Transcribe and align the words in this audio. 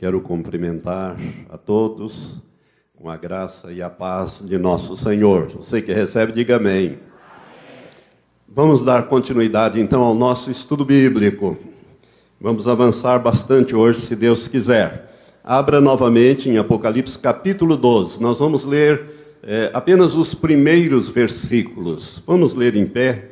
Quero 0.00 0.20
cumprimentar 0.20 1.16
a 1.50 1.58
todos 1.58 2.36
com 2.94 3.10
a 3.10 3.16
graça 3.16 3.72
e 3.72 3.82
a 3.82 3.90
paz 3.90 4.40
de 4.40 4.56
nosso 4.56 4.96
Senhor. 4.96 5.48
Você 5.48 5.82
que 5.82 5.92
recebe, 5.92 6.30
diga 6.30 6.54
amém. 6.54 7.00
Vamos 8.46 8.84
dar 8.84 9.08
continuidade 9.08 9.80
então 9.80 10.02
ao 10.02 10.14
nosso 10.14 10.52
estudo 10.52 10.84
bíblico. 10.84 11.56
Vamos 12.40 12.68
avançar 12.68 13.18
bastante 13.18 13.74
hoje, 13.74 14.06
se 14.06 14.14
Deus 14.14 14.46
quiser. 14.46 15.12
Abra 15.42 15.80
novamente 15.80 16.48
em 16.48 16.58
Apocalipse 16.58 17.18
capítulo 17.18 17.76
12. 17.76 18.22
Nós 18.22 18.38
vamos 18.38 18.64
ler 18.64 19.04
é, 19.42 19.68
apenas 19.74 20.14
os 20.14 20.32
primeiros 20.32 21.08
versículos. 21.08 22.22
Vamos 22.24 22.54
ler 22.54 22.76
em 22.76 22.86
pé. 22.86 23.30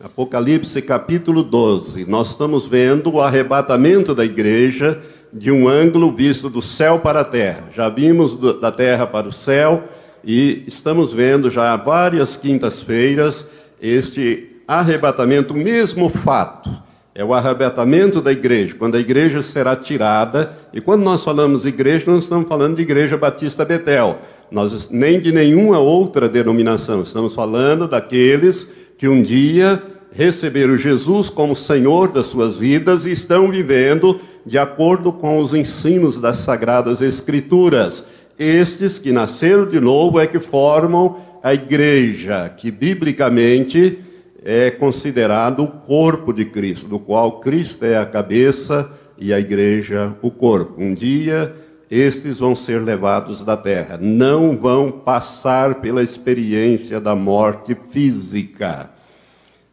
Apocalipse 0.00 0.80
capítulo 0.80 1.42
12. 1.42 2.06
Nós 2.06 2.30
estamos 2.30 2.66
vendo 2.66 3.12
o 3.12 3.20
arrebatamento 3.20 4.14
da 4.14 4.24
igreja 4.24 5.02
de 5.32 5.50
um 5.50 5.68
ângulo 5.68 6.12
visto 6.12 6.48
do 6.48 6.62
céu 6.62 6.98
para 6.98 7.20
a 7.20 7.24
terra. 7.24 7.64
Já 7.74 7.88
vimos 7.88 8.34
do, 8.34 8.58
da 8.58 8.72
terra 8.72 9.06
para 9.06 9.28
o 9.28 9.32
céu 9.32 9.84
e 10.24 10.64
estamos 10.66 11.12
vendo 11.12 11.50
já 11.50 11.74
várias 11.76 12.36
quintas-feiras 12.36 13.46
este 13.80 14.56
arrebatamento, 14.66 15.54
o 15.54 15.56
mesmo 15.56 16.08
fato. 16.08 16.70
É 17.14 17.24
o 17.24 17.34
arrebatamento 17.34 18.20
da 18.20 18.30
igreja, 18.30 18.76
quando 18.78 18.94
a 18.94 19.00
igreja 19.00 19.42
será 19.42 19.74
tirada. 19.74 20.56
E 20.72 20.80
quando 20.80 21.02
nós 21.02 21.24
falamos 21.24 21.66
igreja, 21.66 22.04
não 22.06 22.20
estamos 22.20 22.48
falando 22.48 22.76
de 22.76 22.82
igreja 22.82 23.16
batista 23.16 23.64
Betel, 23.64 24.18
nós, 24.50 24.88
nem 24.90 25.18
de 25.18 25.32
nenhuma 25.32 25.78
outra 25.78 26.28
denominação. 26.28 27.02
Estamos 27.02 27.34
falando 27.34 27.88
daqueles 27.88 28.70
que 28.96 29.08
um 29.08 29.20
dia 29.20 29.82
receberam 30.12 30.76
Jesus 30.76 31.28
como 31.30 31.54
Senhor 31.54 32.12
das 32.12 32.26
suas 32.26 32.56
vidas 32.56 33.04
e 33.04 33.12
estão 33.12 33.50
vivendo 33.50 34.20
de 34.44 34.58
acordo 34.58 35.12
com 35.12 35.38
os 35.38 35.52
ensinos 35.54 36.18
das 36.18 36.38
Sagradas 36.38 37.00
Escrituras. 37.00 38.04
Estes 38.38 38.98
que 38.98 39.12
nasceram 39.12 39.66
de 39.66 39.80
novo 39.80 40.18
é 40.18 40.26
que 40.26 40.40
formam 40.40 41.18
a 41.42 41.54
igreja, 41.54 42.48
que 42.56 42.70
biblicamente 42.70 43.98
é 44.44 44.70
considerado 44.70 45.64
o 45.64 45.68
corpo 45.68 46.32
de 46.32 46.44
Cristo, 46.44 46.86
do 46.86 46.98
qual 46.98 47.40
Cristo 47.40 47.84
é 47.84 47.98
a 47.98 48.06
cabeça 48.06 48.90
e 49.18 49.32
a 49.32 49.40
igreja 49.40 50.14
o 50.22 50.30
corpo. 50.30 50.80
Um 50.80 50.94
dia 50.94 51.54
estes 51.90 52.38
vão 52.38 52.54
ser 52.54 52.82
levados 52.82 53.42
da 53.42 53.56
terra, 53.56 53.98
não 54.00 54.56
vão 54.56 54.90
passar 54.90 55.76
pela 55.76 56.02
experiência 56.02 57.00
da 57.00 57.14
morte 57.14 57.76
física. 57.88 58.90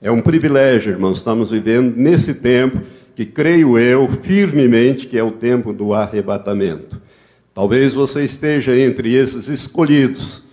É 0.06 0.12
um 0.12 0.22
privilégio, 0.22 0.92
irmãos, 0.92 1.18
estamos 1.18 1.50
vivendo 1.50 1.98
nesse 1.98 2.32
tempo 2.36 2.80
que 3.16 3.26
creio 3.26 3.76
eu 3.76 4.08
firmemente 4.22 5.08
que 5.08 5.18
é 5.18 5.24
o 5.24 5.32
tempo 5.32 5.74
do 5.74 5.96
arrebatamento. 5.96 7.02
Talvez 7.56 7.92
você 7.92 8.24
esteja 8.24 8.78
entre 8.78 9.16
esses 9.16 9.48
escolhidos, 9.48 10.44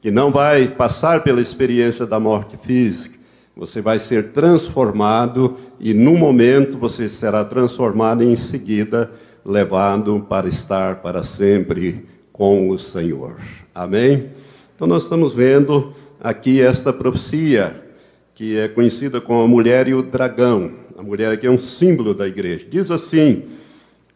que 0.00 0.10
não 0.10 0.32
vai 0.32 0.66
passar 0.66 1.22
pela 1.22 1.42
experiência 1.42 2.06
da 2.06 2.18
morte 2.18 2.56
física. 2.56 3.18
Você 3.54 3.82
vai 3.82 3.98
ser 3.98 4.32
transformado 4.32 5.58
e, 5.78 5.92
no 5.92 6.16
momento, 6.16 6.78
você 6.78 7.06
será 7.06 7.44
transformado 7.44 8.24
e, 8.24 8.32
em 8.32 8.36
seguida, 8.38 9.12
levado 9.44 10.24
para 10.26 10.48
estar 10.48 11.02
para 11.02 11.22
sempre 11.22 12.06
com 12.32 12.70
o 12.70 12.78
Senhor. 12.78 13.36
Amém? 13.74 14.30
Então, 14.74 14.88
nós 14.88 15.02
estamos 15.02 15.34
vendo 15.34 15.92
aqui 16.18 16.62
esta 16.62 16.94
profecia, 16.94 17.91
que 18.34 18.58
é 18.58 18.68
conhecida 18.68 19.20
como 19.20 19.42
a 19.42 19.48
mulher 19.48 19.88
e 19.88 19.94
o 19.94 20.02
dragão. 20.02 20.72
A 20.96 21.02
mulher 21.02 21.32
aqui 21.32 21.46
é 21.46 21.50
um 21.50 21.58
símbolo 21.58 22.14
da 22.14 22.26
igreja. 22.26 22.66
Diz 22.68 22.90
assim 22.90 23.44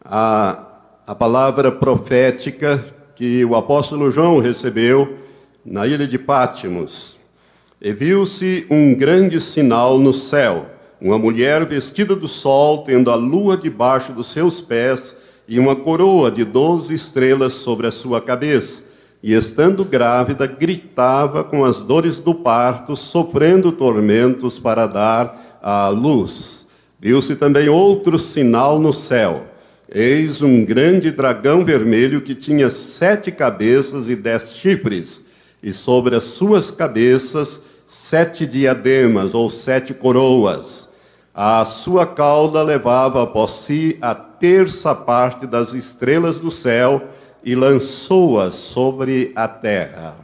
a, 0.03 0.65
a 1.05 1.15
palavra 1.15 1.71
profética 1.71 2.83
que 3.15 3.43
o 3.45 3.55
apóstolo 3.55 4.11
João 4.11 4.39
recebeu 4.39 5.17
na 5.65 5.85
ilha 5.85 6.07
de 6.07 6.17
Pátimos. 6.17 7.17
E 7.81 7.91
viu-se 7.91 8.65
um 8.69 8.95
grande 8.95 9.39
sinal 9.39 9.99
no 9.99 10.13
céu, 10.13 10.65
uma 10.99 11.17
mulher 11.19 11.65
vestida 11.65 12.15
do 12.15 12.27
sol, 12.27 12.83
tendo 12.83 13.11
a 13.11 13.15
lua 13.15 13.55
debaixo 13.55 14.13
dos 14.13 14.31
seus 14.31 14.61
pés 14.61 15.15
e 15.47 15.59
uma 15.59 15.75
coroa 15.75 16.31
de 16.31 16.43
doze 16.43 16.93
estrelas 16.93 17.53
sobre 17.53 17.85
a 17.85 17.91
sua 17.91 18.19
cabeça. 18.19 18.86
E 19.21 19.33
estando 19.33 19.83
grávida, 19.83 20.45
gritava 20.45 21.43
com 21.43 21.65
as 21.65 21.79
dores 21.79 22.19
do 22.19 22.35
parto, 22.35 22.95
sofrendo 22.95 23.71
tormentos 23.71 24.59
para 24.59 24.85
dar 24.85 25.59
à 25.61 25.87
luz. 25.89 26.67
Viu-se 26.99 27.35
também 27.35 27.67
outro 27.67 28.19
sinal 28.19 28.79
no 28.79 28.93
céu. 28.93 29.45
Eis 29.89 30.41
um 30.41 30.65
grande 30.65 31.11
dragão 31.11 31.63
vermelho 31.63 32.21
que 32.21 32.35
tinha 32.35 32.69
sete 32.69 33.31
cabeças 33.31 34.07
e 34.09 34.15
dez 34.15 34.55
chifres, 34.55 35.23
e 35.63 35.73
sobre 35.73 36.15
as 36.15 36.23
suas 36.23 36.69
cabeças 36.69 37.61
sete 37.87 38.45
diademas 38.45 39.33
ou 39.33 39.49
sete 39.49 39.93
coroas. 39.93 40.87
A 41.33 41.63
sua 41.65 42.05
cauda 42.05 42.61
levava 42.61 43.23
após 43.23 43.51
si 43.51 43.97
a 44.01 44.13
terça 44.13 44.93
parte 44.93 45.47
das 45.47 45.73
estrelas 45.73 46.37
do 46.37 46.51
céu 46.51 47.09
e 47.47 47.55
lançou-as 47.55 48.53
sobre 48.55 49.31
a 49.35 49.47
terra. 49.47 50.15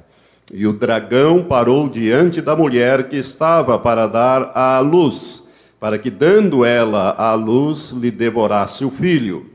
E 0.53 0.67
o 0.67 0.73
dragão 0.73 1.43
parou 1.43 1.89
diante 1.89 2.41
da 2.41 2.55
mulher 2.55 3.09
que 3.09 3.17
estava 3.17 3.79
para 3.79 4.05
dar 4.05 4.51
à 4.53 4.79
luz 4.79 5.43
para 5.83 5.97
que, 5.97 6.09
dando 6.09 6.63
ela 6.63 7.13
à 7.17 7.33
luz, 7.33 7.91
lhe 7.91 8.09
devorasse 8.09 8.85
o 8.85 8.89
filho. 8.89 9.47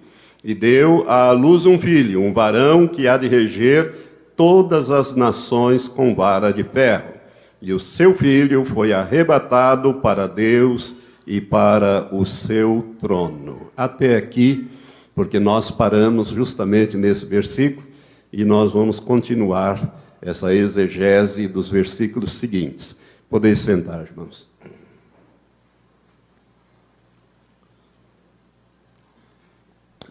E 0.45 0.53
deu 0.53 1.09
à 1.09 1.31
luz 1.31 1.65
um 1.65 1.79
filho, 1.79 2.23
um 2.23 2.35
varão 2.35 2.87
que 2.87 3.09
há 3.09 3.17
de 3.17 3.27
reger 3.27 3.95
todas 4.37 4.91
as 4.91 5.17
nações 5.17 5.89
com 5.89 6.15
vara 6.15 6.53
de 6.53 6.63
ferro. 6.63 7.15
E 7.63 7.73
o 7.73 7.81
seu 7.81 8.13
filho 8.13 8.67
foi 8.67 8.93
arrebatado 8.93 9.95
para 9.95 10.29
Deus 10.29 10.95
e 11.27 11.41
para 11.41 12.07
o 12.13 12.27
seu 12.27 12.95
trono. 13.01 13.71
Até 13.75 14.17
aqui, 14.19 14.69
porque 15.19 15.41
nós 15.41 15.69
paramos 15.69 16.29
justamente 16.29 16.97
nesse 16.97 17.27
versículo 17.27 17.85
e 18.33 18.45
nós 18.45 18.73
vamos 18.73 19.01
continuar 19.01 20.01
essa 20.23 20.55
exegese 20.55 21.49
dos 21.49 21.69
versículos 21.69 22.35
seguintes. 22.35 22.95
Podeis 23.29 23.59
sentar, 23.59 24.03
irmãos. 24.03 24.49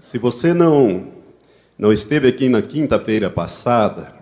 Se 0.01 0.17
você 0.17 0.53
não, 0.53 1.07
não 1.79 1.93
esteve 1.93 2.27
aqui 2.27 2.49
na 2.49 2.61
quinta-feira 2.61 3.29
passada, 3.29 4.13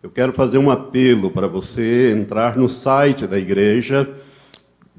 eu 0.00 0.08
quero 0.08 0.32
fazer 0.32 0.58
um 0.58 0.70
apelo 0.70 1.32
para 1.32 1.48
você 1.48 2.12
entrar 2.12 2.56
no 2.56 2.68
site 2.68 3.26
da 3.26 3.40
igreja 3.40 4.08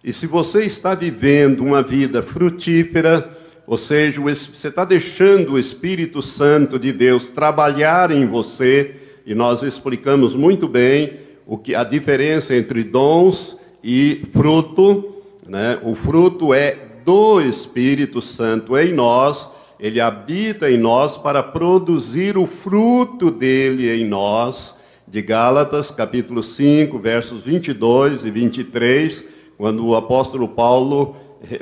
e 0.05 0.13
se 0.13 0.27
você 0.27 0.61
está 0.61 0.93
vivendo 0.93 1.61
uma 1.61 1.81
vida 1.81 2.21
frutífera, 2.21 3.27
ou 3.65 3.75
seja, 3.75 4.21
você 4.21 4.67
está 4.67 4.85
deixando 4.85 5.53
o 5.53 5.59
Espírito 5.59 6.21
Santo 6.21 6.77
de 6.77 6.93
Deus 6.93 7.27
trabalhar 7.27 8.11
em 8.11 8.27
você, 8.27 8.97
e 9.25 9.33
nós 9.33 9.63
explicamos 9.63 10.35
muito 10.35 10.67
bem 10.67 11.13
o 11.47 11.57
que 11.57 11.73
a 11.73 11.83
diferença 11.83 12.55
entre 12.55 12.83
dons 12.83 13.57
e 13.83 14.21
fruto, 14.31 15.23
né? 15.43 15.79
O 15.81 15.95
fruto 15.95 16.53
é 16.53 16.77
do 17.03 17.41
Espírito 17.41 18.21
Santo 18.21 18.77
em 18.77 18.93
nós, 18.93 19.49
ele 19.79 19.99
habita 19.99 20.69
em 20.69 20.77
nós 20.77 21.17
para 21.17 21.41
produzir 21.41 22.37
o 22.37 22.45
fruto 22.45 23.31
dele 23.31 23.89
em 23.91 24.05
nós. 24.05 24.75
De 25.07 25.21
Gálatas, 25.21 25.89
capítulo 25.89 26.43
5, 26.43 26.99
versos 26.99 27.43
22 27.43 28.23
e 28.23 28.29
23, 28.29 29.34
quando 29.57 29.85
o 29.85 29.95
apóstolo 29.95 30.47
Paulo, 30.47 31.15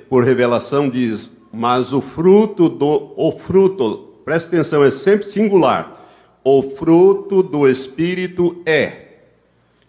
por 0.10 0.24
revelação, 0.24 0.90
diz: 0.90 1.30
Mas 1.52 1.94
o 1.94 2.02
fruto 2.02 2.70
do. 2.70 3.14
O 3.16 3.32
fruto, 3.32 4.14
presta 4.26 4.50
atenção, 4.50 4.84
é 4.84 4.92
sempre 4.92 5.28
singular. 5.28 6.08
O 6.44 6.62
fruto 6.62 7.42
do 7.42 7.68
Espírito 7.68 8.62
é 8.66 9.04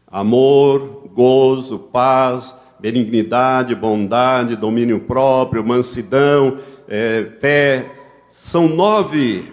amor, 0.06 1.08
gozo, 1.12 1.78
paz, 1.78 2.54
benignidade, 2.78 3.74
bondade, 3.74 4.54
domínio 4.54 5.00
próprio, 5.00 5.64
mansidão, 5.64 6.58
é, 6.86 7.26
fé, 7.40 7.90
são 8.30 8.68
nove, 8.68 9.52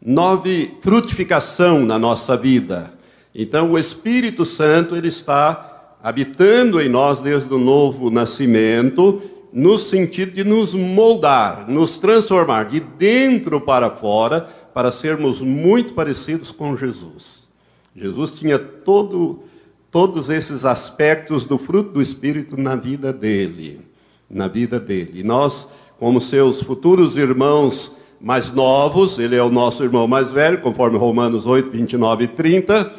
nove 0.00 0.78
frutificação 0.80 1.80
na 1.80 1.98
nossa 1.98 2.36
vida. 2.36 2.94
Então, 3.34 3.72
o 3.72 3.78
Espírito 3.78 4.46
Santo 4.46 4.96
ele 4.96 5.08
está 5.08 5.71
habitando 6.02 6.80
em 6.80 6.88
nós 6.88 7.20
desde 7.20 7.52
o 7.52 7.58
novo 7.58 8.10
nascimento, 8.10 9.22
no 9.52 9.78
sentido 9.78 10.32
de 10.32 10.42
nos 10.42 10.74
moldar, 10.74 11.68
nos 11.68 11.98
transformar 11.98 12.64
de 12.64 12.80
dentro 12.80 13.60
para 13.60 13.90
fora, 13.90 14.48
para 14.74 14.90
sermos 14.90 15.40
muito 15.40 15.92
parecidos 15.92 16.50
com 16.50 16.76
Jesus. 16.76 17.48
Jesus 17.94 18.32
tinha 18.32 18.58
todo, 18.58 19.44
todos 19.90 20.30
esses 20.30 20.64
aspectos 20.64 21.44
do 21.44 21.58
fruto 21.58 21.90
do 21.90 22.02
Espírito 22.02 22.56
na 22.56 22.74
vida 22.74 23.12
dele, 23.12 23.80
na 24.28 24.48
vida 24.48 24.80
dele. 24.80 25.20
E 25.20 25.22
nós, 25.22 25.68
como 25.98 26.20
seus 26.20 26.62
futuros 26.62 27.16
irmãos 27.16 27.92
mais 28.18 28.50
novos, 28.50 29.18
ele 29.18 29.36
é 29.36 29.42
o 29.42 29.50
nosso 29.50 29.84
irmão 29.84 30.08
mais 30.08 30.32
velho, 30.32 30.62
conforme 30.62 30.96
Romanos 30.96 31.44
8, 31.44 31.70
29 31.70 32.24
e 32.24 32.28
30, 32.28 32.92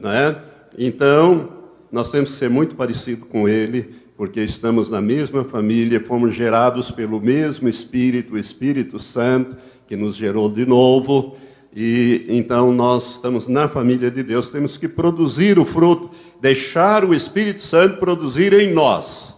né? 0.00 0.36
Então, 0.78 1.59
nós 1.90 2.10
temos 2.10 2.30
que 2.30 2.36
ser 2.36 2.48
muito 2.48 2.74
parecido 2.74 3.26
com 3.26 3.48
ele, 3.48 3.94
porque 4.16 4.40
estamos 4.40 4.88
na 4.90 5.00
mesma 5.00 5.44
família, 5.44 5.98
fomos 5.98 6.34
gerados 6.34 6.90
pelo 6.90 7.20
mesmo 7.20 7.68
Espírito, 7.68 8.34
o 8.34 8.38
Espírito 8.38 8.98
Santo, 8.98 9.56
que 9.88 9.96
nos 9.96 10.14
gerou 10.14 10.50
de 10.52 10.66
novo, 10.66 11.36
e 11.74 12.26
então 12.28 12.72
nós 12.72 13.12
estamos 13.12 13.46
na 13.48 13.68
família 13.68 14.10
de 14.10 14.22
Deus, 14.22 14.50
temos 14.50 14.76
que 14.76 14.88
produzir 14.88 15.58
o 15.58 15.64
fruto, 15.64 16.10
deixar 16.40 17.04
o 17.04 17.14
Espírito 17.14 17.62
Santo 17.62 17.98
produzir 17.98 18.52
em 18.52 18.72
nós. 18.72 19.34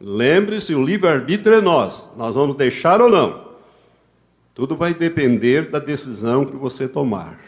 Lembre-se, 0.00 0.74
o 0.74 0.84
livre-arbítrio 0.84 1.56
é 1.56 1.60
nós, 1.60 2.08
nós 2.16 2.34
vamos 2.34 2.56
deixar 2.56 3.00
ou 3.00 3.08
não. 3.08 3.48
Tudo 4.54 4.76
vai 4.76 4.92
depender 4.92 5.70
da 5.70 5.78
decisão 5.78 6.44
que 6.44 6.56
você 6.56 6.88
tomar, 6.88 7.38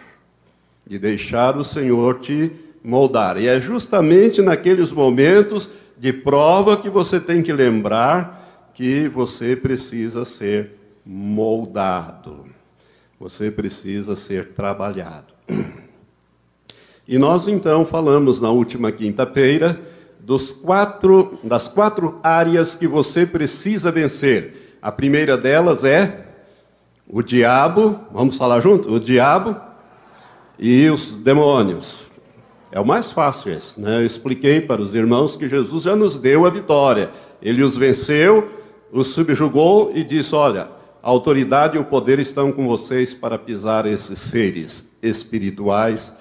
de 0.87 0.99
deixar 0.99 1.57
o 1.57 1.65
Senhor 1.65 2.21
te 2.21 2.53
moldar. 2.83 3.39
E 3.39 3.47
é 3.47 3.61
justamente 3.61 4.41
naqueles 4.41 4.91
momentos 4.91 5.69
de 5.99 6.13
prova 6.13 6.77
que 6.77 6.89
você 6.89 7.21
tem 7.21 7.43
que 7.43 7.53
lembrar 7.53 8.71
que 8.75 9.09
você 9.09 9.55
precisa 9.55 10.25
ser 10.25 10.73
moldado. 11.05 12.47
Você 13.19 13.51
precisa 13.51 14.17
ser 14.17 14.53
trabalhado. 14.53 15.35
E 17.07 17.19
nós 17.19 17.49
então 17.49 17.85
falamos 17.85 18.41
na 18.41 18.51
última 18.51 18.91
quinta-feira 18.93 19.79
dos 20.21 20.53
quatro, 20.53 21.39
das 21.43 21.67
quatro 21.67 22.19
áreas 22.23 22.75
que 22.75 22.87
você 22.87 23.27
precisa 23.27 23.91
vencer. 23.91 24.77
A 24.81 24.93
primeira 24.93 25.37
delas 25.37 25.85
é 25.85 26.27
o 27.09 27.23
diabo, 27.23 27.99
vamos 28.13 28.37
falar 28.37 28.61
junto? 28.61 28.93
O 28.93 29.01
diabo 29.01 29.57
e 30.59 30.89
os 30.89 31.11
demônios. 31.11 32.10
É 32.73 32.79
o 32.79 32.87
mais 32.87 33.11
fácil 33.11 33.53
esse, 33.53 33.81
né? 33.81 33.97
Eu 33.97 34.07
expliquei 34.07 34.61
para 34.61 34.81
os 34.81 34.95
irmãos 34.95 35.37
que 35.37 35.49
Jesus 35.49 35.85
já 35.85 35.97
nos 35.97 36.15
deu 36.17 36.47
a 36.47 36.51
vitória. 36.51 37.11
Ele 37.43 37.65
os 37.65 37.77
venceu, 37.77 38.49
os 38.93 39.09
subjugou 39.09 39.91
e 39.95 40.05
disse: 40.05 40.35
Olha, 40.35 40.69
a 41.03 41.09
autoridade 41.09 41.77
e 41.77 41.81
o 41.81 41.85
poder 41.85 42.21
estão 42.21 42.53
com 42.53 42.69
vocês 42.69 43.13
para 43.13 43.37
pisar 43.37 43.87
esses 43.87 44.19
seres 44.21 44.85
espirituais 45.03 46.13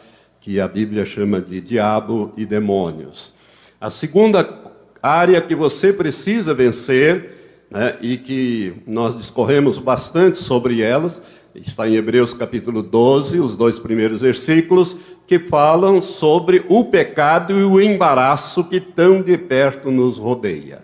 que 0.41 0.59
a 0.59 0.67
Bíblia 0.67 1.05
chama 1.05 1.39
de 1.39 1.61
diabo 1.61 2.33
e 2.35 2.45
demônios. 2.45 3.33
A 3.79 3.91
segunda 3.91 4.71
área 5.03 5.39
que 5.41 5.53
você 5.53 5.93
precisa 5.93 6.53
vencer, 6.53 7.67
né, 7.69 7.97
e 8.01 8.17
que 8.17 8.73
nós 8.87 9.15
discorremos 9.15 9.77
bastante 9.77 10.39
sobre 10.39 10.81
elas, 10.81 11.21
está 11.53 11.87
em 11.87 11.95
Hebreus 11.95 12.33
capítulo 12.33 12.81
12, 12.81 13.39
os 13.39 13.55
dois 13.55 13.79
primeiros 13.79 14.21
versículos, 14.21 14.95
que 15.29 15.37
falam 15.37 16.01
sobre 16.01 16.65
o 16.67 16.85
pecado 16.85 17.53
e 17.53 17.63
o 17.63 17.79
embaraço 17.79 18.63
que 18.63 18.79
tão 18.79 19.21
de 19.21 19.37
perto 19.37 19.91
nos 19.91 20.17
rodeia. 20.17 20.81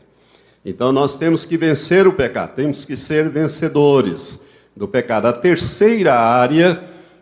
Então 0.63 0.91
nós 0.91 1.17
temos 1.17 1.43
que 1.43 1.57
vencer 1.57 2.05
o 2.05 2.13
pecado, 2.13 2.53
temos 2.53 2.85
que 2.85 2.95
ser 2.95 3.27
vencedores 3.27 4.37
do 4.77 4.87
pecado. 4.87 5.25
A 5.25 5.33
terceira 5.33 6.13
área, 6.13 6.79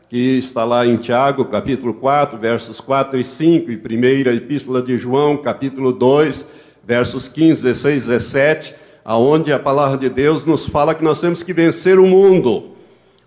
que 0.09 0.37
está 0.37 0.65
lá 0.65 0.85
em 0.85 0.97
Tiago, 0.97 1.45
capítulo 1.45 1.93
4, 1.93 2.37
versos 2.37 2.81
4 2.81 3.17
e 3.17 3.23
5, 3.23 3.71
e 3.71 3.77
primeira 3.77 4.35
epístola 4.35 4.81
de 4.81 4.97
João, 4.97 5.37
capítulo 5.37 5.93
2, 5.93 6.45
versos 6.85 7.29
15, 7.29 7.61
16, 7.61 8.05
17, 8.05 8.75
aonde 9.05 9.53
a 9.53 9.59
palavra 9.59 9.97
de 9.97 10.09
Deus 10.09 10.43
nos 10.43 10.65
fala 10.65 10.93
que 10.93 11.05
nós 11.05 11.21
temos 11.21 11.41
que 11.41 11.53
vencer 11.53 11.99
o 11.99 12.05
mundo. 12.05 12.71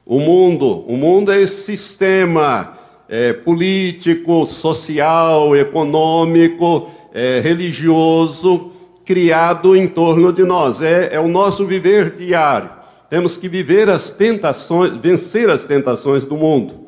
O 0.05 0.21
mundo, 0.21 0.85
o 0.87 0.99
mundo 0.99 1.33
é 1.33 1.41
esse 1.41 1.63
sistema 1.63 2.76
é, 3.09 3.33
político, 3.33 4.47
social, 4.47 5.57
econômico, 5.57 6.91
é, 7.13 7.41
religioso, 7.41 8.73
criado 9.05 9.77
em 9.77 9.87
torno 9.87 10.33
de 10.33 10.43
nós. 10.45 10.81
É, 10.81 11.15
é 11.15 11.21
o 11.21 11.29
nosso 11.29 11.67
viver 11.67 12.17
diário. 12.17 12.71
Temos 13.09 13.37
que 13.37 13.49
viver 13.49 13.89
as 13.89 14.11
tentações, 14.11 14.97
vencer 14.97 15.49
as 15.49 15.65
tentações 15.65 16.25
do 16.25 16.37
mundo. 16.37 16.87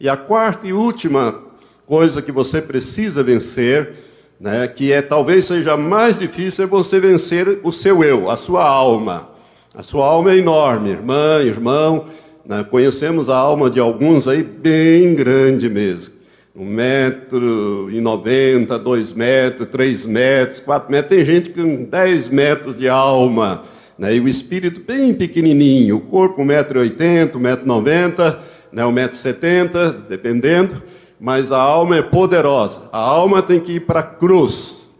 E 0.00 0.08
a 0.08 0.16
quarta 0.16 0.66
e 0.66 0.72
última 0.72 1.42
coisa 1.86 2.22
que 2.22 2.32
você 2.32 2.62
precisa 2.62 3.22
vencer, 3.22 3.94
né, 4.40 4.68
que 4.68 4.92
é 4.92 5.02
talvez 5.02 5.46
seja 5.46 5.76
mais 5.76 6.18
difícil, 6.18 6.64
é 6.64 6.66
você 6.66 7.00
vencer 7.00 7.60
o 7.62 7.72
seu 7.72 8.02
eu, 8.02 8.30
a 8.30 8.36
sua 8.36 8.64
alma. 8.64 9.30
A 9.74 9.82
sua 9.82 10.06
alma 10.06 10.32
é 10.32 10.36
enorme, 10.38 10.90
irmã, 10.90 11.42
irmão. 11.42 12.06
Né, 12.48 12.64
conhecemos 12.64 13.28
a 13.28 13.36
alma 13.36 13.70
de 13.70 13.78
alguns 13.78 14.26
aí 14.26 14.42
bem 14.42 15.14
grande 15.14 15.68
mesmo 15.68 16.18
um 16.58 16.64
metro 16.64 17.88
e 17.88 18.00
noventa, 18.00 18.76
dois 18.76 19.12
metros, 19.12 19.68
três 19.68 20.04
metros, 20.04 20.58
quatro 20.58 20.90
metros. 20.90 21.16
Tem 21.16 21.24
gente 21.24 21.50
com 21.50 21.84
dez 21.84 22.26
metros 22.26 22.76
de 22.76 22.88
alma, 22.88 23.62
né? 23.96 24.16
e 24.16 24.20
o 24.20 24.28
espírito 24.28 24.80
bem 24.80 25.14
pequenininho, 25.14 25.98
o 25.98 26.00
corpo 26.00 26.42
um 26.42 26.44
metro 26.44 26.80
e 26.80 26.82
oitenta, 26.82 27.38
um 27.38 27.40
metro 27.40 27.64
e 27.64 27.68
noventa, 27.68 28.40
né? 28.72 28.84
um 28.84 28.90
metro 28.90 29.16
e 29.16 29.20
setenta, 29.20 29.92
dependendo, 29.92 30.82
mas 31.20 31.52
a 31.52 31.58
alma 31.58 31.98
é 31.98 32.02
poderosa. 32.02 32.88
A 32.90 32.98
alma 32.98 33.40
tem 33.40 33.60
que 33.60 33.74
ir 33.74 33.80
para 33.80 34.00
a 34.00 34.02
cruz, 34.02 34.90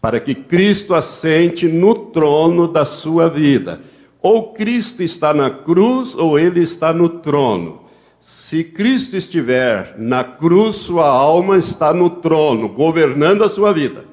para 0.00 0.18
que 0.18 0.34
Cristo 0.34 0.94
assente 0.94 1.68
no 1.68 1.94
trono 1.94 2.66
da 2.66 2.86
sua 2.86 3.28
vida. 3.28 3.82
Ou 4.26 4.52
Cristo 4.52 5.04
está 5.04 5.32
na 5.32 5.48
cruz, 5.48 6.16
ou 6.16 6.36
ele 6.36 6.58
está 6.60 6.92
no 6.92 7.08
trono. 7.08 7.82
Se 8.20 8.64
Cristo 8.64 9.16
estiver 9.16 9.94
na 9.96 10.24
cruz, 10.24 10.78
sua 10.78 11.06
alma 11.06 11.58
está 11.58 11.94
no 11.94 12.10
trono, 12.10 12.68
governando 12.68 13.44
a 13.44 13.48
sua 13.48 13.72
vida. 13.72 14.04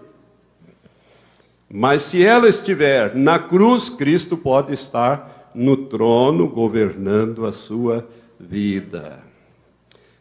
Mas 1.68 2.04
se 2.04 2.24
ela 2.24 2.48
estiver 2.48 3.16
na 3.16 3.40
cruz, 3.40 3.90
Cristo 3.90 4.38
pode 4.38 4.72
estar 4.72 5.50
no 5.56 5.76
trono, 5.76 6.48
governando 6.48 7.48
a 7.48 7.52
sua 7.52 8.08
vida. 8.40 9.18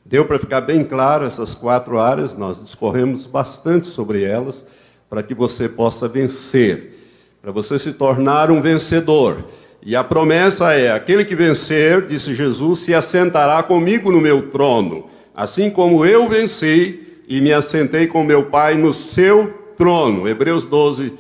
Deu 0.07 0.25
para 0.25 0.39
ficar 0.39 0.63
bem 0.63 0.85
claro 0.85 1.27
essas 1.27 1.53
quatro 1.53 1.99
áreas, 1.99 2.35
nós 2.35 2.59
discorremos 2.63 3.27
bastante 3.27 3.89
sobre 3.89 4.25
elas, 4.25 4.65
para 5.11 5.23
que 5.23 5.35
você 5.35 5.69
possa 5.69 6.09
vencer, 6.09 6.99
para 7.43 7.53
você 7.53 7.79
se 7.79 7.93
tornar 7.93 8.51
um 8.51 8.63
vencedor. 8.63 9.45
E 9.85 9.97
a 9.97 10.05
promessa 10.05 10.73
é: 10.73 10.93
aquele 10.93 11.25
que 11.25 11.35
vencer, 11.35 12.07
disse 12.07 12.35
Jesus, 12.35 12.81
se 12.81 12.95
assentará 12.95 13.63
comigo 13.63 14.13
no 14.13 14.21
meu 14.21 14.51
trono, 14.51 15.11
assim 15.35 15.69
como 15.69 16.07
eu 16.07 16.29
venci 16.29 17.01
e 17.27 17.41
me 17.41 17.53
assentei 17.53 18.07
com 18.07 18.23
meu 18.23 18.45
Pai 18.45 18.75
no 18.75 18.95
seu 18.95 19.73
trono. 19.77 20.29
Hebreus 20.29 20.65
12, 20.65 21.13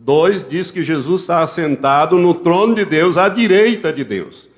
2 0.00 0.48
diz 0.48 0.70
que 0.70 0.82
Jesus 0.82 1.20
está 1.20 1.42
assentado 1.42 2.18
no 2.18 2.34
trono 2.34 2.74
de 2.74 2.84
Deus, 2.84 3.16
à 3.16 3.28
direita 3.28 3.92
de 3.92 4.02
Deus. 4.02 4.48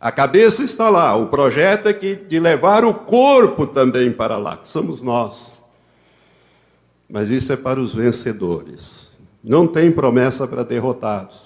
A 0.00 0.12
cabeça 0.12 0.62
está 0.62 0.88
lá, 0.88 1.16
o 1.16 1.26
projeto 1.26 1.88
é 1.88 1.92
que, 1.92 2.14
de 2.14 2.38
levar 2.38 2.84
o 2.84 2.94
corpo 2.94 3.66
também 3.66 4.12
para 4.12 4.36
lá, 4.36 4.56
que 4.56 4.68
somos 4.68 5.02
nós. 5.02 5.60
Mas 7.08 7.28
isso 7.30 7.52
é 7.52 7.56
para 7.56 7.80
os 7.80 7.94
vencedores. 7.94 9.10
Não 9.42 9.66
tem 9.66 9.90
promessa 9.90 10.46
para 10.46 10.62
derrotados. 10.62 11.45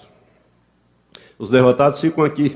Os 1.41 1.49
derrotados 1.49 1.99
ficam 1.99 2.23
aqui, 2.23 2.55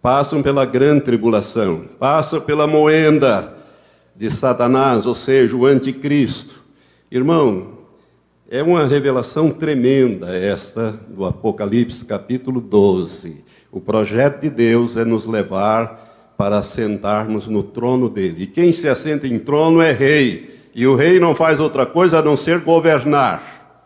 passam 0.00 0.42
pela 0.42 0.64
grande 0.64 1.02
tribulação, 1.02 1.84
passam 1.98 2.40
pela 2.40 2.66
moenda 2.66 3.54
de 4.16 4.30
Satanás, 4.30 5.04
ou 5.04 5.14
seja, 5.14 5.54
o 5.54 5.66
anticristo. 5.66 6.54
Irmão, 7.10 7.80
é 8.50 8.62
uma 8.62 8.86
revelação 8.86 9.50
tremenda 9.50 10.34
esta 10.34 10.92
do 11.06 11.26
Apocalipse, 11.26 12.02
capítulo 12.02 12.62
12. 12.62 13.44
O 13.70 13.78
projeto 13.78 14.40
de 14.40 14.48
Deus 14.48 14.96
é 14.96 15.04
nos 15.04 15.26
levar 15.26 16.32
para 16.38 16.62
sentarmos 16.62 17.46
no 17.46 17.62
trono 17.62 18.08
dele. 18.08 18.44
E 18.44 18.46
quem 18.46 18.72
se 18.72 18.88
assenta 18.88 19.26
em 19.26 19.38
trono 19.38 19.82
é 19.82 19.92
rei. 19.92 20.70
E 20.74 20.86
o 20.86 20.96
rei 20.96 21.20
não 21.20 21.34
faz 21.34 21.60
outra 21.60 21.84
coisa 21.84 22.20
a 22.20 22.22
não 22.22 22.38
ser 22.38 22.60
governar. 22.60 23.76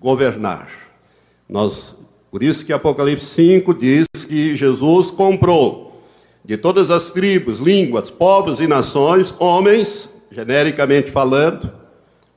Governar. 0.00 0.68
Nós 1.48 1.94
Por 2.32 2.42
isso 2.42 2.64
que 2.64 2.72
Apocalipse 2.72 3.26
5 3.26 3.74
diz 3.74 4.06
que 4.26 4.56
Jesus 4.56 5.10
comprou 5.10 6.02
de 6.42 6.56
todas 6.56 6.90
as 6.90 7.10
tribos, 7.10 7.58
línguas, 7.58 8.10
povos 8.10 8.58
e 8.58 8.66
nações, 8.66 9.34
homens, 9.38 10.08
genericamente 10.30 11.10
falando, 11.10 11.70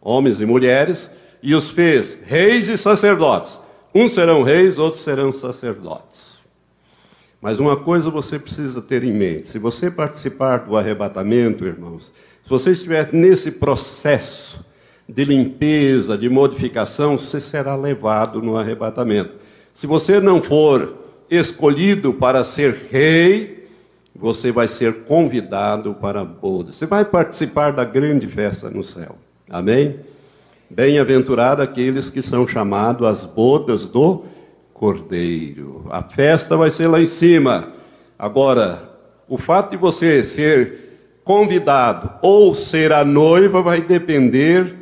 homens 0.02 0.42
e 0.42 0.46
mulheres, 0.46 1.10
e 1.42 1.56
os 1.56 1.70
fez 1.70 2.18
reis 2.26 2.68
e 2.68 2.78
sacerdotes. 2.78 3.58
Uns 3.94 4.14
serão 4.14 4.44
reis, 4.44 4.78
outros 4.78 5.02
serão 5.02 5.32
sacerdotes. 5.32 6.42
Mas 7.42 7.58
uma 7.58 7.78
coisa 7.78 8.10
você 8.10 8.38
precisa 8.38 8.82
ter 8.82 9.02
em 9.02 9.14
mente: 9.14 9.50
se 9.50 9.58
você 9.58 9.90
participar 9.90 10.66
do 10.66 10.76
arrebatamento, 10.76 11.64
irmãos, 11.66 12.12
se 12.44 12.50
você 12.50 12.72
estiver 12.72 13.14
nesse 13.14 13.50
processo 13.50 14.60
de 15.08 15.24
limpeza, 15.24 16.18
de 16.18 16.28
modificação, 16.28 17.18
você 17.18 17.40
será 17.40 17.78
levado 17.78 18.42
no 18.42 18.58
arrebatamento. 18.58 19.45
Se 19.76 19.86
você 19.86 20.22
não 20.22 20.42
for 20.42 20.96
escolhido 21.30 22.14
para 22.14 22.46
ser 22.46 22.88
rei, 22.90 23.68
você 24.16 24.50
vai 24.50 24.70
ser 24.70 25.04
convidado 25.04 25.94
para 25.96 26.22
a 26.22 26.26
boda. 26.26 26.72
Você 26.72 26.86
vai 26.86 27.04
participar 27.04 27.74
da 27.74 27.84
grande 27.84 28.26
festa 28.26 28.70
no 28.70 28.82
céu. 28.82 29.18
Amém? 29.50 30.00
Bem-aventurado 30.70 31.62
aqueles 31.62 32.10
que 32.10 32.22
são 32.22 32.48
chamados 32.48 33.06
às 33.06 33.26
bodas 33.26 33.86
do 33.86 34.24
Cordeiro. 34.74 35.86
A 35.90 36.02
festa 36.02 36.56
vai 36.56 36.72
ser 36.72 36.88
lá 36.88 37.02
em 37.02 37.08
cima. 37.08 37.74
Agora, 38.18 38.90
o 39.28 39.38
fato 39.38 39.72
de 39.72 39.78
você 39.78 40.24
ser 40.24 41.20
convidado 41.22 42.12
ou 42.22 42.56
ser 42.56 42.94
a 42.94 43.04
noiva 43.04 43.62
vai 43.62 43.82
depender 43.82 44.74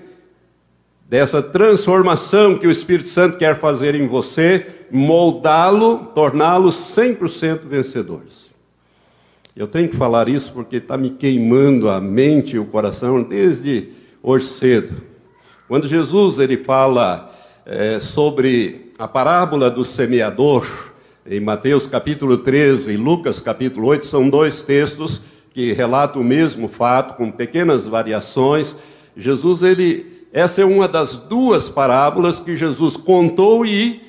dessa 1.09 1.41
transformação 1.41 2.59
que 2.59 2.67
o 2.67 2.71
Espírito 2.71 3.09
Santo 3.09 3.39
quer 3.39 3.59
fazer 3.59 3.95
em 3.95 4.07
você 4.07 4.72
moldá-lo, 4.93 6.11
torná-lo 6.13 6.69
100% 6.69 7.61
vencedores. 7.65 8.53
Eu 9.55 9.65
tenho 9.65 9.89
que 9.89 9.97
falar 9.97 10.29
isso 10.29 10.51
porque 10.53 10.75
está 10.75 10.95
me 10.95 11.09
queimando 11.09 11.89
a 11.89 11.99
mente 11.99 12.55
e 12.55 12.59
o 12.59 12.65
coração 12.65 13.23
desde 13.23 13.89
hoje 14.21 14.45
cedo. 14.45 15.01
Quando 15.67 15.87
Jesus 15.87 16.37
ele 16.37 16.57
fala 16.57 17.33
é, 17.65 17.99
sobre 17.99 18.91
a 18.99 19.07
parábola 19.07 19.71
do 19.71 19.83
semeador, 19.83 20.67
em 21.25 21.39
Mateus 21.39 21.87
capítulo 21.87 22.37
13 22.37 22.91
e 22.91 22.97
Lucas 22.97 23.39
capítulo 23.39 23.87
8, 23.87 24.05
são 24.05 24.29
dois 24.29 24.61
textos 24.61 25.21
que 25.55 25.73
relatam 25.73 26.21
o 26.21 26.25
mesmo 26.25 26.67
fato, 26.67 27.15
com 27.15 27.31
pequenas 27.31 27.87
variações. 27.87 28.75
Jesus, 29.17 29.63
ele, 29.63 30.27
essa 30.31 30.61
é 30.61 30.65
uma 30.65 30.87
das 30.87 31.15
duas 31.15 31.67
parábolas 31.67 32.39
que 32.39 32.55
Jesus 32.55 32.95
contou 32.95 33.65
e 33.65 34.02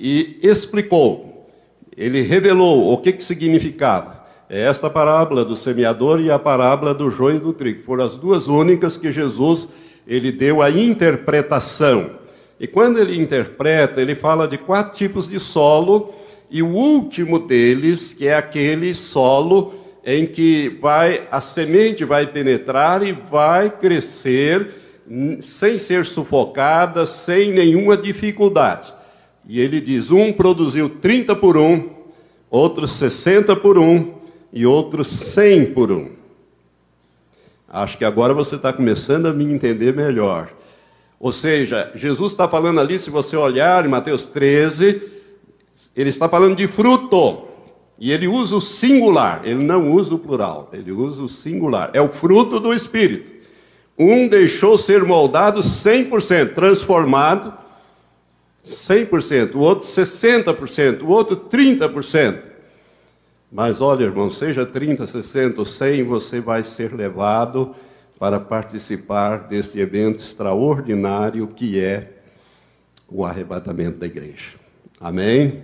e 0.00 0.40
explicou. 0.42 1.46
Ele 1.94 2.22
revelou 2.22 2.90
o 2.90 2.96
que, 2.96 3.12
que 3.12 3.22
significava. 3.22 4.24
É 4.48 4.62
esta 4.62 4.88
parábola 4.88 5.44
do 5.44 5.56
semeador 5.56 6.20
e 6.20 6.30
a 6.30 6.38
parábola 6.38 6.94
do 6.94 7.10
joio 7.10 7.36
e 7.36 7.40
do 7.40 7.52
trigo. 7.52 7.84
Foram 7.84 8.06
as 8.06 8.16
duas 8.16 8.48
únicas 8.48 8.96
que 8.96 9.12
Jesus 9.12 9.68
ele 10.06 10.32
deu 10.32 10.62
a 10.62 10.70
interpretação. 10.70 12.12
E 12.58 12.66
quando 12.66 12.98
ele 12.98 13.16
interpreta, 13.16 14.00
ele 14.00 14.14
fala 14.14 14.48
de 14.48 14.58
quatro 14.58 14.98
tipos 14.98 15.28
de 15.28 15.38
solo, 15.38 16.12
e 16.50 16.62
o 16.62 16.68
último 16.68 17.38
deles, 17.38 18.12
que 18.12 18.26
é 18.26 18.34
aquele 18.34 18.92
solo 18.92 19.74
em 20.04 20.26
que 20.26 20.68
vai 20.80 21.28
a 21.30 21.40
semente 21.40 22.04
vai 22.04 22.26
penetrar 22.26 23.06
e 23.06 23.12
vai 23.12 23.70
crescer 23.70 24.74
sem 25.40 25.78
ser 25.78 26.04
sufocada, 26.04 27.06
sem 27.06 27.52
nenhuma 27.52 27.96
dificuldade. 27.96 28.92
E 29.48 29.60
ele 29.60 29.80
diz: 29.80 30.10
um 30.10 30.32
produziu 30.32 30.88
30 30.88 31.34
por 31.36 31.56
um, 31.56 31.90
outro 32.50 32.86
60 32.86 33.56
por 33.56 33.78
um 33.78 34.14
e 34.52 34.66
outro 34.66 35.04
100 35.04 35.72
por 35.72 35.90
um. 35.92 36.10
Acho 37.68 37.96
que 37.96 38.04
agora 38.04 38.34
você 38.34 38.56
está 38.56 38.72
começando 38.72 39.26
a 39.26 39.32
me 39.32 39.44
entender 39.44 39.94
melhor. 39.94 40.52
Ou 41.20 41.30
seja, 41.30 41.92
Jesus 41.94 42.32
está 42.32 42.48
falando 42.48 42.80
ali, 42.80 42.98
se 42.98 43.10
você 43.10 43.36
olhar 43.36 43.84
em 43.84 43.88
Mateus 43.88 44.26
13, 44.26 45.02
ele 45.94 46.10
está 46.10 46.28
falando 46.28 46.56
de 46.56 46.66
fruto. 46.66 47.48
E 47.98 48.10
ele 48.10 48.26
usa 48.26 48.56
o 48.56 48.60
singular, 48.60 49.42
ele 49.44 49.62
não 49.62 49.92
usa 49.92 50.14
o 50.14 50.18
plural, 50.18 50.70
ele 50.72 50.90
usa 50.90 51.22
o 51.22 51.28
singular. 51.28 51.90
É 51.92 52.00
o 52.00 52.08
fruto 52.08 52.58
do 52.58 52.72
Espírito. 52.72 53.30
Um 53.98 54.26
deixou 54.26 54.78
ser 54.78 55.04
moldado 55.04 55.60
100%, 55.60 56.54
transformado 56.54 57.59
100%, 58.66 59.54
o 59.54 59.60
outro 59.60 59.88
60%, 59.88 61.02
o 61.02 61.08
outro 61.08 61.36
30%. 61.36 62.42
Mas 63.50 63.80
olha, 63.80 64.04
irmão, 64.04 64.30
seja 64.30 64.64
30, 64.64 65.06
60 65.06 65.60
ou 65.60 65.64
100, 65.64 66.04
você 66.04 66.40
vai 66.40 66.62
ser 66.62 66.94
levado 66.94 67.74
para 68.18 68.38
participar 68.38 69.48
desse 69.48 69.80
evento 69.80 70.20
extraordinário 70.20 71.48
que 71.48 71.80
é 71.80 72.12
o 73.08 73.24
arrebatamento 73.24 73.98
da 73.98 74.06
igreja. 74.06 74.52
Amém? 75.00 75.62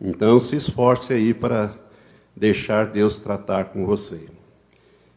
Então 0.00 0.38
se 0.38 0.56
esforce 0.56 1.12
aí 1.12 1.32
para 1.32 1.74
deixar 2.36 2.86
Deus 2.86 3.18
tratar 3.18 3.66
com 3.66 3.86
você. 3.86 4.20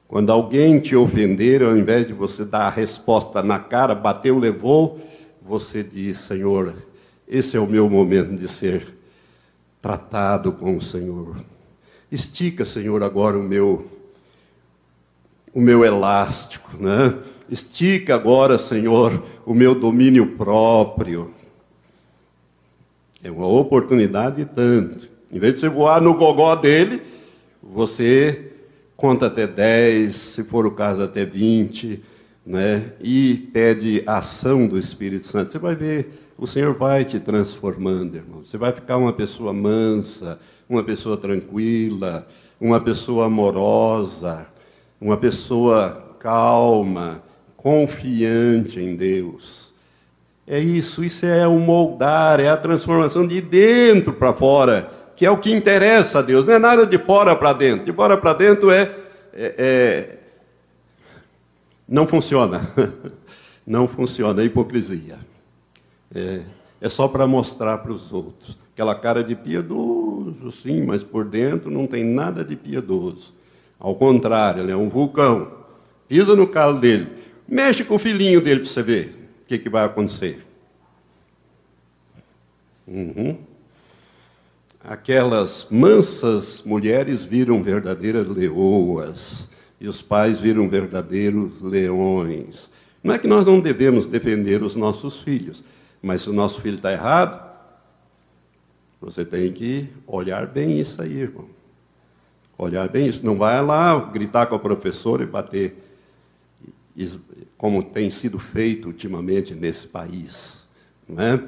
Quando 0.08 0.32
alguém 0.32 0.80
te 0.80 0.96
ofender, 0.96 1.62
ao 1.62 1.76
invés 1.76 2.08
de 2.08 2.14
você 2.14 2.46
dar 2.46 2.68
a 2.68 2.70
resposta 2.70 3.44
na 3.44 3.60
cara, 3.60 3.94
bateu, 3.94 4.40
levou, 4.40 5.02
você 5.48 5.82
diz, 5.82 6.18
Senhor, 6.20 6.76
esse 7.28 7.56
é 7.56 7.60
o 7.60 7.66
meu 7.66 7.90
momento 7.90 8.36
de 8.36 8.48
ser 8.50 8.96
tratado 9.82 10.52
com 10.52 10.76
o 10.76 10.82
Senhor. 10.82 11.38
Estica, 12.12 12.66
Senhor, 12.66 13.02
agora 13.02 13.38
o 13.38 13.44
meu 13.44 13.90
o 15.54 15.62
meu 15.62 15.84
elástico, 15.84 16.78
né? 16.78 17.18
Estica 17.50 18.14
agora, 18.14 18.60
Senhor, 18.60 19.24
o 19.46 19.54
meu 19.54 19.74
domínio 19.74 20.36
próprio. 20.36 21.34
É 23.24 23.32
uma 23.32 23.48
oportunidade 23.48 24.46
tanto. 24.46 25.08
Em 25.32 25.40
vez 25.40 25.56
de 25.56 25.62
você 25.62 25.70
voar 25.70 26.02
no 26.02 26.14
gogó 26.14 26.56
dele, 26.56 27.02
você 27.64 28.52
conta 28.96 29.28
até 29.28 29.48
10, 29.48 30.16
se 30.16 30.44
for 30.44 30.66
o 30.66 30.72
caso 30.72 31.02
até 31.02 31.26
20 31.26 32.04
né, 32.48 32.94
e 33.02 33.50
pede 33.52 34.02
a 34.08 34.20
ação 34.20 34.68
do 34.68 34.80
Espírito 34.80 35.28
Santo, 35.28 35.52
você 35.52 35.60
vai 35.60 35.76
ver, 35.76 36.32
o 36.38 36.48
Senhor 36.48 36.74
vai 36.74 37.04
te 37.04 37.20
transformando, 37.20 38.16
irmão. 38.16 38.42
Você 38.46 38.58
vai 38.58 38.72
ficar 38.72 38.96
uma 38.96 39.12
pessoa 39.12 39.52
mansa, 39.52 40.40
uma 40.70 40.82
pessoa 40.82 41.18
tranquila, 41.18 42.26
uma 42.60 42.80
pessoa 42.80 43.26
amorosa, 43.26 44.48
uma 45.00 45.18
pessoa 45.18 46.16
calma, 46.20 47.22
confiante 47.58 48.80
em 48.80 48.96
Deus. 48.96 49.74
É 50.48 50.58
isso, 50.58 51.04
isso 51.04 51.26
é 51.26 51.46
o 51.46 51.60
moldar, 51.60 52.40
é 52.40 52.48
a 52.48 52.56
transformação 52.56 53.28
de 53.28 53.42
dentro 53.42 54.14
para 54.14 54.32
fora, 54.32 54.90
que 55.18 55.26
é 55.26 55.30
o 55.30 55.38
que 55.38 55.52
interessa 55.52 56.20
a 56.20 56.22
Deus, 56.22 56.46
não 56.46 56.54
é 56.54 56.60
nada 56.60 56.86
de 56.86 56.98
fora 56.98 57.36
para 57.36 57.52
dentro. 57.52 57.86
De 57.86 57.92
fora 57.92 58.16
para 58.16 58.32
dentro 58.32 58.72
é, 58.72 58.90
é, 59.34 59.56
é 59.58 60.18
não 61.88 62.08
funciona. 62.08 62.72
Não 63.68 63.86
funciona, 63.86 64.42
é 64.42 64.46
hipocrisia. 64.46 65.20
É, 66.16 66.40
é 66.80 66.88
só 66.88 67.06
para 67.06 67.28
mostrar 67.28 67.80
para 67.80 67.92
os 67.92 68.14
outros. 68.14 68.58
Aquela 68.72 68.96
cara 68.96 69.22
de 69.22 69.36
piedoso, 69.36 70.54
sim, 70.64 70.84
mas 70.84 71.04
por 71.04 71.26
dentro 71.26 71.70
não 71.70 71.86
tem 71.86 72.02
nada 72.02 72.46
de 72.46 72.56
piedoso. 72.56 73.34
Ao 73.78 73.94
contrário, 73.94 74.64
ele 74.64 74.72
é 74.72 74.76
um 74.76 74.88
vulcão. 74.88 75.52
Pisa 76.08 76.34
no 76.34 76.48
calo 76.48 76.80
dele. 76.80 77.10
Mexe 77.46 77.84
com 77.84 77.96
o 77.96 78.00
filhinho 78.00 78.40
dele 78.40 78.62
para 78.62 78.70
você 78.70 78.82
ver 78.82 79.32
o 79.44 79.48
que, 79.48 79.58
que 79.58 79.70
vai 79.70 79.84
acontecer. 79.84 80.46
Uhum. 82.88 83.38
Aquelas 84.82 85.68
mansas 85.70 86.64
mulheres 86.66 87.26
viram 87.26 87.62
verdadeiras 87.62 88.26
leoas 88.28 89.50
e 89.80 89.88
os 89.88 90.02
pais 90.02 90.40
viram 90.40 90.68
verdadeiros 90.70 91.62
leões. 91.62 92.70
Não 93.04 93.14
é 93.14 93.20
que 93.20 93.28
nós 93.28 93.46
não 93.46 93.60
devemos 93.60 94.06
defender 94.06 94.64
os 94.64 94.76
nossos 94.76 95.22
filhos, 95.22 95.64
mas 96.02 96.24
se 96.24 96.30
o 96.30 96.34
nosso 96.34 96.62
filho 96.62 96.76
está 96.76 96.92
errado, 96.92 97.48
você 99.00 99.24
tem 99.24 99.52
que 99.52 99.88
olhar 100.08 100.48
bem 100.48 100.80
isso 100.80 101.02
aí, 101.02 101.20
irmão. 101.20 101.46
Olhar 102.58 102.90
bem 102.90 103.08
isso. 103.08 103.24
Não 103.24 103.38
vai 103.38 103.64
lá 103.64 103.98
gritar 104.00 104.48
com 104.48 104.56
a 104.56 104.60
professora 104.60 105.24
e 105.24 105.28
bater, 105.28 105.76
como 107.58 107.84
tem 107.84 108.10
sido 108.10 108.40
feito 108.40 108.88
ultimamente 108.88 109.54
nesse 109.54 109.88
país. 109.88 110.66
Não 111.08 111.24
é? 111.24 111.44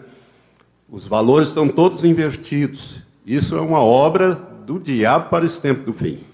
Os 0.88 1.07
valores 1.07 1.50
estão 1.50 1.67
todos 1.67 2.03
invertidos. 2.03 3.01
Isso 3.25 3.55
é 3.55 3.62
uma 3.62 3.79
obra 3.79 4.36
do 4.36 4.79
diabo 4.79 5.29
para 5.29 5.45
esse 5.45 5.59
tempo 5.59 5.83
do 5.83 5.93
fim. 5.93 6.28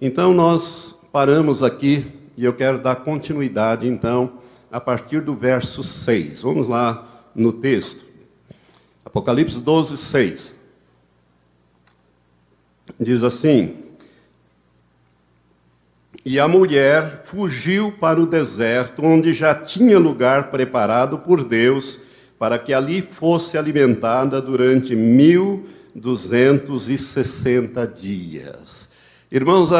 Então 0.00 0.32
nós 0.32 0.94
paramos 1.12 1.62
aqui 1.62 2.06
e 2.34 2.46
eu 2.46 2.54
quero 2.54 2.78
dar 2.78 2.96
continuidade 2.96 3.86
então 3.86 4.38
a 4.72 4.80
partir 4.80 5.20
do 5.20 5.34
verso 5.34 5.84
6. 5.84 6.40
Vamos 6.40 6.66
lá 6.66 7.06
no 7.34 7.52
texto. 7.52 8.02
Apocalipse 9.04 9.58
12, 9.58 9.98
6. 9.98 10.52
Diz 12.98 13.22
assim: 13.22 13.76
E 16.24 16.40
a 16.40 16.48
mulher 16.48 17.24
fugiu 17.26 17.92
para 17.92 18.18
o 18.18 18.26
deserto, 18.26 19.04
onde 19.04 19.34
já 19.34 19.54
tinha 19.54 19.98
lugar 19.98 20.50
preparado 20.50 21.18
por 21.18 21.44
Deus, 21.44 21.98
para 22.38 22.58
que 22.58 22.72
ali 22.72 23.02
fosse 23.02 23.58
alimentada 23.58 24.40
durante 24.40 24.96
1260 24.96 27.86
dias. 27.86 28.88
Irmãos, 29.32 29.70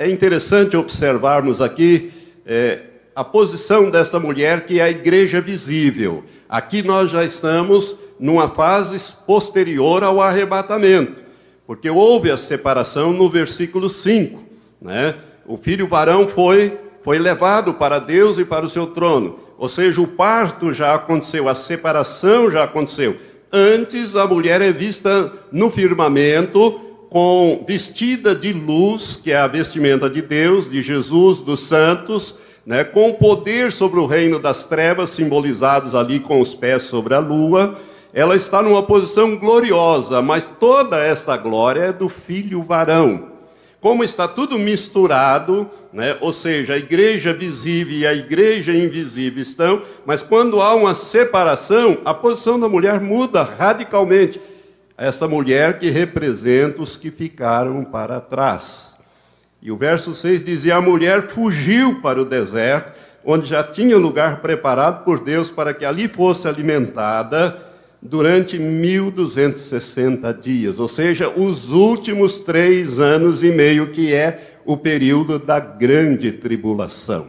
é 0.00 0.10
interessante 0.10 0.76
observarmos 0.76 1.60
aqui 1.60 2.12
é, 2.44 2.80
a 3.14 3.22
posição 3.22 3.88
dessa 3.88 4.18
mulher, 4.18 4.66
que 4.66 4.80
é 4.80 4.82
a 4.82 4.90
igreja 4.90 5.40
visível. 5.40 6.24
Aqui 6.48 6.82
nós 6.82 7.12
já 7.12 7.24
estamos 7.24 7.94
numa 8.18 8.48
fase 8.48 9.12
posterior 9.24 10.02
ao 10.02 10.20
arrebatamento, 10.20 11.22
porque 11.68 11.88
houve 11.88 12.32
a 12.32 12.36
separação 12.36 13.12
no 13.12 13.30
versículo 13.30 13.88
5, 13.88 14.42
né? 14.82 15.14
O 15.46 15.56
filho 15.56 15.86
varão 15.86 16.26
foi 16.26 16.76
foi 17.02 17.20
levado 17.20 17.74
para 17.74 18.00
Deus 18.00 18.36
e 18.36 18.44
para 18.44 18.66
o 18.66 18.70
seu 18.70 18.88
trono. 18.88 19.38
Ou 19.56 19.68
seja, 19.68 20.00
o 20.00 20.08
parto 20.08 20.74
já 20.74 20.96
aconteceu, 20.96 21.48
a 21.48 21.54
separação 21.54 22.50
já 22.50 22.64
aconteceu. 22.64 23.16
Antes 23.52 24.16
a 24.16 24.26
mulher 24.26 24.60
é 24.60 24.72
vista 24.72 25.32
no 25.52 25.70
firmamento 25.70 26.80
com 27.10 27.64
vestida 27.66 28.34
de 28.34 28.52
luz, 28.52 29.18
que 29.22 29.32
é 29.32 29.36
a 29.36 29.46
vestimenta 29.46 30.10
de 30.10 30.22
Deus, 30.22 30.70
de 30.70 30.82
Jesus, 30.82 31.40
dos 31.40 31.60
santos, 31.60 32.34
né, 32.64 32.82
com 32.82 33.12
poder 33.12 33.72
sobre 33.72 34.00
o 34.00 34.06
reino 34.06 34.40
das 34.40 34.64
trevas, 34.64 35.10
simbolizados 35.10 35.94
ali 35.94 36.18
com 36.18 36.40
os 36.40 36.54
pés 36.54 36.82
sobre 36.82 37.14
a 37.14 37.20
lua, 37.20 37.78
ela 38.12 38.34
está 38.34 38.62
numa 38.62 38.82
posição 38.82 39.36
gloriosa, 39.36 40.20
mas 40.20 40.48
toda 40.58 40.98
esta 40.98 41.36
glória 41.36 41.80
é 41.82 41.92
do 41.92 42.08
filho 42.08 42.62
varão. 42.62 43.36
Como 43.80 44.02
está 44.02 44.26
tudo 44.26 44.58
misturado, 44.58 45.70
né, 45.92 46.16
ou 46.20 46.32
seja, 46.32 46.74
a 46.74 46.78
igreja 46.78 47.32
visível 47.32 47.98
e 47.98 48.06
a 48.06 48.14
igreja 48.14 48.72
invisível 48.72 49.42
estão, 49.42 49.82
mas 50.04 50.22
quando 50.22 50.60
há 50.60 50.74
uma 50.74 50.94
separação, 50.94 51.98
a 52.04 52.12
posição 52.12 52.58
da 52.58 52.68
mulher 52.68 53.00
muda 53.00 53.42
radicalmente. 53.42 54.40
Essa 54.96 55.28
mulher 55.28 55.78
que 55.78 55.90
representa 55.90 56.80
os 56.80 56.96
que 56.96 57.10
ficaram 57.10 57.84
para 57.84 58.20
trás. 58.20 58.94
E 59.60 59.70
o 59.70 59.76
verso 59.76 60.14
6 60.14 60.44
dizia: 60.44 60.76
A 60.76 60.80
mulher 60.80 61.28
fugiu 61.28 62.00
para 62.00 62.20
o 62.20 62.24
deserto, 62.24 62.92
onde 63.24 63.46
já 63.46 63.62
tinha 63.62 63.98
lugar 63.98 64.40
preparado 64.40 65.04
por 65.04 65.22
Deus 65.22 65.50
para 65.50 65.74
que 65.74 65.84
ali 65.84 66.08
fosse 66.08 66.48
alimentada 66.48 67.66
durante 68.00 68.58
1260 68.58 70.32
dias, 70.34 70.78
ou 70.78 70.88
seja, 70.88 71.28
os 71.28 71.70
últimos 71.72 72.40
três 72.40 73.00
anos 73.00 73.42
e 73.42 73.50
meio, 73.50 73.88
que 73.90 74.14
é 74.14 74.58
o 74.64 74.76
período 74.76 75.38
da 75.38 75.58
grande 75.58 76.32
tribulação. 76.32 77.28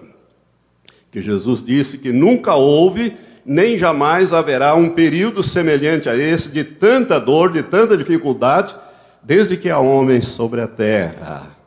Que 1.11 1.21
Jesus 1.21 1.63
disse 1.63 1.97
que 1.97 2.11
nunca 2.11 2.53
houve, 2.55 3.15
nem 3.47 3.77
jamais 3.77 4.33
haverá 4.33 4.75
um 4.75 4.89
período 4.89 5.41
semelhante 5.41 6.09
a 6.09 6.15
esse, 6.15 6.49
de 6.49 6.63
tanta 6.63 7.19
dor, 7.19 7.51
de 7.51 7.63
tanta 7.63 7.97
dificuldade, 7.97 8.75
desde 9.23 9.57
que 9.57 9.69
há 9.69 9.79
homens 9.79 10.25
sobre 10.27 10.61
a 10.61 10.67
terra 10.67 11.57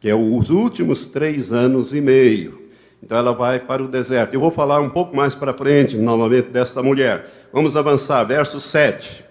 que 0.00 0.08
é 0.08 0.14
os 0.14 0.48
últimos 0.48 1.04
três 1.06 1.52
anos 1.52 1.92
e 1.92 2.00
meio. 2.00 2.58
Então 3.02 3.18
ela 3.18 3.32
vai 3.32 3.60
para 3.60 3.82
o 3.82 3.88
deserto. 3.88 4.34
Eu 4.34 4.40
vou 4.40 4.50
falar 4.50 4.80
um 4.80 4.88
pouco 4.88 5.14
mais 5.14 5.34
para 5.34 5.52
frente, 5.52 5.96
novamente, 5.96 6.48
desta 6.48 6.82
mulher. 6.82 7.26
Vamos 7.52 7.76
avançar, 7.76 8.24
verso 8.24 8.60
7. 8.60 9.22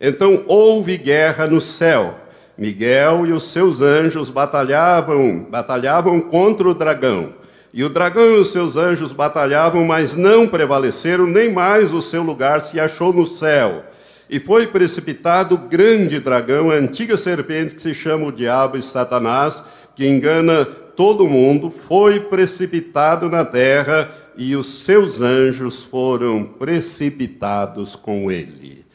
Então 0.00 0.44
houve 0.46 0.96
guerra 0.96 1.46
no 1.46 1.60
céu. 1.60 2.14
Miguel 2.56 3.26
e 3.26 3.32
os 3.32 3.50
seus 3.50 3.80
anjos 3.80 4.30
batalhavam, 4.30 5.44
batalhavam 5.50 6.20
contra 6.20 6.68
o 6.68 6.74
dragão. 6.74 7.34
E 7.76 7.82
o 7.82 7.88
dragão 7.88 8.36
e 8.36 8.38
os 8.38 8.52
seus 8.52 8.76
anjos 8.76 9.10
batalhavam, 9.10 9.84
mas 9.84 10.14
não 10.14 10.46
prevaleceram, 10.46 11.26
nem 11.26 11.52
mais 11.52 11.92
o 11.92 12.00
seu 12.00 12.22
lugar 12.22 12.60
se 12.60 12.78
achou 12.78 13.12
no 13.12 13.26
céu. 13.26 13.82
E 14.30 14.38
foi 14.38 14.68
precipitado 14.68 15.56
o 15.56 15.58
grande 15.58 16.20
dragão, 16.20 16.70
a 16.70 16.74
antiga 16.74 17.16
serpente 17.16 17.74
que 17.74 17.82
se 17.82 17.92
chama 17.92 18.26
o 18.26 18.32
diabo 18.32 18.78
e 18.78 18.82
Satanás, 18.82 19.60
que 19.96 20.06
engana 20.06 20.64
todo 20.64 21.26
mundo, 21.26 21.68
foi 21.68 22.20
precipitado 22.20 23.28
na 23.28 23.44
terra 23.44 24.08
e 24.36 24.54
os 24.54 24.84
seus 24.84 25.20
anjos 25.20 25.82
foram 25.82 26.44
precipitados 26.44 27.96
com 27.96 28.30
ele. 28.30 28.86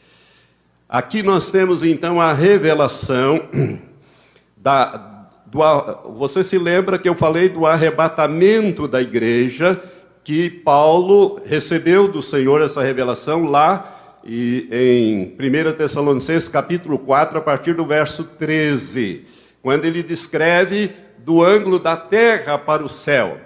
Aqui 0.88 1.22
nós 1.22 1.50
temos 1.50 1.82
então 1.82 2.18
a 2.18 2.32
revelação 2.32 3.42
da. 4.56 5.09
Do, 5.50 5.60
você 6.16 6.44
se 6.44 6.58
lembra 6.58 6.98
que 6.98 7.08
eu 7.08 7.14
falei 7.14 7.48
do 7.48 7.66
arrebatamento 7.66 8.86
da 8.86 9.02
igreja, 9.02 9.82
que 10.22 10.48
Paulo 10.48 11.40
recebeu 11.44 12.06
do 12.06 12.22
Senhor 12.22 12.62
essa 12.62 12.82
revelação 12.82 13.44
lá 13.44 14.18
e 14.24 14.68
em 14.70 15.34
1 15.34 15.72
Tessalonicenses 15.76 16.48
capítulo 16.48 16.98
4, 16.98 17.38
a 17.38 17.40
partir 17.40 17.74
do 17.74 17.84
verso 17.84 18.22
13 18.22 19.26
quando 19.62 19.84
ele 19.84 20.02
descreve 20.02 20.90
do 21.18 21.42
ângulo 21.42 21.78
da 21.78 21.96
terra 21.96 22.56
para 22.58 22.84
o 22.84 22.88
céu. 22.88 23.38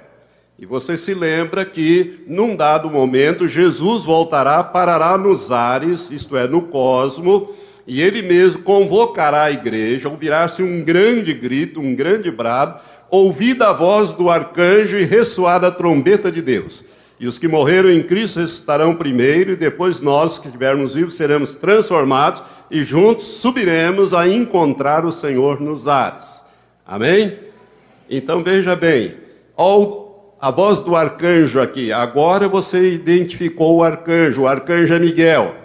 E 0.58 0.64
você 0.64 0.96
se 0.96 1.12
lembra 1.12 1.64
que, 1.64 2.24
num 2.28 2.54
dado 2.54 2.88
momento, 2.88 3.48
Jesus 3.48 4.04
voltará, 4.04 4.62
parará 4.62 5.18
nos 5.18 5.50
ares, 5.50 6.10
isto 6.10 6.36
é, 6.36 6.46
no 6.46 6.62
cosmo, 6.62 7.52
e 7.86 8.00
ele 8.00 8.22
mesmo 8.22 8.62
convocará 8.62 9.44
a 9.44 9.52
igreja, 9.52 10.08
ouvirá-se 10.08 10.62
um 10.62 10.82
grande 10.82 11.34
grito, 11.34 11.80
um 11.80 11.94
grande 11.94 12.30
brado, 12.30 12.80
ouvida 13.10 13.68
a 13.68 13.72
voz 13.72 14.12
do 14.12 14.30
arcanjo 14.30 14.96
e 14.96 15.04
ressoada 15.04 15.68
a 15.68 15.70
trombeta 15.70 16.32
de 16.32 16.40
Deus. 16.40 16.82
E 17.20 17.26
os 17.26 17.38
que 17.38 17.46
morreram 17.46 17.90
em 17.90 18.02
Cristo 18.02 18.40
ressuscitarão 18.40 18.94
primeiro, 18.94 19.52
e 19.52 19.56
depois 19.56 20.00
nós, 20.00 20.38
que 20.38 20.46
estivermos 20.46 20.94
vivos, 20.94 21.14
seremos 21.14 21.54
transformados 21.54 22.42
e 22.70 22.82
juntos 22.82 23.24
subiremos 23.24 24.12
a 24.12 24.26
encontrar 24.26 25.04
o 25.04 25.12
Senhor 25.12 25.60
nos 25.60 25.86
ares. 25.86 26.26
Amém? 26.86 27.38
Então 28.10 28.42
veja 28.42 28.74
bem, 28.74 29.14
a 30.40 30.50
voz 30.50 30.78
do 30.80 30.96
arcanjo 30.96 31.60
aqui. 31.60 31.92
Agora 31.92 32.48
você 32.48 32.92
identificou 32.92 33.76
o 33.76 33.84
arcanjo, 33.84 34.42
o 34.42 34.48
arcanjo 34.48 34.92
é 34.92 34.98
Miguel. 34.98 35.63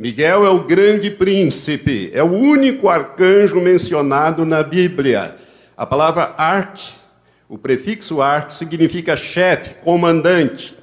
Miguel 0.00 0.46
é 0.46 0.48
o 0.48 0.64
grande 0.64 1.10
príncipe, 1.10 2.10
é 2.14 2.22
o 2.22 2.32
único 2.32 2.88
arcanjo 2.88 3.60
mencionado 3.60 4.46
na 4.46 4.62
Bíblia. 4.62 5.36
A 5.76 5.84
palavra 5.84 6.34
arte, 6.38 6.96
o 7.48 7.58
prefixo 7.58 8.22
arte 8.22 8.54
significa 8.54 9.14
chefe, 9.14 9.74
comandante. 9.84 10.74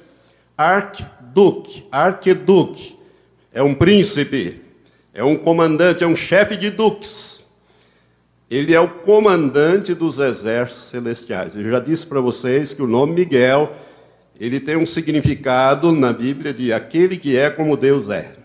Arqueduque, 0.56 1.84
arqueduque, 1.90 2.96
é 3.52 3.62
um 3.62 3.74
príncipe 3.74 4.68
é 5.18 5.24
um 5.24 5.36
comandante, 5.36 6.04
é 6.04 6.06
um 6.06 6.14
chefe 6.14 6.56
de 6.56 6.70
duques. 6.70 7.42
Ele 8.48 8.72
é 8.72 8.78
o 8.78 8.88
comandante 8.88 9.92
dos 9.92 10.20
exércitos 10.20 10.90
celestiais. 10.90 11.56
Eu 11.56 11.68
já 11.68 11.80
disse 11.80 12.06
para 12.06 12.20
vocês 12.20 12.72
que 12.72 12.80
o 12.80 12.86
nome 12.86 13.14
Miguel, 13.14 13.74
ele 14.38 14.60
tem 14.60 14.76
um 14.76 14.86
significado 14.86 15.90
na 15.90 16.12
Bíblia 16.12 16.54
de 16.54 16.72
aquele 16.72 17.16
que 17.16 17.36
é 17.36 17.50
como 17.50 17.76
Deus 17.76 18.08
é. 18.08 18.37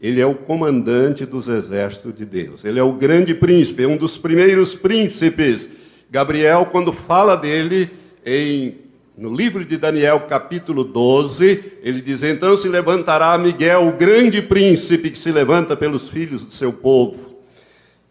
Ele 0.00 0.20
é 0.20 0.26
o 0.26 0.34
comandante 0.34 1.26
dos 1.26 1.48
exércitos 1.48 2.14
de 2.14 2.24
Deus. 2.24 2.64
Ele 2.64 2.78
é 2.78 2.82
o 2.82 2.92
grande 2.92 3.34
príncipe, 3.34 3.82
é 3.82 3.88
um 3.88 3.96
dos 3.96 4.16
primeiros 4.16 4.74
príncipes. 4.74 5.68
Gabriel, 6.10 6.66
quando 6.66 6.92
fala 6.92 7.36
dele 7.36 7.90
em 8.24 8.76
no 9.18 9.34
livro 9.34 9.64
de 9.64 9.76
Daniel, 9.76 10.20
capítulo 10.20 10.84
12, 10.84 11.64
ele 11.82 12.00
diz: 12.00 12.22
Então 12.22 12.56
se 12.56 12.68
levantará 12.68 13.36
Miguel, 13.36 13.88
o 13.88 13.92
grande 13.92 14.40
príncipe 14.40 15.10
que 15.10 15.18
se 15.18 15.32
levanta 15.32 15.76
pelos 15.76 16.08
filhos 16.08 16.44
do 16.44 16.52
seu 16.52 16.72
povo, 16.72 17.36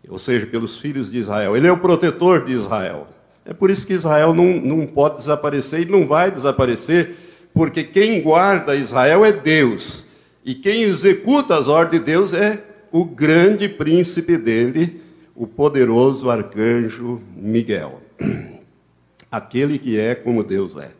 ou 0.10 0.19
seja, 0.19 0.45
pelos 0.45 0.78
filhos 0.78 1.10
de 1.10 1.19
Israel. 1.19 1.56
Ele 1.56 1.65
é 1.65 1.71
o 1.71 1.78
protetor 1.78 2.43
de 2.43 2.52
Israel. 2.52 3.08
É 3.45 3.54
por 3.54 3.71
isso 3.71 3.88
que 3.88 3.93
Israel 3.93 4.34
não, 4.34 4.60
não 4.60 4.86
pode 4.86 5.19
desaparecer 5.19 5.84
e 5.84 5.86
não 5.86 6.06
vai 6.06 6.30
desaparecer, 6.30 7.15
porque 7.54 7.86
quem 7.86 8.21
guarda 8.21 8.76
Israel 8.76 9.23
é 9.23 9.32
Deus, 9.32 10.04
e 10.48 10.56
quem 10.56 10.84
executa 10.84 11.58
as 11.58 11.68
ordens 11.68 12.00
de 12.00 12.06
Deus 12.06 12.34
é 12.34 12.64
o 12.90 13.04
grande 13.04 13.68
príncipe 13.68 14.38
dele, 14.38 15.02
o 15.36 15.46
poderoso 15.46 16.30
arcanjo 16.30 17.22
Miguel. 17.36 18.02
Aquele 19.30 19.78
que 19.78 20.00
é 20.00 20.16
como 20.16 20.46
Deus 20.46 20.78
é. 20.78 20.92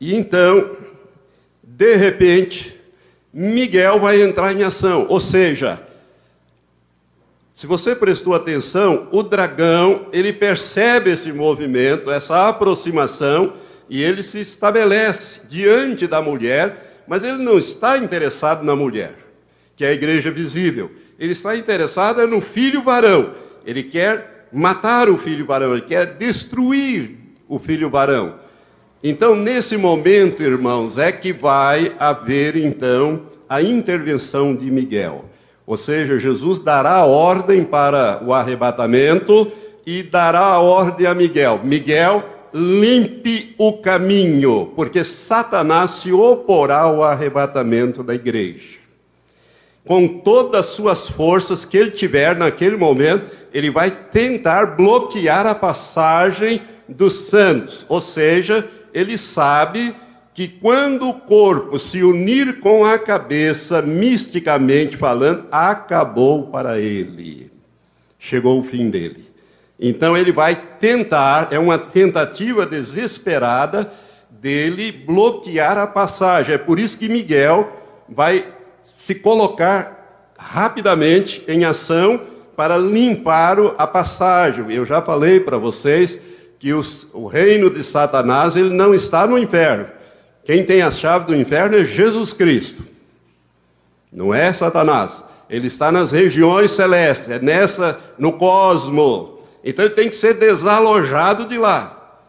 E 0.00 0.12
então, 0.12 0.76
de 1.62 1.94
repente, 1.94 2.76
Miguel 3.32 4.00
vai 4.00 4.20
entrar 4.20 4.52
em 4.52 4.64
ação. 4.64 5.06
Ou 5.08 5.20
seja, 5.20 5.80
se 7.54 7.64
você 7.64 7.94
prestou 7.94 8.34
atenção, 8.34 9.06
o 9.12 9.22
dragão, 9.22 10.08
ele 10.12 10.32
percebe 10.32 11.12
esse 11.12 11.32
movimento, 11.32 12.10
essa 12.10 12.48
aproximação, 12.48 13.52
e 13.88 14.02
ele 14.02 14.24
se 14.24 14.40
estabelece 14.40 15.42
diante 15.48 16.08
da 16.08 16.20
mulher, 16.20 16.85
mas 17.06 17.22
ele 17.24 17.38
não 17.38 17.58
está 17.58 17.98
interessado 17.98 18.64
na 18.64 18.74
mulher. 18.74 19.14
que 19.76 19.84
é 19.84 19.88
a 19.88 19.92
igreja 19.92 20.30
visível. 20.30 20.90
Ele 21.18 21.32
está 21.32 21.54
interessado 21.54 22.26
no 22.26 22.40
filho 22.40 22.82
varão. 22.82 23.34
Ele 23.66 23.82
quer 23.82 24.48
matar 24.52 25.10
o 25.10 25.18
filho 25.18 25.44
varão, 25.44 25.72
ele 25.72 25.82
quer 25.82 26.14
destruir 26.14 27.10
o 27.48 27.58
filho 27.58 27.90
varão. 27.90 28.36
Então, 29.02 29.36
nesse 29.36 29.76
momento, 29.76 30.42
irmãos, 30.42 30.98
é 30.98 31.12
que 31.12 31.32
vai 31.32 31.94
haver 31.98 32.56
então 32.56 33.26
a 33.48 33.60
intervenção 33.60 34.54
de 34.54 34.70
Miguel. 34.70 35.26
Ou 35.66 35.76
seja, 35.76 36.18
Jesus 36.18 36.60
dará 36.60 37.04
ordem 37.04 37.64
para 37.64 38.20
o 38.24 38.32
arrebatamento 38.32 39.52
e 39.84 40.02
dará 40.02 40.58
ordem 40.58 41.06
a 41.06 41.14
Miguel: 41.14 41.60
Miguel, 41.62 42.24
limpe 42.56 43.54
o 43.58 43.74
caminho, 43.74 44.72
porque 44.74 45.04
Satanás 45.04 45.90
se 45.90 46.10
oporá 46.10 46.80
ao 46.80 47.04
arrebatamento 47.04 48.02
da 48.02 48.14
igreja. 48.14 48.78
Com 49.84 50.08
todas 50.08 50.60
as 50.60 50.66
suas 50.72 51.06
forças 51.06 51.66
que 51.66 51.76
ele 51.76 51.90
tiver 51.90 52.34
naquele 52.34 52.76
momento, 52.76 53.30
ele 53.52 53.70
vai 53.70 53.90
tentar 53.90 54.74
bloquear 54.74 55.46
a 55.46 55.54
passagem 55.54 56.62
dos 56.88 57.28
santos, 57.28 57.84
ou 57.88 58.00
seja, 58.00 58.66
ele 58.94 59.18
sabe 59.18 59.94
que 60.32 60.48
quando 60.48 61.08
o 61.08 61.14
corpo 61.14 61.78
se 61.78 62.02
unir 62.02 62.60
com 62.60 62.84
a 62.84 62.98
cabeça, 62.98 63.82
misticamente 63.82 64.96
falando, 64.96 65.46
acabou 65.50 66.48
para 66.48 66.78
ele. 66.78 67.50
Chegou 68.18 68.60
o 68.60 68.64
fim 68.64 68.88
dele. 68.88 69.26
Então 69.78 70.16
ele 70.16 70.32
vai 70.32 70.56
tentar, 70.80 71.48
é 71.50 71.58
uma 71.58 71.78
tentativa 71.78 72.64
desesperada 72.64 73.92
dele 74.30 74.90
bloquear 74.90 75.78
a 75.78 75.86
passagem. 75.86 76.54
É 76.54 76.58
por 76.58 76.78
isso 76.78 76.98
que 76.98 77.08
Miguel 77.08 77.70
vai 78.08 78.46
se 78.92 79.14
colocar 79.14 80.32
rapidamente 80.38 81.44
em 81.46 81.64
ação 81.64 82.20
para 82.56 82.78
limpar 82.78 83.58
a 83.76 83.86
passagem. 83.86 84.72
Eu 84.72 84.86
já 84.86 85.02
falei 85.02 85.40
para 85.40 85.58
vocês 85.58 86.18
que 86.58 86.72
os, 86.72 87.06
o 87.12 87.26
reino 87.26 87.68
de 87.68 87.84
Satanás 87.84 88.56
ele 88.56 88.70
não 88.70 88.94
está 88.94 89.26
no 89.26 89.38
inferno. 89.38 89.86
Quem 90.44 90.64
tem 90.64 90.80
a 90.80 90.90
chave 90.90 91.26
do 91.26 91.36
inferno 91.36 91.76
é 91.76 91.84
Jesus 91.84 92.32
Cristo. 92.32 92.82
Não 94.10 94.32
é 94.32 94.52
Satanás. 94.52 95.22
Ele 95.50 95.66
está 95.66 95.92
nas 95.92 96.10
regiões 96.10 96.72
celestes, 96.72 97.28
é 97.28 97.38
nessa 97.38 97.98
no 98.18 98.32
cosmo. 98.32 99.35
Então 99.66 99.84
ele 99.84 99.94
tem 99.94 100.08
que 100.08 100.14
ser 100.14 100.34
desalojado 100.34 101.44
de 101.44 101.58
lá. 101.58 102.22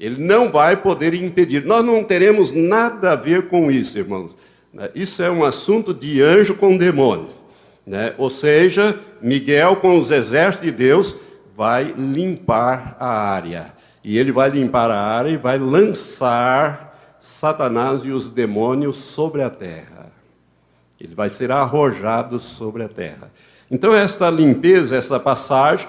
Ele 0.00 0.24
não 0.24 0.50
vai 0.50 0.74
poder 0.74 1.12
impedir. 1.12 1.66
Nós 1.66 1.84
não 1.84 2.02
teremos 2.02 2.50
nada 2.50 3.12
a 3.12 3.14
ver 3.14 3.48
com 3.48 3.70
isso, 3.70 3.98
irmãos. 3.98 4.34
Né? 4.72 4.88
Isso 4.94 5.22
é 5.22 5.30
um 5.30 5.44
assunto 5.44 5.92
de 5.92 6.22
anjo 6.22 6.54
com 6.54 6.78
demônios. 6.78 7.42
Né? 7.86 8.14
Ou 8.16 8.30
seja, 8.30 8.98
Miguel, 9.20 9.76
com 9.76 9.98
os 9.98 10.10
exércitos 10.10 10.64
de 10.64 10.72
Deus, 10.72 11.14
vai 11.54 11.92
limpar 11.94 12.96
a 12.98 13.08
área. 13.08 13.74
E 14.02 14.16
ele 14.16 14.32
vai 14.32 14.48
limpar 14.48 14.90
a 14.90 14.98
área 14.98 15.28
e 15.28 15.36
vai 15.36 15.58
lançar 15.58 17.18
Satanás 17.20 18.02
e 18.02 18.10
os 18.10 18.30
demônios 18.30 18.96
sobre 18.96 19.42
a 19.42 19.50
terra. 19.50 20.10
Ele 20.98 21.14
vai 21.14 21.28
ser 21.28 21.52
arrojado 21.52 22.40
sobre 22.40 22.82
a 22.82 22.88
terra. 22.88 23.30
Então, 23.70 23.94
esta 23.94 24.30
limpeza, 24.30 24.96
essa 24.96 25.20
passagem, 25.20 25.86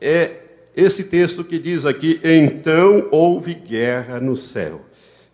é 0.00 0.30
esse 0.76 1.04
texto 1.04 1.44
que 1.44 1.58
diz 1.58 1.84
aqui: 1.84 2.20
Então 2.24 3.08
houve 3.10 3.54
guerra 3.54 4.20
no 4.20 4.36
céu. 4.36 4.82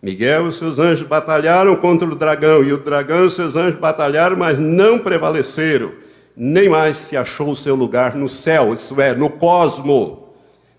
Miguel 0.01 0.49
e 0.49 0.53
seus 0.53 0.77
anjos 0.77 1.07
batalharam 1.07 1.75
contra 1.75 2.07
o 2.07 2.15
dragão, 2.15 2.63
e 2.63 2.71
o 2.71 2.77
dragão 2.77 3.27
e 3.27 3.31
seus 3.31 3.55
anjos 3.55 3.79
batalharam, 3.79 4.37
mas 4.37 4.59
não 4.59 4.99
prevaleceram, 4.99 5.91
nem 6.35 6.69
mais 6.69 6.97
se 6.97 7.17
achou 7.17 7.51
o 7.51 7.55
seu 7.55 7.75
lugar 7.75 8.15
no 8.15 8.29
céu, 8.29 8.73
isso 8.73 8.99
é, 9.01 9.15
no 9.15 9.29
cosmo, 9.29 10.29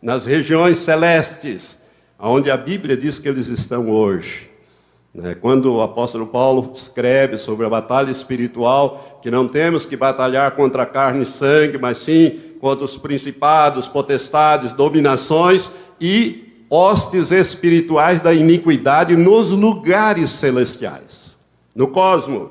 nas 0.01 0.25
regiões 0.25 0.79
celestes, 0.79 1.77
onde 2.19 2.51
a 2.51 2.57
Bíblia 2.57 2.97
diz 2.97 3.19
que 3.19 3.29
eles 3.29 3.49
estão 3.49 3.91
hoje. 3.91 4.49
Né? 5.13 5.35
Quando 5.35 5.75
o 5.75 5.83
apóstolo 5.83 6.29
Paulo 6.29 6.73
escreve 6.77 7.39
sobre 7.39 7.67
a 7.67 7.69
batalha 7.69 8.13
espiritual, 8.13 9.19
que 9.21 9.31
não 9.33 9.49
temos 9.49 9.85
que 9.85 9.97
batalhar 9.97 10.53
contra 10.53 10.87
carne 10.87 11.25
e 11.25 11.27
sangue, 11.27 11.77
mas 11.77 11.99
sim 11.99 12.48
contra 12.61 12.85
os 12.85 12.97
principados, 12.97 13.89
potestades, 13.89 14.73
dominações 14.73 15.71
e 16.01 16.65
hostes 16.71 17.31
espirituais 17.31 18.21
da 18.21 18.35
iniquidade 18.35 19.17
nos 19.17 19.51
lugares 19.51 20.31
celestiais, 20.31 21.37
no 21.75 21.89
cosmo. 21.89 22.51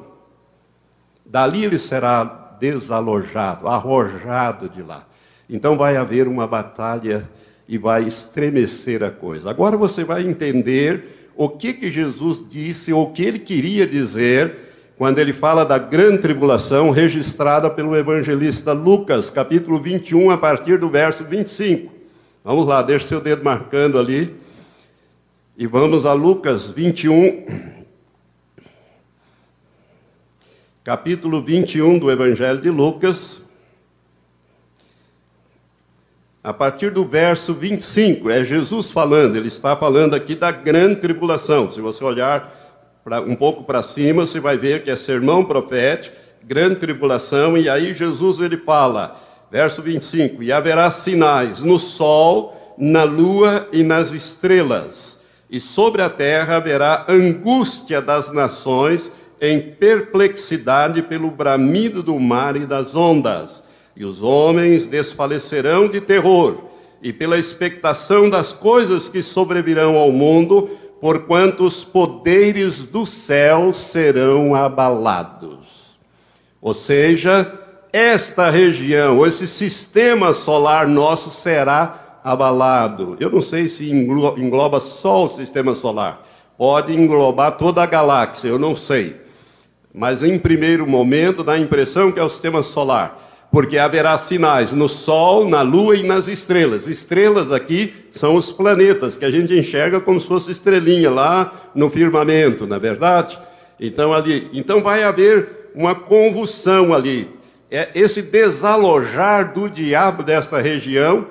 Dali 1.25 1.65
ele 1.65 1.77
será 1.77 2.23
desalojado, 2.59 3.67
arrojado 3.67 4.69
de 4.69 4.81
lá. 4.81 5.05
Então 5.49 5.77
vai 5.77 5.95
haver 5.95 6.27
uma 6.27 6.47
batalha 6.47 7.29
e 7.67 7.77
vai 7.77 8.03
estremecer 8.03 9.03
a 9.03 9.11
coisa. 9.11 9.49
Agora 9.49 9.77
você 9.77 10.03
vai 10.03 10.25
entender 10.25 11.31
o 11.35 11.49
que, 11.49 11.73
que 11.73 11.91
Jesus 11.91 12.41
disse, 12.49 12.91
o 12.91 13.07
que 13.07 13.23
ele 13.23 13.39
queria 13.39 13.85
dizer 13.85 14.66
quando 14.97 15.19
ele 15.19 15.31
fala 15.31 15.63
da 15.63 15.77
grande 15.77 16.17
tribulação 16.23 16.89
registrada 16.89 17.69
pelo 17.69 17.95
evangelista 17.95 18.73
Lucas, 18.73 19.29
capítulo 19.29 19.79
21, 19.79 20.31
a 20.31 20.37
partir 20.37 20.79
do 20.79 20.89
verso 20.89 21.23
25. 21.23 21.93
Vamos 22.43 22.65
lá, 22.65 22.81
deixa 22.81 23.05
seu 23.05 23.21
dedo 23.21 23.43
marcando 23.43 23.99
ali. 23.99 24.35
E 25.55 25.67
vamos 25.67 26.03
a 26.03 26.13
Lucas 26.13 26.67
21, 26.67 27.45
capítulo 30.83 31.43
21 31.43 31.99
do 31.99 32.09
Evangelho 32.09 32.59
de 32.59 32.69
Lucas. 32.71 33.39
A 36.43 36.53
partir 36.53 36.91
do 36.91 37.05
verso 37.05 37.53
25, 37.53 38.31
é 38.31 38.43
Jesus 38.43 38.89
falando, 38.89 39.35
ele 39.35 39.49
está 39.49 39.75
falando 39.75 40.15
aqui 40.15 40.33
da 40.33 40.49
grande 40.49 41.01
tribulação. 41.01 41.71
Se 41.71 41.81
você 41.81 42.03
olhar 42.03 42.56
pra, 43.07 43.21
um 43.21 43.37
pouco 43.37 43.63
para 43.63 43.81
cima, 43.81 44.27
você 44.27 44.37
vai 44.37 44.57
ver 44.57 44.83
que 44.83 44.91
é 44.91 44.95
sermão 44.97 45.45
profético, 45.45 46.13
grande 46.43 46.75
tribulação, 46.75 47.57
e 47.57 47.69
aí 47.69 47.95
Jesus 47.95 48.37
ele 48.37 48.57
fala, 48.57 49.17
verso 49.49 49.81
25: 49.81 50.43
E 50.43 50.51
haverá 50.51 50.91
sinais 50.91 51.61
no 51.61 51.79
sol, 51.79 52.75
na 52.77 53.05
lua 53.05 53.69
e 53.71 53.81
nas 53.81 54.11
estrelas, 54.11 55.17
e 55.49 55.57
sobre 55.57 56.01
a 56.01 56.09
terra 56.09 56.57
haverá 56.57 57.05
angústia 57.07 58.01
das 58.01 58.29
nações 58.33 59.09
em 59.39 59.61
perplexidade 59.61 61.01
pelo 61.01 61.31
bramido 61.31 62.03
do 62.03 62.19
mar 62.19 62.57
e 62.57 62.65
das 62.65 62.93
ondas, 62.93 63.63
e 63.95 64.03
os 64.03 64.21
homens 64.21 64.85
desfalecerão 64.85 65.87
de 65.87 66.01
terror, 66.01 66.57
e 67.01 67.13
pela 67.13 67.39
expectação 67.39 68.29
das 68.29 68.51
coisas 68.51 69.07
que 69.07 69.23
sobrevirão 69.23 69.95
ao 69.95 70.11
mundo, 70.11 70.76
porquanto 70.99 71.65
os 71.65 71.83
poderes 71.83 72.85
do 72.85 73.05
céu 73.05 73.73
serão 73.73 74.55
abalados. 74.55 75.97
Ou 76.61 76.73
seja, 76.73 77.51
esta 77.93 78.49
região, 78.49 79.25
esse 79.25 79.47
sistema 79.47 80.33
solar 80.33 80.87
nosso 80.87 81.29
será 81.29 82.19
abalado. 82.23 83.15
Eu 83.19 83.29
não 83.29 83.41
sei 83.41 83.67
se 83.67 83.89
engloba 83.89 84.79
só 84.79 85.25
o 85.25 85.29
sistema 85.29 85.75
solar, 85.75 86.25
pode 86.57 86.93
englobar 86.93 87.53
toda 87.57 87.81
a 87.83 87.85
galáxia, 87.85 88.49
eu 88.49 88.59
não 88.59 88.75
sei. 88.75 89.15
Mas 89.93 90.23
em 90.23 90.37
primeiro 90.37 90.85
momento 90.85 91.43
dá 91.43 91.53
a 91.53 91.59
impressão 91.59 92.11
que 92.11 92.19
é 92.19 92.23
o 92.23 92.29
sistema 92.29 92.61
solar 92.61 93.26
porque 93.57 93.79
haverá 93.79 94.15
sinais 94.19 94.71
no 94.71 94.87
Sol, 94.87 95.49
na 95.49 95.63
Lua 95.63 95.95
e 95.95 96.03
nas 96.03 96.27
estrelas. 96.27 96.85
Estrelas 96.85 97.51
aqui 97.51 97.91
são 98.11 98.35
os 98.35 98.51
planetas 98.51 99.17
que 99.17 99.25
a 99.25 99.31
gente 99.31 99.51
enxerga 99.51 99.99
como 99.99 100.21
se 100.21 100.27
fosse 100.27 100.51
estrelinha 100.51 101.09
lá 101.09 101.71
no 101.73 101.89
firmamento, 101.89 102.67
na 102.67 102.75
é 102.75 102.79
verdade? 102.79 103.39
Então 103.79 104.13
ali, 104.13 104.47
então 104.53 104.83
vai 104.83 105.01
haver 105.01 105.71
uma 105.73 105.95
convulsão 105.95 106.93
ali. 106.93 107.31
É 107.71 107.89
esse 107.95 108.21
desalojar 108.21 109.51
do 109.55 109.67
diabo 109.67 110.21
desta 110.21 110.61
região 110.61 111.25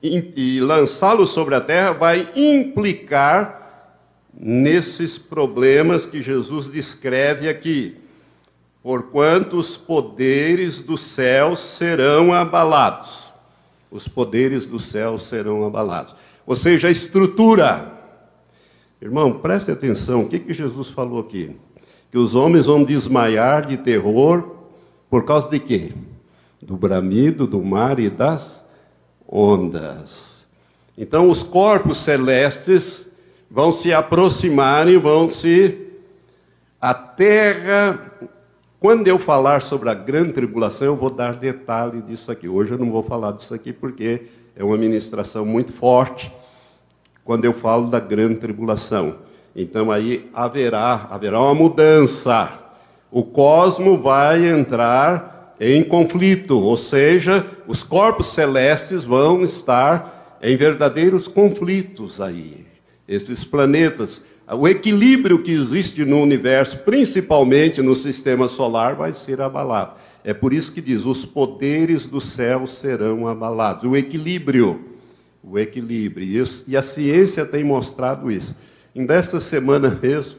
e, 0.00 0.32
e 0.36 0.60
lançá-lo 0.60 1.26
sobre 1.26 1.56
a 1.56 1.60
terra 1.60 1.90
vai 1.90 2.28
implicar 2.36 3.98
nesses 4.32 5.18
problemas 5.18 6.06
que 6.06 6.22
Jesus 6.22 6.70
descreve 6.70 7.48
aqui 7.48 7.96
porquanto 8.88 9.58
os 9.58 9.76
poderes 9.76 10.78
do 10.78 10.96
céu 10.96 11.54
serão 11.54 12.32
abalados. 12.32 13.30
Os 13.90 14.08
poderes 14.08 14.64
do 14.64 14.80
céu 14.80 15.18
serão 15.18 15.62
abalados. 15.66 16.14
Ou 16.46 16.56
seja, 16.56 16.88
a 16.88 16.90
estrutura. 16.90 17.92
Irmão, 18.98 19.40
preste 19.40 19.70
atenção, 19.70 20.22
o 20.22 20.26
que, 20.26 20.38
que 20.38 20.54
Jesus 20.54 20.88
falou 20.88 21.20
aqui? 21.20 21.54
Que 22.10 22.16
os 22.16 22.34
homens 22.34 22.64
vão 22.64 22.82
desmaiar 22.82 23.66
de 23.66 23.76
terror 23.76 24.56
por 25.10 25.26
causa 25.26 25.50
de 25.50 25.60
quê? 25.60 25.92
Do 26.62 26.74
bramido 26.74 27.46
do 27.46 27.62
mar 27.62 27.98
e 27.98 28.08
das 28.08 28.58
ondas. 29.30 30.46
Então, 30.96 31.28
os 31.28 31.42
corpos 31.42 31.98
celestes 31.98 33.06
vão 33.50 33.70
se 33.70 33.92
aproximar 33.92 34.88
e 34.88 34.96
vão 34.96 35.30
se. 35.30 35.76
A 36.80 36.94
terra 36.94 38.08
Quando 38.80 39.08
eu 39.08 39.18
falar 39.18 39.62
sobre 39.62 39.90
a 39.90 39.94
grande 39.94 40.34
tribulação, 40.34 40.86
eu 40.86 40.94
vou 40.94 41.10
dar 41.10 41.34
detalhe 41.34 42.00
disso 42.00 42.30
aqui. 42.30 42.48
Hoje 42.48 42.70
eu 42.70 42.78
não 42.78 42.92
vou 42.92 43.02
falar 43.02 43.32
disso 43.32 43.52
aqui 43.52 43.72
porque 43.72 44.26
é 44.54 44.62
uma 44.62 44.76
ministração 44.76 45.44
muito 45.44 45.72
forte 45.72 46.32
quando 47.24 47.44
eu 47.44 47.52
falo 47.52 47.88
da 47.88 47.98
grande 47.98 48.36
tribulação. 48.36 49.16
Então 49.54 49.90
aí 49.90 50.30
haverá, 50.32 51.08
haverá 51.10 51.40
uma 51.40 51.56
mudança. 51.56 52.52
O 53.10 53.24
cosmo 53.24 53.98
vai 54.00 54.48
entrar 54.48 55.56
em 55.58 55.82
conflito, 55.82 56.56
ou 56.56 56.76
seja, 56.76 57.44
os 57.66 57.82
corpos 57.82 58.28
celestes 58.28 59.02
vão 59.02 59.42
estar 59.42 60.38
em 60.40 60.56
verdadeiros 60.56 61.26
conflitos 61.26 62.20
aí. 62.20 62.64
Esses 63.08 63.44
planetas 63.44 64.22
o 64.54 64.66
equilíbrio 64.66 65.42
que 65.42 65.52
existe 65.52 66.04
no 66.04 66.22
universo, 66.22 66.78
principalmente 66.78 67.82
no 67.82 67.94
sistema 67.94 68.48
solar, 68.48 68.94
vai 68.94 69.12
ser 69.12 69.40
abalado. 69.40 69.94
É 70.24 70.32
por 70.32 70.52
isso 70.52 70.72
que 70.72 70.80
diz: 70.80 71.04
os 71.04 71.24
poderes 71.24 72.06
do 72.06 72.20
céu 72.20 72.66
serão 72.66 73.28
abalados. 73.28 73.84
O 73.84 73.96
equilíbrio. 73.96 74.84
O 75.42 75.58
equilíbrio. 75.58 76.46
E 76.66 76.76
a 76.76 76.82
ciência 76.82 77.44
tem 77.44 77.62
mostrado 77.62 78.30
isso. 78.30 78.56
Em 78.94 79.06
desta 79.06 79.40
semana 79.40 79.98
mesmo, 80.02 80.38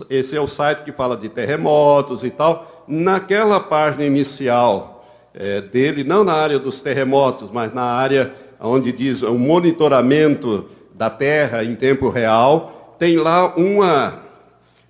Esse 0.10 0.36
é 0.36 0.42
o 0.42 0.48
site 0.48 0.84
que 0.84 0.92
fala 0.92 1.18
de 1.18 1.28
terremotos 1.28 2.24
e 2.24 2.30
tal. 2.30 2.86
Naquela 2.88 3.60
página 3.60 4.06
inicial 4.06 5.06
é, 5.34 5.62
dele, 5.62 6.04
não 6.04 6.24
na 6.24 6.34
área 6.34 6.58
dos 6.58 6.82
terremotos, 6.82 7.50
mas 7.52 7.74
na 7.74 7.84
área 7.84 8.34
onde 8.60 8.92
diz 8.92 9.22
o 9.22 9.36
monitoramento 9.36 10.70
da 10.94 11.10
Terra 11.10 11.64
em 11.64 11.76
tempo 11.76 12.10
real, 12.10 12.96
tem 12.98 13.18
lá 13.18 13.54
uma, 13.56 14.22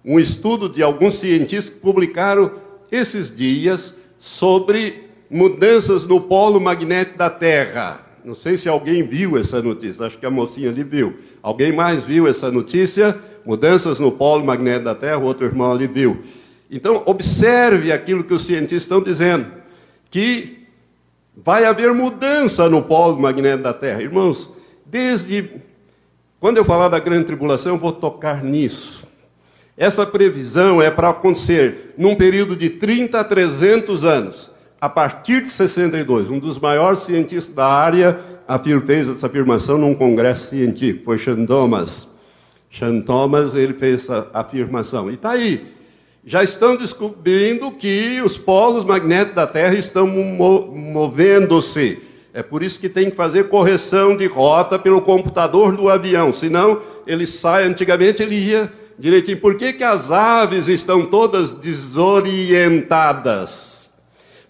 um 0.04 0.20
estudo 0.20 0.70
de 0.70 0.84
alguns 0.84 1.16
cientistas 1.16 1.74
que 1.74 1.80
publicaram 1.80 2.52
esses 2.92 3.36
dias 3.36 3.94
sobre 4.20 5.10
mudanças 5.30 6.04
no 6.04 6.22
polo 6.22 6.60
magnético 6.62 7.18
da 7.18 7.30
Terra. 7.30 8.02
Não 8.24 8.36
sei 8.36 8.58
se 8.58 8.70
alguém 8.70 9.04
viu 9.04 9.38
essa 9.38 9.62
notícia, 9.62 10.06
acho 10.06 10.18
que 10.18 10.26
a 10.26 10.32
mocinha 10.32 10.70
ali 10.70 10.84
viu. 10.84 11.18
Alguém 11.42 11.72
mais 11.72 12.04
viu 12.04 12.28
essa 12.28 12.52
notícia? 12.52 13.20
Mudanças 13.46 14.00
no 14.00 14.12
polo 14.12 14.44
magnético 14.44 14.86
da 14.86 14.96
Terra, 14.96 15.18
o 15.18 15.24
outro 15.24 15.46
irmão 15.46 15.72
ali 15.72 15.88
viu. 15.88 16.24
Então, 16.70 17.04
observe 17.06 17.92
aquilo 17.92 18.24
que 18.24 18.34
os 18.34 18.46
cientistas 18.46 18.84
estão 18.84 19.02
dizendo, 19.02 19.46
que 20.10 20.66
vai 21.36 21.66
haver 21.66 21.94
mudança 21.94 22.70
no 22.70 22.82
polo 22.82 23.20
magnético 23.20 23.64
da 23.64 23.74
Terra. 23.74 24.02
Irmãos, 24.02 24.50
desde 24.86 25.50
quando 26.40 26.58
eu 26.58 26.66
falar 26.66 26.90
da 26.90 27.00
grande 27.00 27.26
tribulação, 27.26 27.74
eu 27.74 27.80
vou 27.80 27.92
tocar 27.92 28.44
nisso. 28.44 29.06
Essa 29.78 30.06
previsão 30.06 30.82
é 30.82 30.90
para 30.90 31.10
acontecer 31.10 31.94
num 31.98 32.16
período 32.16 32.56
de 32.56 32.70
30 32.70 33.20
a 33.20 33.24
300 33.24 34.06
anos, 34.06 34.50
a 34.80 34.88
partir 34.88 35.44
de 35.44 35.50
62. 35.50 36.30
Um 36.30 36.40
dos 36.40 36.58
maiores 36.58 37.00
cientistas 37.00 37.54
da 37.54 37.68
área 37.68 38.20
fez 38.86 39.10
essa 39.10 39.28
afirmação 39.28 39.78
num 39.78 39.94
congresso 39.94 40.50
científico, 40.50 41.06
foi 41.06 41.20
Sean 41.20 41.46
Thomas. 41.46 42.08
Sean 42.78 43.00
Thomas 43.02 43.56
ele 43.56 43.74
fez 43.74 44.04
essa 44.04 44.28
afirmação. 44.34 45.10
E 45.10 45.14
está 45.14 45.32
aí. 45.32 45.74
Já 46.26 46.44
estão 46.44 46.76
descobrindo 46.76 47.72
que 47.72 48.22
os 48.22 48.38
polos 48.38 48.84
magnéticos 48.84 49.36
da 49.36 49.48
Terra 49.48 49.76
estão 49.76 50.06
movendo-se. 50.08 52.00
É 52.34 52.44
por 52.44 52.62
isso 52.64 52.78
que 52.80 52.90
tem 52.90 53.10
que 53.10 53.16
fazer 53.16 53.48
correção 53.48 54.18
de 54.18 54.26
rota 54.26 54.78
pelo 54.78 55.02
computador 55.02 55.78
do 55.78 55.88
avião. 55.88 56.34
Senão, 56.34 56.82
ele 57.08 57.26
sai. 57.26 57.64
Antigamente 57.64 58.22
ele 58.22 58.36
ia 58.36 58.70
direitinho. 59.00 59.40
Por 59.40 59.56
que, 59.56 59.72
que 59.72 59.84
as 59.84 60.12
aves 60.12 60.68
estão 60.68 61.06
todas 61.06 61.52
desorientadas? 61.52 63.90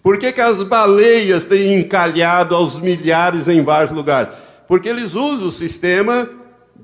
Por 0.02 0.18
que, 0.18 0.32
que 0.32 0.40
as 0.40 0.60
baleias 0.62 1.44
têm 1.44 1.78
encalhado 1.80 2.56
aos 2.56 2.80
milhares 2.80 3.46
em 3.46 3.62
vários 3.62 3.94
lugares? 3.94 4.32
Porque 4.66 4.88
eles 4.88 5.14
usam 5.14 5.48
o 5.48 5.52
sistema 5.52 6.28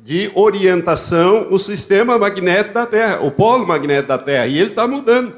de 0.03 0.33
orientação 0.35 1.47
o 1.51 1.59
sistema 1.61 2.19
magnético 2.19 2.75
da 2.75 2.85
Terra, 2.85 3.21
o 3.21 3.31
polo 3.31 3.65
magnético 3.65 4.09
da 4.09 4.19
Terra, 4.19 4.49
e 4.49 4.59
ele 4.59 4.71
está 4.71 4.87
mudando. 4.87 5.37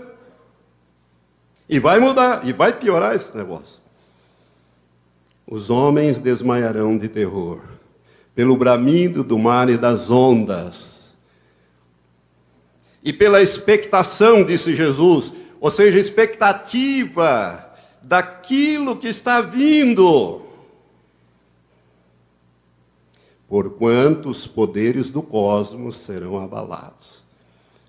E 1.69 1.79
vai 1.79 1.99
mudar, 1.99 2.47
e 2.47 2.53
vai 2.53 2.73
piorar 2.73 3.15
esse 3.15 3.37
negócio. 3.37 3.79
Os 5.47 5.69
homens 5.69 6.19
desmaiarão 6.19 6.97
de 6.97 7.09
terror, 7.09 7.61
pelo 8.35 8.57
bramido 8.57 9.23
do 9.23 9.39
mar 9.39 9.69
e 9.69 9.77
das 9.77 10.11
ondas, 10.11 11.13
e 13.03 13.13
pela 13.13 13.43
expectação, 13.43 14.43
disse 14.43 14.75
Jesus, 14.75 15.31
ou 15.61 15.71
seja, 15.71 15.99
expectativa 15.99 17.71
daquilo 18.03 18.97
que 18.97 19.09
está 19.09 19.43
vindo 19.43 20.44
porquanto 23.49 24.31
os 24.31 24.47
poderes 24.47 25.11
do 25.11 25.23
cosmos 25.23 25.99
serão 25.99 26.43
abalados. 26.43 27.23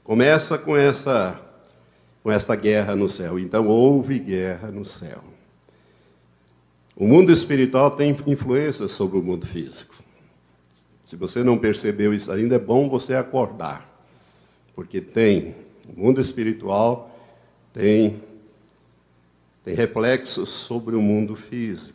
Começa 0.04 0.58
com 0.58 0.76
essa 0.76 1.42
com 2.26 2.32
esta 2.32 2.56
guerra 2.56 2.96
no 2.96 3.08
céu. 3.08 3.38
Então 3.38 3.68
houve 3.68 4.18
guerra 4.18 4.72
no 4.72 4.84
céu. 4.84 5.24
O 6.96 7.06
mundo 7.06 7.32
espiritual 7.32 7.92
tem 7.92 8.18
influência 8.26 8.88
sobre 8.88 9.20
o 9.20 9.22
mundo 9.22 9.46
físico. 9.46 9.94
Se 11.06 11.16
você 11.16 11.44
não 11.44 11.56
percebeu 11.56 12.14
isso 12.16 12.32
ainda, 12.32 12.56
é 12.56 12.60
bom 12.60 12.90
você 12.90 13.14
acordar. 13.14 13.88
Porque 14.74 15.00
tem, 15.00 15.56
o 15.88 16.02
mundo 16.02 16.20
espiritual 16.20 17.16
tem, 17.72 18.24
tem 19.64 19.76
reflexos 19.76 20.50
sobre 20.50 20.96
o 20.96 21.02
mundo 21.02 21.36
físico. 21.36 21.95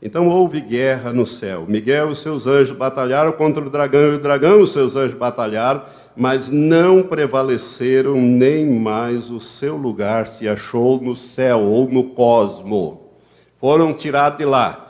Então 0.00 0.28
houve 0.28 0.60
guerra 0.60 1.12
no 1.12 1.26
céu. 1.26 1.64
Miguel 1.66 2.10
e 2.10 2.12
os 2.12 2.20
seus 2.20 2.46
anjos 2.46 2.76
batalharam 2.76 3.32
contra 3.32 3.64
o 3.64 3.70
dragão, 3.70 4.12
e 4.12 4.16
o 4.16 4.18
dragão 4.18 4.60
e 4.60 4.62
os 4.62 4.72
seus 4.72 4.94
anjos 4.94 5.16
batalharam, 5.16 5.82
mas 6.14 6.48
não 6.48 7.02
prevaleceram, 7.02 8.16
nem 8.16 8.66
mais 8.66 9.30
o 9.30 9.40
seu 9.40 9.76
lugar 9.76 10.28
se 10.28 10.48
achou 10.48 11.00
no 11.00 11.16
céu 11.16 11.60
ou 11.60 11.88
no 11.88 12.04
cosmo. 12.04 13.10
Foram 13.58 13.92
tirados 13.92 14.38
de 14.38 14.44
lá. 14.44 14.82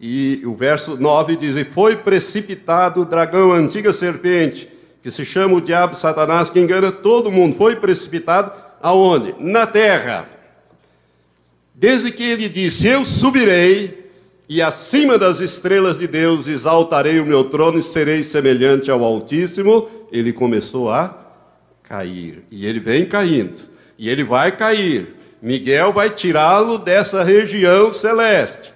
E 0.00 0.42
o 0.44 0.54
verso 0.54 0.96
9 0.96 1.36
diz: 1.36 1.56
E 1.56 1.64
foi 1.64 1.96
precipitado 1.96 3.00
o 3.00 3.04
dragão, 3.04 3.52
a 3.52 3.56
antiga 3.56 3.92
serpente, 3.92 4.68
que 5.02 5.10
se 5.10 5.24
chama 5.24 5.54
o 5.54 5.60
diabo 5.60 5.96
Satanás, 5.96 6.50
que 6.50 6.60
engana 6.60 6.90
todo 6.90 7.30
mundo. 7.30 7.56
Foi 7.56 7.76
precipitado 7.76 8.52
aonde? 8.82 9.34
Na 9.38 9.66
terra. 9.66 10.28
Desde 11.72 12.10
que 12.10 12.22
ele 12.22 12.48
disse: 12.48 12.86
Eu 12.86 13.04
subirei 13.04 14.03
e 14.48 14.60
acima 14.60 15.16
das 15.16 15.40
estrelas 15.40 15.98
de 15.98 16.06
Deus 16.06 16.46
exaltarei 16.46 17.18
o 17.18 17.24
meu 17.24 17.44
trono 17.44 17.78
e 17.78 17.82
serei 17.82 18.22
semelhante 18.22 18.90
ao 18.90 19.02
Altíssimo. 19.02 19.88
Ele 20.12 20.32
começou 20.32 20.90
a 20.90 21.18
cair, 21.82 22.44
e 22.50 22.66
ele 22.66 22.78
vem 22.78 23.06
caindo, 23.06 23.58
e 23.98 24.08
ele 24.08 24.22
vai 24.22 24.54
cair. 24.56 25.14
Miguel 25.40 25.92
vai 25.92 26.10
tirá-lo 26.10 26.78
dessa 26.78 27.22
região 27.22 27.92
celeste 27.92 28.72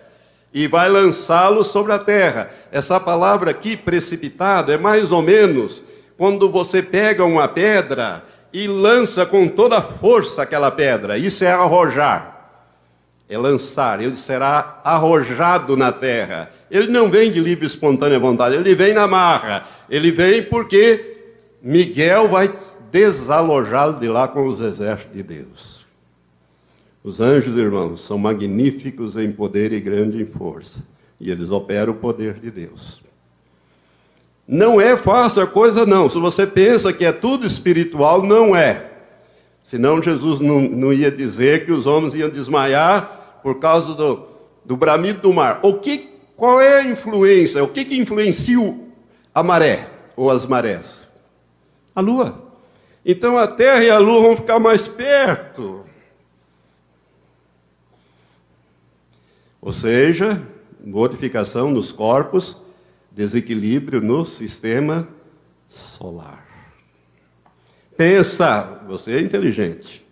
e 0.53 0.67
vai 0.67 0.89
lançá-lo 0.89 1.63
sobre 1.63 1.93
a 1.93 1.99
terra. 1.99 2.51
Essa 2.73 2.99
palavra 2.99 3.51
aqui, 3.51 3.77
precipitado, 3.77 4.73
é 4.73 4.79
mais 4.79 5.13
ou 5.13 5.23
menos 5.23 5.83
quando 6.17 6.51
você 6.51 6.83
pega 6.83 7.25
uma 7.25 7.47
pedra 7.47 8.25
e 8.53 8.67
lança 8.67 9.25
com 9.25 9.49
toda 9.49 9.79
a 9.79 9.83
força 9.83 10.43
aquela 10.43 10.71
pedra. 10.71 11.17
Isso 11.17 11.45
é 11.45 11.53
arrojar 11.53 12.38
é 13.29 13.37
lançar, 13.37 14.01
ele 14.01 14.17
será 14.17 14.81
arrojado 14.83 15.77
na 15.77 15.93
terra. 15.93 16.51
Ele 16.71 16.88
não 16.88 17.11
vem 17.11 17.31
de 17.31 17.41
livre 17.41 17.67
e 17.67 17.69
espontânea 17.69 18.19
vontade, 18.19 18.55
ele 18.55 18.75
vem 18.75 18.95
na 18.95 19.07
marra. 19.07 19.67
Ele 19.88 20.11
vem 20.11 20.43
porque 20.43 21.17
Miguel 21.62 22.29
vai 22.29 22.53
desalojá-lo 22.91 24.01
de 24.01 24.09
lá 24.09 24.27
com 24.27 24.47
os 24.47 24.61
exércitos 24.61 25.14
de 25.14 25.23
Deus. 25.23 25.87
Os 27.05 27.21
anjos, 27.21 27.57
irmãos, 27.57 28.07
são 28.07 28.19
magníficos 28.19 29.17
em 29.17 29.31
poder 29.31 29.73
e 29.73 29.81
grande 29.81 30.21
em 30.21 30.27
força, 30.27 30.83
e 31.21 31.31
eles 31.31 31.51
operam 31.51 31.93
o 31.93 31.97
poder 31.97 32.35
de 32.35 32.51
Deus. 32.51 33.03
Não 34.47 34.81
é 34.81 34.97
fácil 34.97 35.43
a 35.43 35.47
coisa, 35.47 35.85
não. 35.85 36.09
Se 36.09 36.19
você 36.19 36.47
pensa 36.47 36.93
que 36.93 37.05
é 37.05 37.12
tudo 37.12 37.47
espiritual, 37.47 38.23
não 38.23 38.57
é. 38.57 38.87
Senão 39.64 40.03
Jesus 40.03 40.41
não, 40.41 40.62
não 40.62 40.93
ia 40.93 41.11
dizer 41.11 41.67
que 41.67 41.73
os 41.73 41.87
homens 41.87 42.14
iam 42.14 42.31
desmaiar 42.31 43.18
por 43.49 43.59
causa 43.61 43.95
do, 43.95 44.27
do 44.63 44.77
bramido 44.77 45.23
do 45.23 45.33
mar. 45.33 45.61
O 45.63 45.79
que, 45.79 46.11
qual 46.37 46.61
é 46.61 46.81
a 46.81 46.85
influência? 46.85 47.65
O 47.65 47.69
que, 47.69 47.83
que 47.83 47.99
influencia 47.99 48.79
a 49.35 49.43
maré 49.43 49.89
ou 50.15 50.31
as 50.31 50.45
marés? 50.45 51.09
A 51.95 52.03
lua. 52.03 52.45
Então 53.07 53.39
a 53.39 53.49
Terra 53.49 53.83
e 53.83 53.89
a 53.89 53.97
Lua 53.97 54.21
vão 54.21 54.37
ficar 54.37 54.59
mais 54.59 54.87
perto. 54.87 55.87
Ou 59.63 59.73
seja, 59.73 60.47
modificação 60.85 61.71
nos 61.71 61.91
corpos, 61.91 62.55
desequilíbrio 63.11 64.03
no 64.03 64.27
sistema 64.27 65.09
solar. 65.71 66.47
Pensa, 67.97 68.83
você 68.87 69.13
é 69.13 69.21
inteligente. 69.23 70.07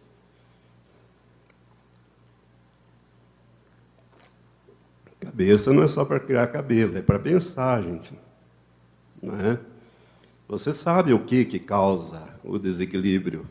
Cabeça 5.37 5.71
não 5.71 5.83
é 5.83 5.89
só 5.89 6.03
para 6.03 6.19
criar 6.19 6.47
cabelo, 6.47 6.97
é 6.97 7.03
para 7.03 7.19
pensar, 7.19 7.83
gente. 7.83 8.11
Não 9.23 9.39
é? 9.39 9.59
Você 10.49 10.73
sabe 10.73 11.13
o 11.13 11.19
que, 11.19 11.45
que 11.45 11.59
causa 11.59 12.23
o 12.43 12.59
desequilíbrio? 12.59 13.45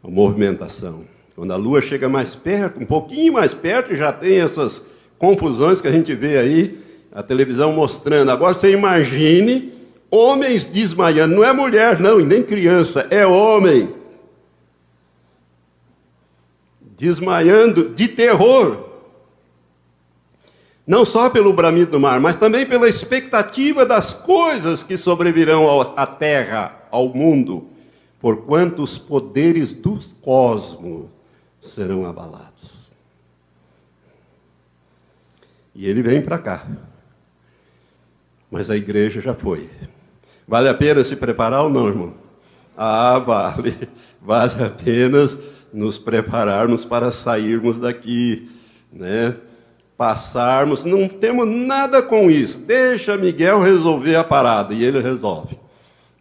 A 0.00 0.06
movimentação. 0.06 1.02
Quando 1.34 1.52
a 1.52 1.56
Lua 1.56 1.82
chega 1.82 2.08
mais 2.08 2.36
perto, 2.36 2.80
um 2.80 2.86
pouquinho 2.86 3.32
mais 3.32 3.52
perto, 3.52 3.96
já 3.96 4.12
tem 4.12 4.38
essas 4.38 4.86
confusões 5.18 5.80
que 5.80 5.88
a 5.88 5.92
gente 5.92 6.14
vê 6.14 6.38
aí, 6.38 6.80
a 7.10 7.20
televisão 7.20 7.72
mostrando. 7.72 8.30
Agora 8.30 8.54
você 8.54 8.70
imagine 8.70 9.72
homens 10.08 10.64
desmaiando. 10.64 11.34
Não 11.34 11.42
é 11.42 11.52
mulher, 11.52 11.98
não, 11.98 12.20
e 12.20 12.24
nem 12.24 12.44
criança, 12.44 13.08
é 13.10 13.26
homem. 13.26 13.92
Desmaiando 16.96 17.88
de 17.88 18.06
terror 18.06 18.87
não 20.88 21.04
só 21.04 21.28
pelo 21.28 21.52
bramido 21.52 21.90
do 21.90 22.00
mar, 22.00 22.18
mas 22.18 22.34
também 22.34 22.64
pela 22.64 22.88
expectativa 22.88 23.84
das 23.84 24.14
coisas 24.14 24.82
que 24.82 24.96
sobrevirão 24.96 25.92
à 25.94 26.06
terra, 26.06 26.82
ao 26.90 27.10
mundo, 27.10 27.68
porquanto 28.18 28.82
os 28.82 28.96
poderes 28.96 29.70
do 29.74 30.00
cosmos 30.22 31.10
serão 31.60 32.06
abalados. 32.06 32.88
E 35.74 35.86
ele 35.86 36.00
vem 36.00 36.22
para 36.22 36.38
cá. 36.38 36.66
Mas 38.50 38.70
a 38.70 38.76
igreja 38.76 39.20
já 39.20 39.34
foi. 39.34 39.68
Vale 40.46 40.70
a 40.70 40.74
pena 40.74 41.04
se 41.04 41.14
preparar 41.14 41.64
ou 41.64 41.68
não, 41.68 41.86
irmão? 41.86 42.14
Ah, 42.74 43.18
vale. 43.18 43.76
Vale 44.22 44.64
a 44.64 44.70
pena 44.70 45.28
nos 45.70 45.98
prepararmos 45.98 46.86
para 46.86 47.12
sairmos 47.12 47.78
daqui, 47.78 48.50
né? 48.90 49.36
Passarmos, 49.98 50.84
não 50.84 51.08
temos 51.08 51.44
nada 51.48 52.00
com 52.00 52.30
isso. 52.30 52.56
Deixa 52.56 53.16
Miguel 53.16 53.60
resolver 53.60 54.14
a 54.14 54.22
parada 54.22 54.72
e 54.72 54.84
ele 54.84 55.02
resolve. 55.02 55.58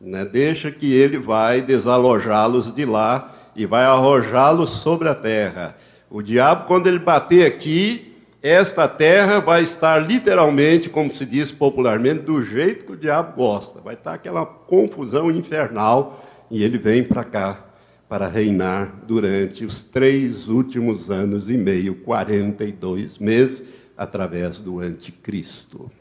Né? 0.02 0.26
Deixa 0.26 0.72
que 0.72 0.92
ele 0.92 1.20
vai 1.20 1.62
desalojá-los 1.62 2.74
de 2.74 2.86
lá 2.86 3.36
e 3.56 3.68
vai 3.68 3.86
arrojá-los 3.86 4.72
sobre 4.82 5.08
a 5.08 5.14
terra. 5.14 5.78
O 6.10 6.24
diabo, 6.24 6.66
quando 6.66 6.88
ele 6.88 6.98
bater 6.98 7.46
aqui, 7.46 8.16
esta 8.42 8.88
terra 8.88 9.40
vai 9.40 9.62
estar 9.62 10.00
literalmente, 10.00 10.90
como 10.90 11.14
se 11.14 11.26
diz 11.26 11.52
popularmente, 11.52 12.24
do 12.24 12.44
jeito 12.44 12.86
que 12.86 12.94
o 12.94 12.98
diabo 12.98 13.36
gosta. 13.36 13.80
Vai 13.80 13.94
estar 13.94 14.14
aquela 14.14 14.44
confusão 14.44 15.30
infernal 15.30 16.26
e 16.50 16.64
ele 16.64 16.80
vem 16.80 17.04
para 17.04 17.24
cá 17.24 17.67
para 18.10 18.28
reinar 18.28 19.04
durante 19.06 19.66
os 19.66 19.84
três 19.84 20.48
últimos 20.48 21.12
anos 21.12 21.50
e 21.50 21.58
meio, 21.58 21.96
42 21.96 23.18
meses, 23.18 23.64
através 23.98 24.58
do 24.58 24.80
anticristo. 24.80 25.92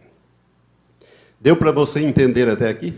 Deu 1.40 1.56
para 1.56 1.72
você 1.72 2.00
entender 2.00 2.48
até 2.48 2.68
aqui? 2.68 2.94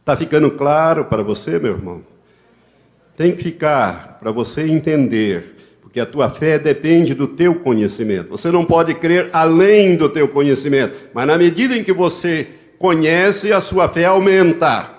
Está 0.00 0.16
ficando 0.16 0.50
claro 0.50 1.04
para 1.04 1.22
você, 1.22 1.58
meu 1.58 1.72
irmão? 1.72 2.02
Tem 3.16 3.34
que 3.34 3.42
ficar 3.42 4.18
para 4.20 4.30
você 4.30 4.62
entender, 4.62 5.78
porque 5.80 6.00
a 6.00 6.06
tua 6.06 6.28
fé 6.28 6.58
depende 6.58 7.14
do 7.14 7.28
teu 7.28 7.54
conhecimento. 7.56 8.28
Você 8.30 8.50
não 8.50 8.64
pode 8.64 8.94
crer 8.94 9.30
além 9.32 9.96
do 9.96 10.08
teu 10.08 10.28
conhecimento, 10.28 10.94
mas 11.14 11.26
na 11.26 11.38
medida 11.38 11.76
em 11.76 11.84
que 11.84 11.92
você 11.92 12.48
conhece, 12.78 13.52
a 13.52 13.60
sua 13.60 13.88
fé 13.88 14.04
aumenta. 14.04 14.95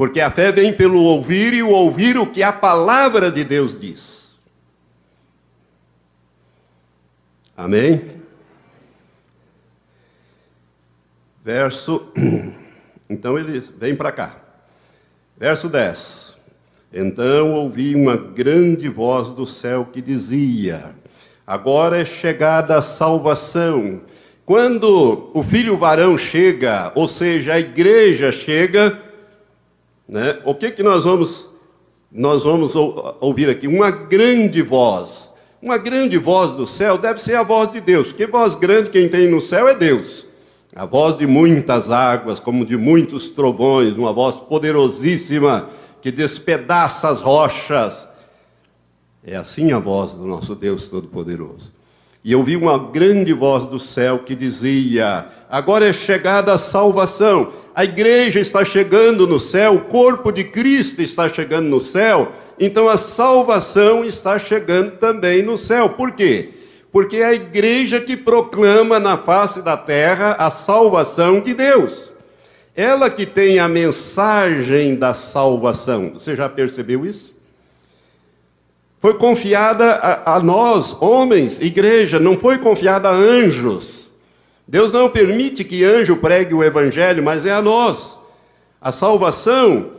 Porque 0.00 0.18
a 0.18 0.30
fé 0.30 0.50
vem 0.50 0.72
pelo 0.72 1.02
ouvir 1.02 1.52
e 1.52 1.62
o 1.62 1.68
ouvir 1.68 2.16
o 2.16 2.26
que 2.26 2.42
a 2.42 2.50
palavra 2.50 3.30
de 3.30 3.44
Deus 3.44 3.78
diz. 3.78 4.30
Amém? 7.54 8.22
Verso. 11.44 12.10
Então 13.10 13.38
ele 13.38 13.60
vem 13.76 13.94
para 13.94 14.10
cá. 14.10 14.36
Verso 15.36 15.68
10. 15.68 16.34
Então 16.90 17.52
ouvi 17.52 17.94
uma 17.94 18.16
grande 18.16 18.88
voz 18.88 19.28
do 19.34 19.46
céu 19.46 19.86
que 19.92 20.00
dizia: 20.00 20.94
Agora 21.46 22.00
é 22.00 22.06
chegada 22.06 22.78
a 22.78 22.80
salvação. 22.80 24.00
Quando 24.46 25.30
o 25.34 25.42
filho 25.42 25.76
varão 25.76 26.16
chega, 26.16 26.90
ou 26.94 27.06
seja, 27.06 27.52
a 27.52 27.60
igreja 27.60 28.32
chega, 28.32 29.09
né? 30.10 30.40
O 30.44 30.56
que 30.56 30.72
que 30.72 30.82
nós 30.82 31.04
vamos 31.04 31.48
nós 32.10 32.42
vamos 32.42 32.74
ouvir 33.20 33.48
aqui? 33.48 33.68
Uma 33.68 33.92
grande 33.92 34.60
voz. 34.60 35.32
Uma 35.62 35.78
grande 35.78 36.18
voz 36.18 36.50
do 36.52 36.66
céu 36.66 36.98
deve 36.98 37.22
ser 37.22 37.36
a 37.36 37.44
voz 37.44 37.70
de 37.70 37.80
Deus. 37.80 38.10
Que 38.10 38.26
voz 38.26 38.56
grande 38.56 38.90
quem 38.90 39.08
tem 39.08 39.30
no 39.30 39.40
céu 39.40 39.68
é 39.68 39.74
Deus. 39.74 40.26
A 40.74 40.84
voz 40.84 41.16
de 41.16 41.26
muitas 41.26 41.88
águas, 41.88 42.40
como 42.40 42.66
de 42.66 42.76
muitos 42.76 43.28
trovões, 43.28 43.94
uma 43.94 44.12
voz 44.12 44.34
poderosíssima 44.34 45.70
que 46.02 46.10
despedaça 46.10 47.08
as 47.08 47.20
rochas. 47.20 48.08
É 49.22 49.36
assim 49.36 49.70
a 49.70 49.78
voz 49.78 50.10
do 50.10 50.26
nosso 50.26 50.56
Deus 50.56 50.88
Todo-Poderoso. 50.88 51.72
E 52.24 52.32
eu 52.32 52.42
vi 52.42 52.56
uma 52.56 52.76
grande 52.76 53.32
voz 53.32 53.64
do 53.66 53.78
céu 53.78 54.20
que 54.20 54.34
dizia: 54.34 55.28
Agora 55.48 55.86
é 55.86 55.92
chegada 55.92 56.52
a 56.52 56.58
salvação 56.58 57.52
a 57.74 57.84
igreja 57.84 58.40
está 58.40 58.64
chegando 58.64 59.26
no 59.26 59.38
céu, 59.38 59.74
o 59.74 59.80
corpo 59.80 60.32
de 60.32 60.44
Cristo 60.44 61.00
está 61.00 61.28
chegando 61.28 61.68
no 61.68 61.80
céu, 61.80 62.32
então 62.58 62.88
a 62.88 62.96
salvação 62.96 64.04
está 64.04 64.38
chegando 64.38 64.92
também 64.98 65.42
no 65.42 65.56
céu. 65.56 65.90
Por 65.90 66.12
quê? 66.12 66.50
Porque 66.92 67.18
é 67.18 67.26
a 67.26 67.34
igreja 67.34 68.00
que 68.00 68.16
proclama 68.16 68.98
na 68.98 69.16
face 69.16 69.62
da 69.62 69.76
terra 69.76 70.32
a 70.38 70.50
salvação 70.50 71.40
de 71.40 71.54
Deus. 71.54 72.10
Ela 72.74 73.08
que 73.08 73.24
tem 73.24 73.58
a 73.58 73.68
mensagem 73.68 74.96
da 74.96 75.14
salvação. 75.14 76.14
Você 76.14 76.34
já 76.34 76.48
percebeu 76.48 77.06
isso? 77.06 77.34
Foi 79.00 79.14
confiada 79.14 79.92
a, 79.92 80.36
a 80.36 80.40
nós, 80.42 80.94
homens, 81.00 81.58
igreja, 81.60 82.20
não 82.20 82.38
foi 82.38 82.58
confiada 82.58 83.08
a 83.08 83.12
anjos. 83.12 84.09
Deus 84.70 84.92
não 84.92 85.10
permite 85.10 85.64
que 85.64 85.82
anjo 85.82 86.16
pregue 86.16 86.54
o 86.54 86.62
evangelho, 86.62 87.24
mas 87.24 87.44
é 87.44 87.50
a 87.50 87.60
nós. 87.60 88.16
A 88.80 88.92
salvação 88.92 89.90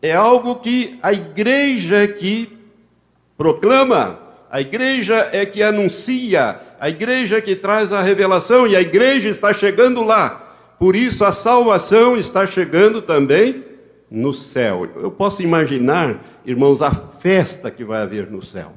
é 0.00 0.14
algo 0.14 0.56
que 0.56 0.98
a 1.02 1.12
igreja 1.12 1.96
é 1.96 2.06
que 2.06 2.50
proclama, 3.36 4.18
a 4.50 4.62
igreja 4.62 5.28
é 5.30 5.44
que 5.44 5.62
anuncia, 5.62 6.58
a 6.80 6.88
igreja 6.88 7.36
é 7.36 7.40
que 7.42 7.54
traz 7.54 7.92
a 7.92 8.00
revelação 8.00 8.66
e 8.66 8.74
a 8.74 8.80
igreja 8.80 9.28
está 9.28 9.52
chegando 9.52 10.02
lá. 10.02 10.56
Por 10.78 10.96
isso 10.96 11.22
a 11.22 11.30
salvação 11.30 12.16
está 12.16 12.46
chegando 12.46 13.02
também 13.02 13.62
no 14.10 14.32
céu. 14.32 14.88
Eu 14.96 15.10
posso 15.10 15.42
imaginar, 15.42 16.24
irmãos, 16.46 16.80
a 16.80 16.90
festa 16.90 17.70
que 17.70 17.84
vai 17.84 18.00
haver 18.00 18.30
no 18.30 18.42
céu 18.42 18.72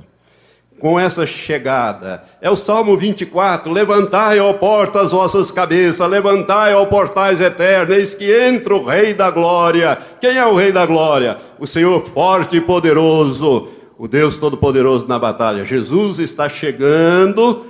com 0.79 0.99
essa 0.99 1.25
chegada. 1.25 2.23
É 2.41 2.49
o 2.49 2.55
Salmo 2.55 2.97
24: 2.97 3.71
Levantai, 3.71 4.39
ó 4.39 4.53
portas, 4.53 5.07
as 5.07 5.11
vossas 5.11 5.51
cabeças, 5.51 6.09
levantai, 6.09 6.73
ó 6.73 6.85
portais 6.85 7.41
eternos, 7.41 7.95
eis 7.95 8.13
que 8.13 8.31
entra 8.31 8.75
o 8.75 8.85
Rei 8.85 9.13
da 9.13 9.29
Glória. 9.29 9.97
Quem 10.21 10.37
é 10.37 10.45
o 10.45 10.55
Rei 10.55 10.71
da 10.71 10.85
Glória? 10.85 11.37
O 11.59 11.65
Senhor 11.65 12.05
forte 12.09 12.57
e 12.57 12.61
poderoso, 12.61 13.69
o 13.97 14.07
Deus 14.07 14.37
Todo-Poderoso 14.37 15.07
na 15.07 15.17
batalha. 15.17 15.65
Jesus 15.65 16.19
está 16.19 16.47
chegando 16.47 17.65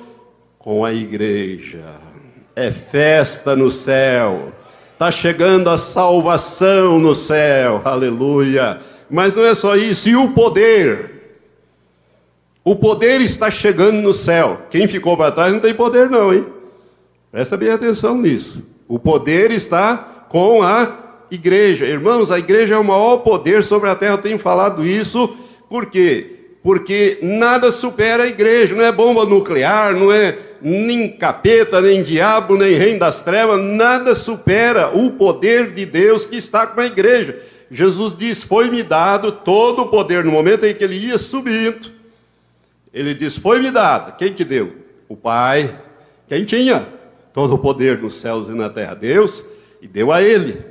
com 0.60 0.84
a 0.84 0.94
igreja. 0.94 1.86
É 2.56 2.72
festa 2.72 3.56
no 3.56 3.72
céu. 3.72 4.52
Está 4.94 5.12
chegando 5.12 5.70
a 5.70 5.78
salvação 5.78 6.98
no 6.98 7.14
céu. 7.14 7.82
Aleluia. 7.86 8.80
Mas 9.10 9.36
não 9.36 9.46
é 9.46 9.56
só 9.56 9.76
isso, 9.76 10.10
e 10.10 10.16
o 10.16 10.32
poder 10.32 11.17
o 12.68 12.76
poder 12.76 13.22
está 13.22 13.50
chegando 13.50 14.02
no 14.02 14.14
céu. 14.14 14.64
Quem 14.70 14.90
ficou 14.90 15.16
para 15.16 15.32
trás 15.32 15.54
não 15.54 15.62
tem 15.62 15.74
poder, 15.74 16.10
não, 16.10 16.34
hein? 16.34 16.46
Presta 17.32 17.56
bem 17.56 17.70
atenção 17.70 18.18
nisso. 18.18 18.62
O 18.90 19.00
poder 19.00 19.52
está 19.52 20.26
com 20.28 20.62
a 20.62 21.24
igreja. 21.32 21.86
Irmãos, 21.86 22.30
a 22.30 22.38
igreja 22.38 22.76
é 22.76 22.78
o 22.78 22.84
maior 22.84 23.20
poder 23.20 23.64
sobre 23.64 23.90
a 23.90 23.96
terra. 23.96 24.16
Eu 24.16 24.22
tenho 24.22 24.38
falado 24.38 24.86
isso. 24.86 25.34
Por 25.70 25.86
quê? 25.86 26.58
Porque 26.62 27.20
nada 27.22 27.72
supera 27.72 28.24
a 28.24 28.28
igreja. 28.28 28.76
Não 28.76 28.84
é 28.84 28.92
bomba 28.92 29.24
nuclear, 29.24 29.94
não 29.94 30.12
é 30.12 30.38
nem 30.62 31.10
capeta, 31.10 31.80
nem 31.80 32.04
diabo, 32.04 32.58
nem 32.58 32.74
reino 32.74 33.00
das 33.00 33.22
trevas. 33.22 33.62
Nada 33.62 34.14
supera 34.14 34.90
o 34.94 35.12
poder 35.12 35.74
de 35.74 35.86
Deus 35.86 36.26
que 36.26 36.36
está 36.36 36.68
com 36.68 36.82
a 36.82 36.86
igreja. 36.86 37.42
Jesus 37.72 38.14
diz: 38.14 38.44
Foi-me 38.44 38.84
dado 38.84 39.32
todo 39.32 39.84
o 39.84 39.88
poder 39.88 40.26
no 40.26 40.34
momento 40.34 40.66
em 40.66 40.74
que 40.74 40.84
ele 40.84 40.98
ia 40.98 41.18
subindo 41.18 41.96
ele 42.98 43.14
diz: 43.14 43.38
Foi-me 43.38 43.72
dado. 43.72 44.18
Quem 44.18 44.34
que 44.34 44.44
deu? 44.44 44.76
O 45.08 45.16
Pai, 45.16 45.80
quem 46.28 46.44
tinha 46.44 46.88
todo 47.34 47.56
o 47.56 47.60
poder 47.60 48.00
nos 48.00 48.16
céus 48.16 48.50
e 48.50 48.54
na 48.54 48.70
terra? 48.70 48.96
Deus, 48.96 49.44
e 49.82 49.88
deu 49.88 50.12
a 50.12 50.22
ele. 50.22 50.66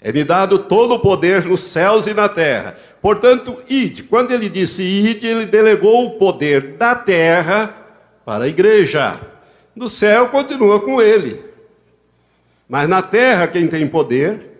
É-me 0.00 0.22
dado 0.22 0.58
todo 0.58 0.94
o 0.94 0.98
poder 0.98 1.44
nos 1.44 1.60
céus 1.60 2.06
e 2.06 2.12
na 2.12 2.28
terra. 2.28 2.76
Portanto, 3.00 3.56
ide. 3.68 4.02
Quando 4.02 4.32
ele 4.32 4.48
disse 4.48 4.82
ide, 4.82 5.26
ele 5.26 5.46
delegou 5.46 6.06
o 6.06 6.18
poder 6.18 6.76
da 6.76 6.94
terra 6.94 7.74
para 8.24 8.44
a 8.44 8.48
igreja. 8.48 9.18
No 9.74 9.88
céu 9.88 10.28
continua 10.28 10.80
com 10.80 11.00
ele. 11.00 11.42
Mas 12.68 12.88
na 12.88 13.00
terra, 13.00 13.46
quem 13.46 13.66
tem 13.66 13.86
poder 13.86 14.53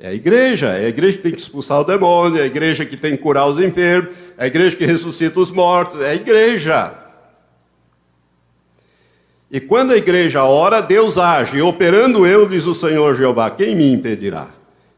é 0.00 0.08
a 0.08 0.14
igreja. 0.14 0.68
É 0.68 0.86
a 0.86 0.88
igreja 0.88 1.18
que 1.18 1.22
tem 1.22 1.32
que 1.32 1.40
expulsar 1.40 1.80
o 1.80 1.84
demônio, 1.84 2.40
é 2.40 2.42
a 2.42 2.46
igreja 2.46 2.84
que 2.86 2.96
tem 2.96 3.16
que 3.16 3.22
curar 3.22 3.46
os 3.46 3.60
enfermos, 3.60 4.10
é 4.36 4.44
a 4.44 4.46
igreja 4.46 4.74
que 4.74 4.86
ressuscita 4.86 5.38
os 5.38 5.50
mortos, 5.50 6.00
é 6.00 6.10
a 6.10 6.14
igreja. 6.14 6.94
E 9.50 9.60
quando 9.60 9.92
a 9.92 9.96
igreja 9.96 10.44
ora, 10.44 10.80
Deus 10.80 11.18
age. 11.18 11.60
Operando 11.60 12.24
eu, 12.24 12.48
diz 12.48 12.64
o 12.66 12.74
Senhor 12.74 13.16
Jeová, 13.16 13.50
quem 13.50 13.74
me 13.74 13.92
impedirá? 13.92 14.48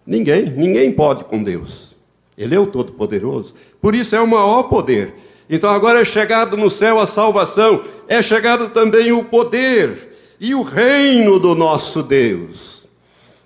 Ninguém, 0.06 0.44
ninguém 0.44 0.92
pode 0.92 1.24
com 1.24 1.42
Deus. 1.42 1.96
Ele 2.36 2.54
é 2.54 2.58
o 2.58 2.66
Todo-Poderoso. 2.66 3.54
Por 3.80 3.94
isso 3.94 4.14
é 4.14 4.20
o 4.20 4.26
maior 4.26 4.64
poder. 4.64 5.14
Então 5.48 5.70
agora 5.70 6.00
é 6.00 6.04
chegado 6.04 6.56
no 6.56 6.70
céu 6.70 7.00
a 7.00 7.06
salvação, 7.06 7.82
é 8.06 8.22
chegado 8.22 8.68
também 8.70 9.10
o 9.12 9.24
poder 9.24 10.36
e 10.38 10.54
o 10.54 10.62
reino 10.62 11.38
do 11.38 11.54
nosso 11.54 12.02
Deus. 12.02 12.81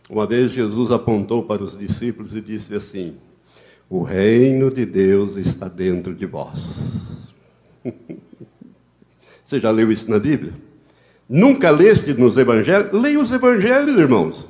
Uma 0.09 0.26
vez 0.26 0.52
Jesus 0.52 0.92
apontou 0.92 1.42
para 1.42 1.62
os 1.64 1.76
discípulos 1.76 2.32
e 2.32 2.40
disse 2.40 2.74
assim: 2.74 3.16
O 3.88 4.02
reino 4.02 4.70
de 4.70 4.86
Deus 4.86 5.36
está 5.36 5.68
dentro 5.68 6.14
de 6.14 6.26
vós. 6.26 7.32
Você 9.44 9.61
já 9.61 9.70
leu 9.70 9.90
isso 9.92 10.11
na 10.11 10.18
Bíblia? 10.18 10.52
Nunca 11.28 11.70
leste 11.70 12.14
nos 12.14 12.36
evangelhos? 12.36 12.92
Leia 12.92 13.18
os 13.18 13.32
evangelhos, 13.32 13.96
irmãos. 13.96 14.48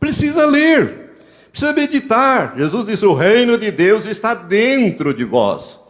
Precisa 0.00 0.46
ler, 0.46 1.16
precisa 1.50 1.72
meditar. 1.72 2.54
Jesus 2.56 2.86
disse: 2.86 3.04
O 3.04 3.14
reino 3.14 3.58
de 3.58 3.70
Deus 3.70 4.06
está 4.06 4.34
dentro 4.34 5.12
de 5.12 5.24
vós. 5.24 5.80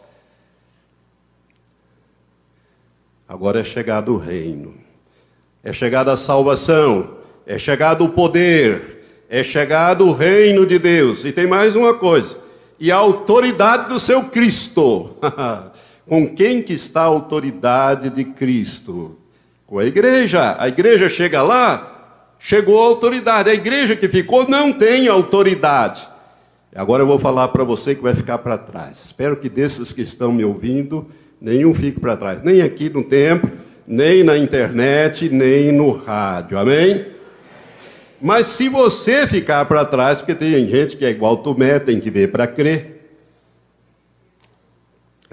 Agora 3.27 3.61
é 3.61 3.63
chegado 3.63 4.13
o 4.13 4.17
reino, 4.17 4.75
é 5.63 5.73
chegada 5.73 6.13
a 6.13 6.17
salvação, 6.17 7.17
é 7.45 7.57
chegado 7.57 8.05
o 8.05 8.09
poder, 8.09 8.94
é 9.29 9.43
chegado 9.43 10.07
o 10.07 10.13
reino 10.13 10.65
de 10.65 10.79
Deus. 10.79 11.25
E 11.25 11.31
tem 11.31 11.47
mais 11.47 11.75
uma 11.75 11.93
coisa: 11.93 12.37
e 12.79 12.91
a 12.91 12.95
autoridade 12.95 13.89
do 13.89 13.99
seu 13.99 14.23
Cristo. 14.23 15.11
Com 16.07 16.35
quem 16.35 16.61
que 16.61 16.73
está 16.73 17.01
a 17.01 17.05
autoridade 17.05 18.11
de 18.11 18.23
Cristo? 18.23 19.17
Com 19.65 19.79
a 19.79 19.85
igreja. 19.85 20.55
A 20.59 20.67
igreja 20.67 21.09
chega 21.09 21.41
lá, 21.41 22.35
chegou 22.37 22.79
a 22.79 22.85
autoridade. 22.85 23.49
A 23.49 23.53
igreja 23.55 23.95
que 23.95 24.07
ficou 24.07 24.47
não 24.47 24.71
tem 24.71 25.07
autoridade. 25.07 26.07
Agora 26.75 27.01
eu 27.01 27.07
vou 27.07 27.17
falar 27.17 27.47
para 27.47 27.63
você 27.63 27.95
que 27.95 28.03
vai 28.03 28.13
ficar 28.13 28.37
para 28.37 28.57
trás. 28.57 29.03
Espero 29.05 29.37
que 29.37 29.49
desses 29.49 29.91
que 29.93 30.01
estão 30.01 30.31
me 30.31 30.43
ouvindo, 30.45 31.09
nenhum 31.41 31.73
fique 31.73 31.99
para 31.99 32.17
trás, 32.17 32.43
nem 32.43 32.61
aqui 32.61 32.89
no 32.89 33.01
templo, 33.01 33.49
nem 33.87 34.23
na 34.23 34.37
internet, 34.37 35.29
nem 35.29 35.71
no 35.71 35.91
rádio, 35.91 36.59
amém? 36.59 37.14
Mas 38.21 38.47
se 38.47 38.69
você 38.69 39.27
ficar 39.27 39.65
para 39.65 39.85
trás, 39.85 40.19
porque 40.19 40.35
tem 40.35 40.67
gente 40.67 40.95
que 40.95 41.05
é 41.05 41.09
igual 41.09 41.37
Tomé, 41.37 41.79
tem 41.79 41.99
que 41.99 42.09
ver 42.09 42.31
para 42.31 42.47
crer, 42.47 42.95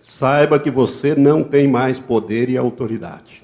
saiba 0.02 0.58
que 0.58 0.70
você 0.70 1.14
não 1.14 1.42
tem 1.42 1.68
mais 1.68 1.98
poder 1.98 2.48
e 2.48 2.56
autoridade. 2.56 3.42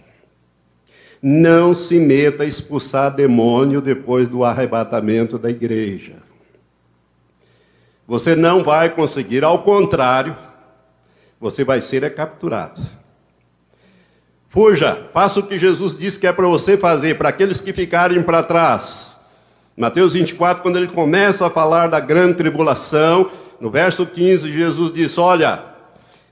Não 1.21 1.75
se 1.75 1.99
meta 1.99 2.45
a 2.45 2.47
expulsar 2.47 3.15
demônio 3.15 3.81
depois 3.81 4.29
do 4.29 4.45
arrebatamento 4.45 5.39
da 5.39 5.51
igreja. 5.51 6.17
Você 8.07 8.35
não 8.35 8.63
vai 8.63 8.91
conseguir, 8.91 9.45
ao 9.45 9.63
contrário, 9.63 10.37
você 11.41 11.65
vai 11.65 11.83
ser 11.83 12.03
é 12.03 12.11
capturado. 12.11 12.81
Fuja, 14.49 15.09
faça 15.13 15.41
o 15.41 15.47
que 15.47 15.59
Jesus 15.59 15.97
disse 15.97 16.19
que 16.19 16.27
é 16.27 16.33
para 16.33 16.47
você 16.47 16.77
fazer, 16.77 17.19
para 17.19 17.29
aqueles 17.29 17.61
que 17.61 17.73
ficarem 17.73 18.23
para 18.23 18.43
trás. 18.43 19.08
Mateus 19.79 20.13
24, 20.13 20.61
quando 20.61 20.77
ele 20.77 20.89
começa 20.89 21.47
a 21.47 21.51
falar 21.51 21.87
da 21.87 22.01
grande 22.01 22.35
tribulação, 22.35 23.31
no 23.61 23.71
verso 23.71 24.05
15, 24.05 24.51
Jesus 24.51 24.93
diz: 24.93 25.17
Olha, 25.17 25.63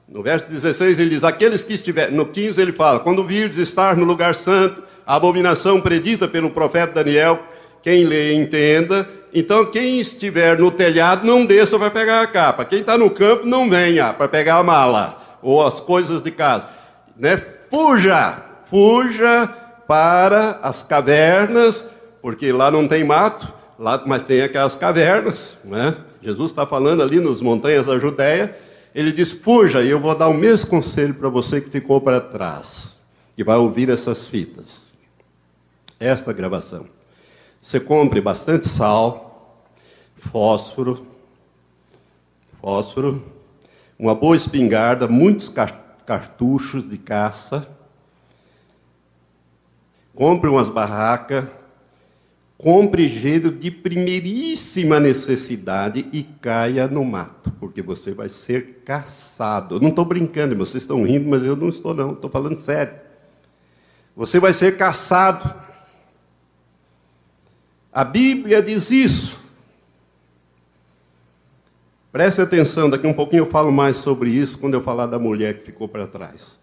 no 0.09 0.20
verso 0.20 0.47
16 0.51 0.99
ele 0.99 1.11
diz: 1.11 1.22
Aqueles 1.22 1.62
que 1.62 1.74
estiverem, 1.74 2.12
no 2.12 2.26
15 2.26 2.61
ele 2.61 2.72
fala: 2.72 2.99
Quando 2.99 3.24
virdes 3.24 3.59
estar 3.59 3.97
no 3.97 4.05
lugar 4.05 4.34
santo, 4.34 4.82
a 5.07 5.14
abominação 5.14 5.80
predita 5.80 6.26
pelo 6.26 6.51
profeta 6.51 7.05
Daniel, 7.05 7.38
quem 7.84 8.05
lê 8.05 8.34
entenda, 8.34 9.09
então, 9.32 9.66
quem 9.66 10.01
estiver 10.01 10.59
no 10.59 10.70
telhado, 10.70 11.26
não 11.26 11.44
desça 11.44 11.78
para 11.78 11.90
pegar 11.90 12.22
a 12.22 12.26
capa. 12.26 12.64
Quem 12.64 12.80
está 12.80 12.97
no 12.97 13.11
campo, 13.11 13.47
não 13.47 13.68
venha 13.68 14.12
para 14.12 14.26
pegar 14.26 14.57
a 14.57 14.62
mala 14.64 15.22
ou 15.42 15.64
as 15.64 15.78
coisas 15.78 16.22
de 16.22 16.30
casa. 16.30 16.66
Né? 17.16 17.40
Fuja, 17.70 18.38
fuja 18.70 19.47
para 19.86 20.59
as 20.62 20.82
cavernas, 20.82 21.84
porque 22.21 22.53
lá 22.53 22.71
não 22.71 22.89
tem 22.89 23.05
mato, 23.05 23.53
lá, 23.79 24.03
mas 24.07 24.25
tem 24.25 24.43
aquelas 24.43 24.77
cavernas. 24.77 25.59
Né? 25.64 25.97
Jesus 26.23 26.51
está 26.51 26.67
falando 26.67 27.03
ali 27.03 27.21
nos 27.21 27.41
montanhas 27.41 27.87
da 27.87 27.99
Judéia. 27.99 28.57
Ele 28.95 29.12
diz: 29.12 29.33
fuja, 29.33 29.83
e 29.83 29.91
eu 29.91 30.01
vou 30.01 30.14
dar 30.14 30.29
o 30.29 30.35
mesmo 30.35 30.69
conselho 30.69 31.14
para 31.14 31.29
você 31.29 31.61
que 31.61 31.71
ficou 31.71 32.01
para 32.01 32.21
trás, 32.21 32.97
que 33.35 33.45
vai 33.45 33.57
ouvir 33.57 33.89
essas 33.91 34.27
fitas. 34.27 34.87
Esta 35.99 36.33
gravação. 36.33 36.87
Você 37.61 37.81
compre 37.81 38.21
bastante 38.21 38.69
sal, 38.69 39.62
fósforo, 40.19 41.07
fósforo, 42.61 43.25
uma 43.99 44.14
boa 44.14 44.37
espingarda, 44.37 45.09
muitos 45.09 45.53
cartuchos 46.05 46.89
de 46.89 46.99
caça, 46.99 47.67
compre 50.14 50.49
umas 50.49 50.69
barracas, 50.69 51.45
compre 52.59 53.09
gelo 53.09 53.52
de 53.52 53.70
primeiríssima 53.70 54.98
necessidade 54.98 56.07
e 56.12 56.22
caia 56.22 56.88
no 56.88 57.04
mato, 57.04 57.50
porque 57.61 57.82
você 57.82 58.12
vai 58.12 58.28
ser 58.28 58.82
caçado. 58.84 59.76
Eu 59.76 59.80
não 59.80 59.90
estou 59.90 60.04
brincando, 60.04 60.57
vocês 60.57 60.82
estão 60.82 61.02
rindo, 61.02 61.28
mas 61.28 61.42
eu 61.42 61.54
não 61.54 61.68
estou 61.68 61.94
não, 61.94 62.12
estou 62.12 62.30
falando 62.30 62.59
sério. 62.61 62.94
Você 64.16 64.40
vai 64.40 64.54
ser 64.54 64.76
caçado. 64.76 65.54
A 67.92 68.02
Bíblia 68.02 68.62
diz 68.62 68.90
isso. 68.90 69.38
Preste 72.11 72.40
atenção, 72.40 72.88
daqui 72.88 73.07
um 73.07 73.12
pouquinho 73.12 73.42
eu 73.42 73.50
falo 73.50 73.70
mais 73.70 73.98
sobre 73.98 74.30
isso 74.30 74.59
quando 74.59 74.72
eu 74.72 74.82
falar 74.82 75.04
da 75.04 75.18
mulher 75.18 75.59
que 75.59 75.66
ficou 75.66 75.86
para 75.86 76.07
trás. 76.07 76.59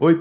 Foi 0.00 0.18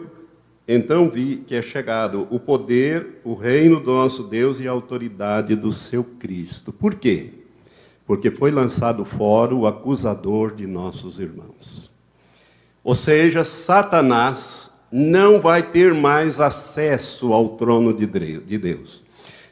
então 0.68 1.10
vi 1.10 1.38
que 1.38 1.56
é 1.56 1.62
chegado 1.62 2.28
o 2.30 2.38
poder, 2.38 3.22
o 3.24 3.34
reino 3.34 3.80
do 3.80 3.92
nosso 3.92 4.24
Deus 4.24 4.60
e 4.60 4.68
a 4.68 4.72
autoridade 4.72 5.56
do 5.56 5.72
seu 5.72 6.04
Cristo. 6.04 6.74
Por 6.74 6.96
quê? 6.96 7.30
Porque 8.06 8.30
foi 8.30 8.52
lançado 8.52 9.06
fora 9.06 9.56
o 9.56 9.66
acusador 9.66 10.54
de 10.54 10.68
nossos 10.68 11.18
irmãos. 11.18 11.90
Ou 12.84 12.94
seja, 12.94 13.46
Satanás 13.46 14.70
não 14.92 15.40
vai 15.40 15.64
ter 15.64 15.94
mais 15.94 16.42
acesso 16.42 17.32
ao 17.32 17.56
trono 17.56 17.94
de 17.94 18.06
Deus. 18.06 19.02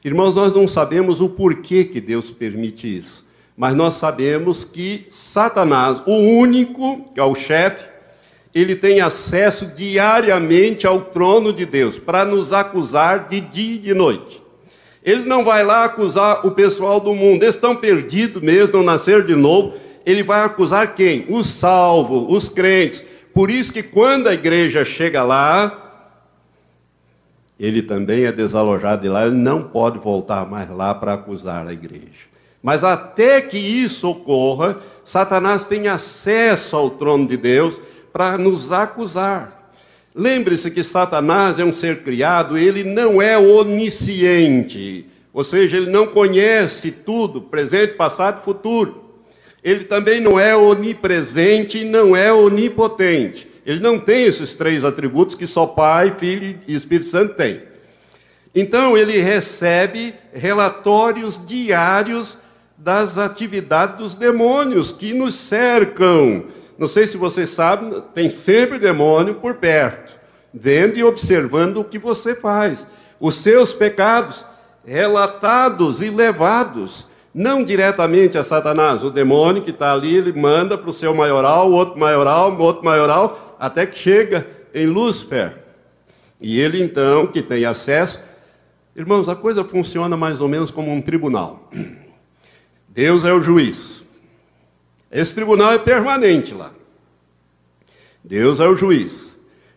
Irmãos, 0.03 0.35
nós 0.35 0.53
não 0.53 0.67
sabemos 0.67 1.21
o 1.21 1.29
porquê 1.29 1.85
que 1.85 2.01
Deus 2.01 2.29
permite 2.31 2.97
isso, 2.97 3.25
mas 3.55 3.73
nós 3.73 3.93
sabemos 3.93 4.65
que 4.65 5.07
Satanás, 5.09 6.01
o 6.05 6.11
único, 6.11 7.11
que 7.13 7.19
é 7.19 7.23
o 7.23 7.33
chefe, 7.33 7.96
ele 8.59 8.75
tem 8.75 9.01
acesso 9.01 9.67
diariamente 9.67 10.87
ao 10.87 11.01
trono 11.01 11.53
de 11.53 11.65
Deus 11.65 11.99
para 11.99 12.25
nos 12.25 12.51
acusar 12.51 13.27
de 13.27 13.39
dia 13.39 13.75
e 13.75 13.77
de 13.77 13.93
noite. 13.93 14.41
Ele 15.03 15.23
não 15.23 15.45
vai 15.45 15.63
lá 15.63 15.85
acusar 15.85 16.45
o 16.45 16.51
pessoal 16.51 16.99
do 16.99 17.13
mundo, 17.13 17.43
eles 17.43 17.55
estão 17.55 17.75
perdidos 17.75 18.41
mesmo, 18.41 18.77
não 18.77 18.83
nasceram 18.83 19.23
de 19.25 19.35
novo. 19.35 19.75
Ele 20.05 20.23
vai 20.23 20.43
acusar 20.43 20.95
quem? 20.95 21.25
Os 21.29 21.47
salvos, 21.47 22.25
os 22.29 22.49
crentes. 22.49 23.03
Por 23.33 23.51
isso 23.51 23.71
que 23.71 23.83
quando 23.83 24.27
a 24.27 24.33
igreja 24.33 24.83
chega 24.83 25.21
lá, 25.21 26.15
ele 27.59 27.81
também 27.81 28.23
é 28.23 28.31
desalojado 28.31 29.03
de 29.03 29.09
lá, 29.09 29.25
ele 29.27 29.35
não 29.35 29.63
pode 29.63 29.99
voltar 29.99 30.49
mais 30.49 30.69
lá 30.69 30.95
para 30.95 31.13
acusar 31.13 31.67
a 31.67 31.73
igreja. 31.73 32.27
Mas 32.63 32.83
até 32.83 33.39
que 33.39 33.57
isso 33.57 34.09
ocorra, 34.09 34.77
Satanás 35.05 35.65
tem 35.65 35.87
acesso 35.87 36.75
ao 36.75 36.89
trono 36.89 37.27
de 37.27 37.37
Deus 37.37 37.79
para 38.17 38.35
nos 38.35 38.71
acusar. 38.71 39.71
Lembre-se 40.15 40.71
que 40.71 40.83
Satanás 40.83 41.59
é 41.59 41.63
um 41.63 41.71
ser 41.71 42.01
criado, 42.01 42.57
ele 42.57 42.83
não 42.83 43.21
é 43.21 43.37
onisciente. 43.37 45.05
Ou 45.31 45.43
seja, 45.43 45.77
ele 45.77 45.91
não 45.91 46.07
conhece 46.07 46.89
tudo, 46.89 47.39
presente, 47.39 47.93
passado 47.93 48.39
e 48.41 48.43
futuro. 48.43 49.03
Ele 49.63 49.83
também 49.83 50.19
não 50.19 50.39
é 50.39 50.57
onipresente 50.57 51.77
e 51.77 51.85
não 51.85 52.15
é 52.15 52.33
onipotente. 52.33 53.47
Ele 53.63 53.79
não 53.81 53.99
tem 53.99 54.23
esses 54.23 54.55
três 54.55 54.83
atributos 54.83 55.35
que 55.35 55.45
só 55.45 55.67
Pai, 55.67 56.15
Filho 56.17 56.57
e 56.67 56.73
Espírito 56.73 57.11
Santo 57.11 57.35
têm. 57.35 57.61
Então, 58.55 58.97
ele 58.97 59.19
recebe 59.19 60.15
relatórios 60.33 61.39
diários 61.45 62.35
das 62.75 63.19
atividades 63.19 63.97
dos 63.99 64.15
demônios 64.15 64.91
que 64.91 65.13
nos 65.13 65.35
cercam. 65.35 66.56
Não 66.77 66.87
sei 66.87 67.07
se 67.07 67.17
você 67.17 67.47
sabe, 67.47 68.01
tem 68.13 68.29
sempre 68.29 68.77
demônio 68.77 69.35
por 69.35 69.55
perto, 69.55 70.15
vendo 70.53 70.97
e 70.97 71.03
observando 71.03 71.77
o 71.77 71.83
que 71.83 71.97
você 71.97 72.35
faz. 72.35 72.85
Os 73.19 73.35
seus 73.35 73.73
pecados 73.73 74.45
relatados 74.87 76.01
e 76.01 76.09
levados, 76.09 77.05
não 77.33 77.61
diretamente 77.61 78.37
a 78.37 78.43
Satanás, 78.43 79.03
o 79.03 79.11
demônio 79.11 79.61
que 79.61 79.71
está 79.71 79.91
ali, 79.91 80.15
ele 80.15 80.31
manda 80.31 80.77
para 80.77 80.89
o 80.89 80.93
seu 80.93 81.13
maioral, 81.13 81.69
outro 81.71 81.99
maioral, 81.99 82.57
outro 82.57 82.85
maioral, 82.85 83.57
até 83.59 83.85
que 83.85 83.99
chega 83.99 84.47
em 84.73 84.85
Lúcifer. 84.85 85.57
E 86.39 86.59
ele 86.59 86.81
então, 86.81 87.27
que 87.27 87.41
tem 87.41 87.65
acesso, 87.65 88.19
irmãos, 88.95 89.27
a 89.27 89.35
coisa 89.35 89.63
funciona 89.63 90.15
mais 90.15 90.39
ou 90.39 90.47
menos 90.47 90.71
como 90.71 90.91
um 90.91 91.01
tribunal. 91.01 91.69
Deus 92.87 93.25
é 93.25 93.33
o 93.33 93.41
juiz. 93.41 93.96
Esse 95.11 95.33
tribunal 95.33 95.71
é 95.71 95.77
permanente 95.77 96.53
lá. 96.53 96.71
Deus 98.23 98.59
é 98.59 98.67
o 98.67 98.75
juiz. 98.75 99.27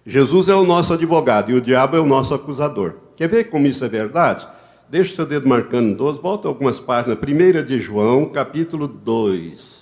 Jesus 0.04 0.48
é 0.48 0.54
o 0.54 0.64
nosso 0.64 0.92
advogado 0.92 1.50
e 1.50 1.54
o 1.54 1.60
diabo 1.60 1.96
é 1.96 2.00
o 2.00 2.06
nosso 2.06 2.34
acusador. 2.34 2.94
Quer 3.16 3.28
ver 3.28 3.44
como 3.44 3.66
isso 3.66 3.84
é 3.84 3.88
verdade? 3.88 4.46
Deixa 4.88 5.12
o 5.12 5.16
seu 5.16 5.26
dedo 5.26 5.48
marcando 5.48 5.94
12, 5.94 6.20
volta 6.20 6.48
algumas 6.48 6.80
páginas. 6.80 7.18
Primeira 7.18 7.62
de 7.62 7.78
João, 7.78 8.26
capítulo 8.26 8.88
2. 8.88 9.80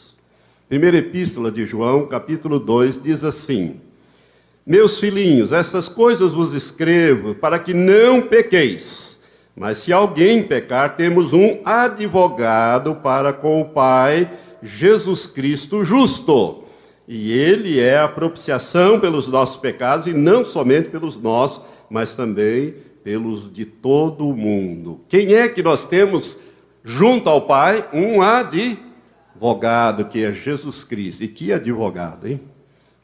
Primeira 0.68 0.98
epístola 0.98 1.50
de 1.50 1.64
João, 1.64 2.06
capítulo 2.06 2.58
2, 2.60 3.02
diz 3.02 3.24
assim: 3.24 3.80
Meus 4.66 5.00
filhinhos, 5.00 5.50
essas 5.50 5.88
coisas 5.88 6.32
vos 6.32 6.52
escrevo 6.52 7.34
para 7.34 7.58
que 7.58 7.72
não 7.72 8.20
pequeis. 8.20 9.16
Mas 9.56 9.78
se 9.78 9.94
alguém 9.94 10.42
pecar, 10.42 10.94
temos 10.94 11.32
um 11.32 11.60
advogado 11.64 12.96
para 12.96 13.32
com 13.32 13.62
o 13.62 13.64
Pai, 13.64 14.30
Jesus 14.62 15.26
Cristo 15.26 15.84
justo. 15.84 16.64
E 17.06 17.32
ele 17.32 17.80
é 17.80 17.98
a 17.98 18.08
propiciação 18.08 19.00
pelos 19.00 19.26
nossos 19.26 19.56
pecados, 19.56 20.06
e 20.06 20.12
não 20.12 20.44
somente 20.44 20.90
pelos 20.90 21.16
nossos, 21.16 21.62
mas 21.88 22.14
também 22.14 22.74
pelos 23.02 23.50
de 23.50 23.64
todo 23.64 24.28
o 24.28 24.36
mundo. 24.36 25.00
Quem 25.08 25.34
é 25.34 25.48
que 25.48 25.62
nós 25.62 25.86
temos 25.86 26.38
junto 26.84 27.30
ao 27.30 27.42
Pai? 27.42 27.88
Um 27.94 28.20
advogado, 28.20 30.04
que 30.04 30.22
é 30.22 30.32
Jesus 30.32 30.84
Cristo. 30.84 31.24
E 31.24 31.28
que 31.28 31.50
advogado, 31.50 32.28
hein? 32.28 32.40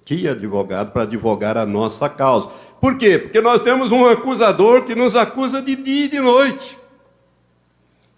Que 0.05 0.29
advogado 0.29 0.93
para 0.93 1.03
advogar 1.03 1.57
a 1.57 1.65
nossa 1.65 2.07
causa. 2.07 2.51
Por 2.79 2.99
quê? 2.99 3.19
Porque 3.19 3.41
nós 3.41 3.63
temos 3.63 3.91
um 3.91 4.07
acusador 4.07 4.85
que 4.85 4.95
nos 4.95 5.17
acusa 5.17 5.63
de 5.63 5.75
dia 5.75 6.05
e 6.05 6.09
de 6.09 6.21
noite, 6.21 6.79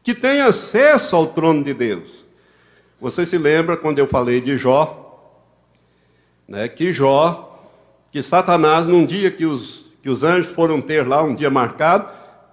que 0.03 0.13
tem 0.13 0.41
acesso 0.41 1.15
ao 1.15 1.29
trono 1.29 1.63
de 1.63 1.73
Deus. 1.73 2.16
Você 3.01 3.27
se 3.27 3.37
lembra 3.39 3.77
quando 3.77 3.99
eu 3.99 4.07
falei 4.07 4.41
de 4.41 4.57
Jó? 4.57 5.03
Né, 6.49 6.69
que 6.69 6.93
Jó, 6.93 7.61
que 8.13 8.23
Satanás, 8.23 8.87
num 8.87 9.05
dia 9.05 9.31
que 9.31 9.45
os 9.45 9.87
que 10.07 10.11
os 10.11 10.23
anjos 10.23 10.53
foram 10.53 10.81
ter 10.81 11.05
lá 11.05 11.21
um 11.21 11.35
dia 11.35 11.51
marcado, 11.51 12.09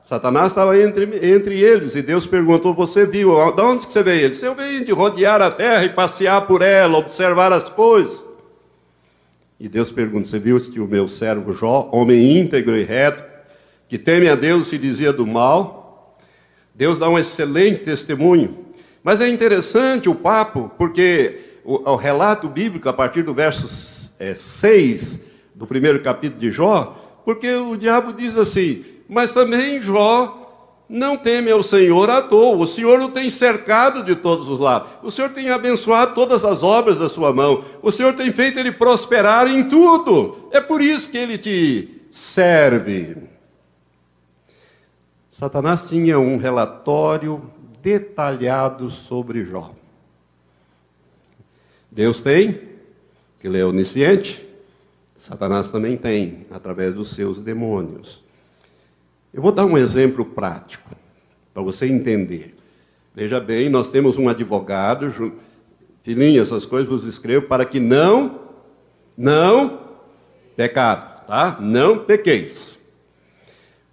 Satanás 0.09 0.47
estava 0.47 0.75
entre, 0.75 1.05
entre 1.21 1.61
eles, 1.61 1.95
e 1.95 2.01
Deus 2.01 2.25
perguntou: 2.25 2.73
Você 2.73 3.05
viu? 3.05 3.29
De 3.51 3.61
onde 3.61 3.85
que 3.85 3.93
você 3.93 4.01
veio? 4.01 4.21
Ele 4.21 4.29
disse: 4.29 4.43
Eu 4.43 4.55
venho 4.55 4.83
de 4.83 4.91
rodear 4.91 5.39
a 5.39 5.51
terra 5.51 5.85
e 5.85 5.89
passear 5.89 6.47
por 6.47 6.63
ela, 6.63 6.97
observar 6.97 7.53
as 7.53 7.69
coisas. 7.69 8.23
E 9.59 9.69
Deus 9.69 9.91
pergunta: 9.91 10.27
Você 10.27 10.39
viu 10.39 10.59
se 10.59 10.79
o 10.79 10.87
meu 10.87 11.07
servo 11.07 11.53
Jó, 11.53 11.89
homem 11.91 12.39
íntegro 12.39 12.75
e 12.75 12.81
reto, 12.81 13.23
que 13.87 13.99
teme 13.99 14.27
a 14.27 14.33
Deus 14.33 14.73
e 14.73 14.79
dizia 14.79 15.13
do 15.13 15.27
mal? 15.27 16.15
Deus 16.73 16.97
dá 16.97 17.07
um 17.07 17.19
excelente 17.19 17.83
testemunho. 17.83 18.62
Mas 19.03 19.19
é 19.19 19.27
interessante 19.27 20.09
o 20.09 20.15
papo, 20.15 20.71
porque 20.77 21.59
o, 21.65 21.91
o 21.91 21.95
relato 21.95 22.47
bíblico, 22.47 22.87
a 22.87 22.93
partir 22.93 23.23
do 23.23 23.33
verso 23.33 24.11
é, 24.17 24.33
6 24.33 25.19
do 25.53 25.67
primeiro 25.67 26.01
capítulo 26.01 26.39
de 26.39 26.51
Jó, 26.51 27.21
porque 27.25 27.51
o 27.53 27.75
diabo 27.75 28.13
diz 28.13 28.37
assim: 28.37 28.85
Mas 29.09 29.33
também 29.33 29.81
Jó 29.81 30.39
não 30.87 31.17
teme 31.17 31.51
ao 31.51 31.63
Senhor 31.63 32.09
à 32.09 32.21
toa. 32.21 32.55
O 32.55 32.67
Senhor 32.67 32.99
o 33.01 33.09
tem 33.09 33.29
cercado 33.29 34.03
de 34.03 34.15
todos 34.15 34.47
os 34.47 34.59
lados. 34.59 34.89
O 35.01 35.11
Senhor 35.11 35.31
tem 35.31 35.49
abençoado 35.49 36.13
todas 36.13 36.45
as 36.45 36.61
obras 36.61 36.97
da 36.97 37.09
sua 37.09 37.33
mão. 37.33 37.63
O 37.81 37.91
Senhor 37.91 38.13
tem 38.13 38.31
feito 38.31 38.59
ele 38.59 38.71
prosperar 38.71 39.47
em 39.47 39.67
tudo. 39.67 40.49
É 40.51 40.61
por 40.61 40.81
isso 40.81 41.09
que 41.09 41.17
ele 41.17 41.37
te 41.37 42.01
serve. 42.11 43.17
Satanás 45.31 45.87
tinha 45.89 46.19
um 46.19 46.37
relatório 46.37 47.41
detalhado 47.83 48.89
sobre 48.89 49.43
Jó. 49.43 49.73
Deus 51.91 52.21
tem, 52.21 52.53
que 53.39 53.47
ele 53.47 53.59
é 53.59 53.65
onisciente, 53.65 54.41
Satanás 55.17 55.69
também 55.69 55.97
tem, 55.97 56.47
através 56.49 56.95
dos 56.95 57.09
seus 57.09 57.41
demônios. 57.41 58.23
Eu 59.33 59.41
vou 59.41 59.51
dar 59.51 59.65
um 59.65 59.77
exemplo 59.77 60.23
prático, 60.23 60.89
para 61.53 61.61
você 61.61 61.85
entender. 61.85 62.55
Veja 63.13 63.39
bem, 63.39 63.69
nós 63.69 63.89
temos 63.89 64.17
um 64.17 64.29
advogado, 64.29 65.13
filhinha, 66.03 66.41
essas 66.41 66.65
coisas 66.65 66.89
vos 66.89 67.03
escrevo 67.03 67.47
para 67.47 67.65
que 67.65 67.79
não, 67.79 68.39
não, 69.17 69.81
pecado, 70.55 71.27
tá? 71.27 71.57
Não 71.59 71.99
pequeis. 71.99 72.79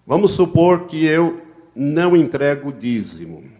Vamos 0.07 0.33
supor 0.33 0.87
que 0.87 1.05
eu 1.05 1.43
não 1.75 2.17
entrego 2.17 2.71
o 2.71 2.73
dízimo. 2.73 3.60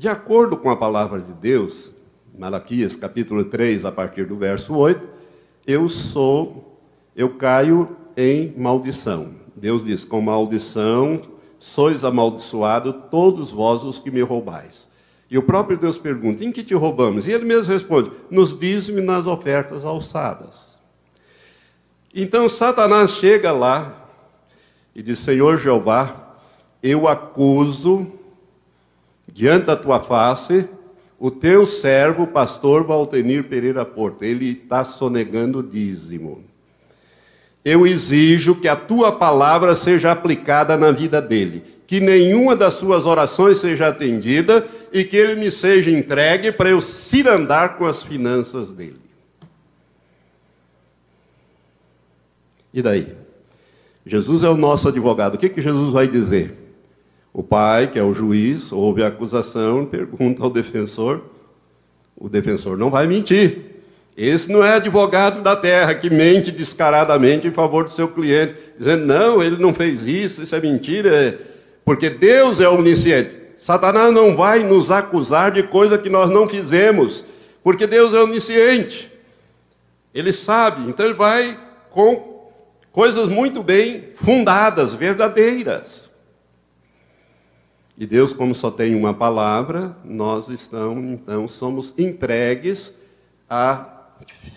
De 0.00 0.08
acordo 0.08 0.56
com 0.56 0.70
a 0.70 0.76
palavra 0.76 1.20
de 1.20 1.34
Deus, 1.34 1.92
Malaquias 2.38 2.96
capítulo 2.96 3.44
3, 3.44 3.84
a 3.84 3.92
partir 3.92 4.24
do 4.24 4.34
verso 4.34 4.74
8, 4.74 5.06
eu 5.66 5.90
sou, 5.90 6.80
eu 7.14 7.34
caio 7.34 7.94
em 8.16 8.54
maldição. 8.56 9.34
Deus 9.54 9.84
diz: 9.84 10.02
com 10.02 10.22
maldição 10.22 11.20
sois 11.58 12.02
amaldiçoado 12.02 12.94
todos 13.10 13.50
vós 13.50 13.82
os 13.82 13.98
que 13.98 14.10
me 14.10 14.22
roubais. 14.22 14.88
E 15.30 15.36
o 15.36 15.42
próprio 15.42 15.76
Deus 15.76 15.98
pergunta: 15.98 16.42
em 16.42 16.50
que 16.50 16.64
te 16.64 16.72
roubamos? 16.72 17.28
E 17.28 17.32
ele 17.32 17.44
mesmo 17.44 17.70
responde: 17.70 18.10
nos 18.30 18.58
dízimos 18.58 19.04
nas 19.04 19.26
ofertas 19.26 19.84
alçadas. 19.84 20.78
Então 22.14 22.48
Satanás 22.48 23.10
chega 23.10 23.52
lá 23.52 24.08
e 24.94 25.02
diz: 25.02 25.18
Senhor 25.18 25.58
Jeová, 25.58 26.38
eu 26.82 27.06
acuso 27.06 28.18
diante 29.32 29.66
da 29.66 29.76
tua 29.76 30.00
face 30.00 30.68
o 31.20 31.30
teu 31.30 31.66
servo, 31.66 32.26
pastor 32.26 32.82
Valtenir 32.82 33.44
Pereira 33.44 33.84
Porto, 33.84 34.22
ele 34.22 34.52
está 34.52 34.86
sonegando 34.86 35.62
dízimo. 35.62 36.42
Eu 37.62 37.86
exijo 37.86 38.54
que 38.54 38.66
a 38.66 38.74
tua 38.74 39.12
palavra 39.12 39.76
seja 39.76 40.12
aplicada 40.12 40.78
na 40.78 40.90
vida 40.90 41.20
dele, 41.20 41.62
que 41.86 42.00
nenhuma 42.00 42.56
das 42.56 42.72
suas 42.72 43.04
orações 43.04 43.58
seja 43.58 43.88
atendida 43.88 44.66
e 44.90 45.04
que 45.04 45.14
ele 45.14 45.34
me 45.34 45.50
seja 45.50 45.90
entregue 45.90 46.50
para 46.52 46.70
eu 46.70 46.80
cirandar 46.80 47.76
com 47.76 47.84
as 47.84 48.02
finanças 48.02 48.70
dele. 48.70 49.00
E 52.72 52.80
daí? 52.80 53.08
Jesus 54.06 54.42
é 54.42 54.48
o 54.48 54.56
nosso 54.56 54.88
advogado. 54.88 55.34
O 55.34 55.38
que, 55.38 55.50
que 55.50 55.60
Jesus 55.60 55.92
vai 55.92 56.08
dizer? 56.08 56.56
O 57.32 57.42
pai, 57.42 57.86
que 57.86 57.98
é 57.98 58.02
o 58.02 58.12
juiz, 58.12 58.72
ouve 58.72 59.02
a 59.02 59.08
acusação, 59.08 59.86
pergunta 59.86 60.42
ao 60.42 60.50
defensor. 60.50 61.22
O 62.16 62.28
defensor 62.28 62.76
não 62.76 62.90
vai 62.90 63.06
mentir. 63.06 63.70
Esse 64.16 64.50
não 64.50 64.62
é 64.62 64.74
advogado 64.74 65.40
da 65.40 65.56
terra 65.56 65.94
que 65.94 66.10
mente 66.10 66.50
descaradamente 66.50 67.46
em 67.46 67.52
favor 67.52 67.84
do 67.84 67.92
seu 67.92 68.08
cliente, 68.08 68.54
dizendo, 68.76 69.06
não, 69.06 69.42
ele 69.42 69.56
não 69.56 69.72
fez 69.72 70.04
isso, 70.04 70.42
isso 70.42 70.54
é 70.54 70.60
mentira, 70.60 71.38
porque 71.84 72.10
Deus 72.10 72.60
é 72.60 72.68
onisciente. 72.68 73.38
Satanás 73.56 74.12
não 74.12 74.36
vai 74.36 74.64
nos 74.64 74.90
acusar 74.90 75.52
de 75.52 75.62
coisa 75.62 75.96
que 75.96 76.10
nós 76.10 76.28
não 76.28 76.48
fizemos, 76.48 77.24
porque 77.62 77.86
Deus 77.86 78.12
é 78.12 78.22
onisciente. 78.22 79.10
Ele 80.12 80.32
sabe, 80.32 80.88
então 80.90 81.06
ele 81.06 81.14
vai 81.14 81.58
com 81.90 82.50
coisas 82.90 83.26
muito 83.26 83.62
bem 83.62 84.08
fundadas, 84.16 84.92
verdadeiras. 84.92 86.09
E 88.00 88.06
Deus, 88.06 88.32
como 88.32 88.54
só 88.54 88.70
tem 88.70 88.94
uma 88.94 89.12
palavra, 89.12 89.94
nós 90.02 90.48
estamos, 90.48 91.04
então, 91.04 91.46
somos 91.46 91.92
entregues 91.98 92.94
a 93.46 94.06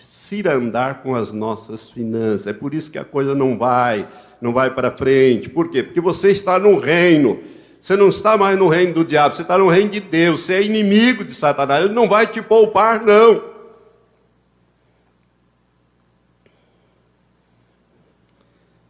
cirandar 0.00 1.02
com 1.02 1.14
as 1.14 1.30
nossas 1.30 1.90
finanças. 1.90 2.46
É 2.46 2.54
por 2.54 2.72
isso 2.72 2.90
que 2.90 2.98
a 2.98 3.04
coisa 3.04 3.34
não 3.34 3.58
vai, 3.58 4.08
não 4.40 4.50
vai 4.50 4.70
para 4.70 4.90
frente. 4.90 5.50
Por 5.50 5.70
quê? 5.70 5.82
Porque 5.82 6.00
você 6.00 6.30
está 6.30 6.58
no 6.58 6.78
reino. 6.78 7.38
Você 7.82 7.94
não 7.98 8.08
está 8.08 8.38
mais 8.38 8.58
no 8.58 8.66
reino 8.66 8.94
do 8.94 9.04
diabo, 9.04 9.36
você 9.36 9.42
está 9.42 9.58
no 9.58 9.68
reino 9.68 9.90
de 9.90 10.00
Deus. 10.00 10.40
Você 10.40 10.54
é 10.54 10.62
inimigo 10.62 11.22
de 11.22 11.34
Satanás. 11.34 11.84
Ele 11.84 11.92
não 11.92 12.08
vai 12.08 12.26
te 12.26 12.40
poupar, 12.40 13.04
não. 13.04 13.44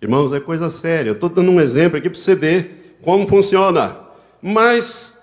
Irmãos, 0.00 0.32
é 0.32 0.38
coisa 0.38 0.70
séria. 0.70 1.10
Eu 1.10 1.14
estou 1.14 1.28
dando 1.28 1.50
um 1.50 1.60
exemplo 1.60 1.98
aqui 1.98 2.08
para 2.08 2.20
você 2.20 2.36
ver 2.36 2.96
como 3.02 3.26
funciona. 3.26 4.03
Mas 4.46 5.14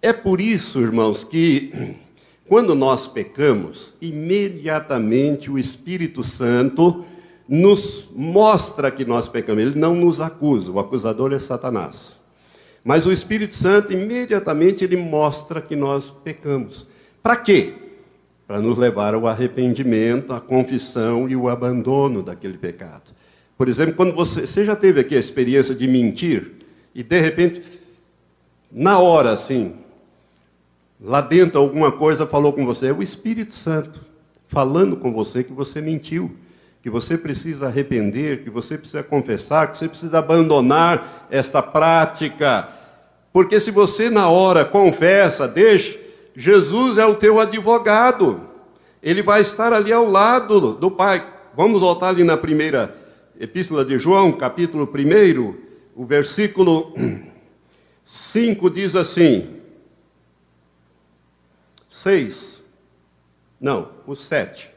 é 0.00 0.12
por 0.12 0.40
isso, 0.40 0.80
irmãos, 0.80 1.24
que 1.24 1.96
quando 2.46 2.72
nós 2.72 3.08
pecamos, 3.08 3.92
imediatamente 4.00 5.50
o 5.50 5.58
Espírito 5.58 6.22
Santo 6.22 7.04
nos 7.48 8.08
mostra 8.14 8.88
que 8.92 9.04
nós 9.04 9.26
pecamos. 9.26 9.64
Ele 9.64 9.76
não 9.76 9.96
nos 9.96 10.20
acusa, 10.20 10.70
o 10.70 10.78
acusador 10.78 11.32
é 11.32 11.40
Satanás. 11.40 12.12
Mas 12.84 13.04
o 13.04 13.10
Espírito 13.10 13.56
Santo, 13.56 13.92
imediatamente, 13.92 14.84
ele 14.84 14.96
mostra 14.96 15.60
que 15.60 15.74
nós 15.74 16.12
pecamos. 16.22 16.86
Para 17.20 17.34
quê? 17.34 17.72
Para 18.46 18.60
nos 18.60 18.78
levar 18.78 19.14
ao 19.14 19.26
arrependimento, 19.26 20.32
à 20.32 20.40
confissão 20.40 21.28
e 21.28 21.34
o 21.34 21.48
abandono 21.48 22.22
daquele 22.22 22.58
pecado. 22.58 23.10
Por 23.58 23.68
exemplo, 23.68 23.94
quando 23.94 24.14
você, 24.14 24.46
você 24.46 24.64
já 24.64 24.76
teve 24.76 25.00
aqui 25.00 25.16
a 25.16 25.20
experiência 25.20 25.74
de 25.74 25.88
mentir 25.88 26.52
e 26.94 27.02
de 27.02 27.20
repente, 27.20 27.82
na 28.74 28.98
hora 28.98 29.30
assim, 29.32 29.76
lá 31.00 31.20
dentro 31.20 31.60
alguma 31.60 31.92
coisa 31.92 32.26
falou 32.26 32.52
com 32.52 32.66
você, 32.66 32.88
é 32.88 32.92
o 32.92 33.02
Espírito 33.02 33.54
Santo 33.54 34.04
falando 34.48 34.96
com 34.96 35.12
você 35.12 35.42
que 35.42 35.52
você 35.52 35.80
mentiu 35.80 36.36
que 36.84 36.90
você 36.90 37.16
precisa 37.16 37.68
arrepender, 37.68 38.44
que 38.44 38.50
você 38.50 38.76
precisa 38.76 39.02
confessar, 39.02 39.72
que 39.72 39.78
você 39.78 39.88
precisa 39.88 40.18
abandonar 40.18 41.26
esta 41.30 41.62
prática. 41.62 42.68
Porque 43.32 43.58
se 43.58 43.70
você 43.70 44.10
na 44.10 44.28
hora 44.28 44.66
confessa, 44.66 45.48
deixa, 45.48 45.98
Jesus 46.36 46.98
é 46.98 47.06
o 47.06 47.14
teu 47.14 47.40
advogado. 47.40 48.42
Ele 49.02 49.22
vai 49.22 49.40
estar 49.40 49.72
ali 49.72 49.90
ao 49.94 50.04
lado 50.04 50.74
do 50.74 50.90
Pai. 50.90 51.26
Vamos 51.56 51.80
voltar 51.80 52.10
ali 52.10 52.22
na 52.22 52.36
primeira 52.36 52.94
epístola 53.40 53.82
de 53.82 53.98
João, 53.98 54.30
capítulo 54.32 54.86
1, 54.86 55.54
o 55.96 56.04
versículo 56.04 56.92
5 58.04 58.70
diz 58.70 58.94
assim: 58.94 59.48
6. 61.90 62.60
Não, 63.60 63.88
o 64.06 64.14
7. 64.14 64.68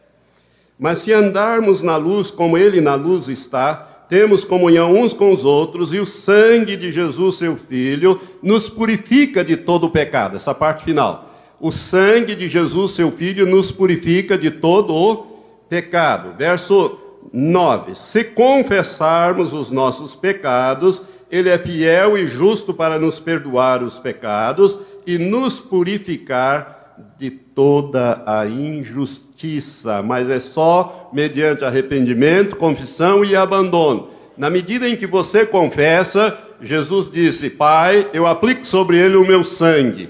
Mas 0.79 0.99
se 0.99 1.11
andarmos 1.11 1.81
na 1.81 1.97
luz 1.97 2.31
como 2.31 2.57
Ele 2.57 2.79
na 2.79 2.95
luz 2.95 3.27
está, 3.27 4.05
temos 4.07 4.43
comunhão 4.43 4.93
uns 4.97 5.11
com 5.13 5.33
os 5.33 5.43
outros, 5.43 5.91
e 5.91 5.99
o 5.99 6.07
sangue 6.07 6.77
de 6.77 6.91
Jesus, 6.91 7.37
seu 7.37 7.57
Filho, 7.57 8.21
nos 8.41 8.69
purifica 8.69 9.43
de 9.43 9.57
todo 9.57 9.85
o 9.85 9.89
pecado. 9.89 10.37
Essa 10.37 10.53
parte 10.53 10.85
final. 10.85 11.25
O 11.59 11.71
sangue 11.71 12.35
de 12.35 12.47
Jesus, 12.47 12.93
seu 12.93 13.11
Filho, 13.11 13.45
nos 13.45 13.71
purifica 13.71 14.37
de 14.37 14.51
todo 14.51 14.93
o 14.93 15.25
pecado. 15.67 16.37
Verso 16.37 16.97
9: 17.33 17.95
Se 17.95 18.23
confessarmos 18.23 19.51
os 19.51 19.69
nossos 19.69 20.15
pecados, 20.15 21.01
Ele 21.29 21.49
é 21.49 21.57
fiel 21.57 22.17
e 22.17 22.27
justo 22.27 22.73
para 22.73 22.97
nos 22.97 23.19
perdoar 23.19 23.83
os 23.83 23.97
pecados 23.97 24.77
e 25.05 25.17
nos 25.17 25.59
purificar 25.59 26.77
de 27.17 27.29
toda 27.29 28.23
a 28.25 28.47
injustiça, 28.47 30.01
mas 30.01 30.29
é 30.29 30.39
só 30.39 31.09
mediante 31.13 31.63
arrependimento, 31.63 32.55
confissão 32.55 33.23
e 33.23 33.35
abandono. 33.35 34.09
Na 34.37 34.49
medida 34.49 34.87
em 34.87 34.95
que 34.95 35.07
você 35.07 35.45
confessa, 35.45 36.37
Jesus 36.61 37.11
disse: 37.11 37.49
Pai, 37.49 38.09
eu 38.13 38.25
aplico 38.25 38.65
sobre 38.65 38.97
ele 38.97 39.15
o 39.15 39.25
meu 39.25 39.43
sangue 39.43 40.09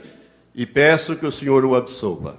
e 0.53 0.65
peço 0.65 1.15
que 1.15 1.26
o 1.26 1.32
Senhor 1.32 1.65
o 1.65 1.76
absolva. 1.76 2.38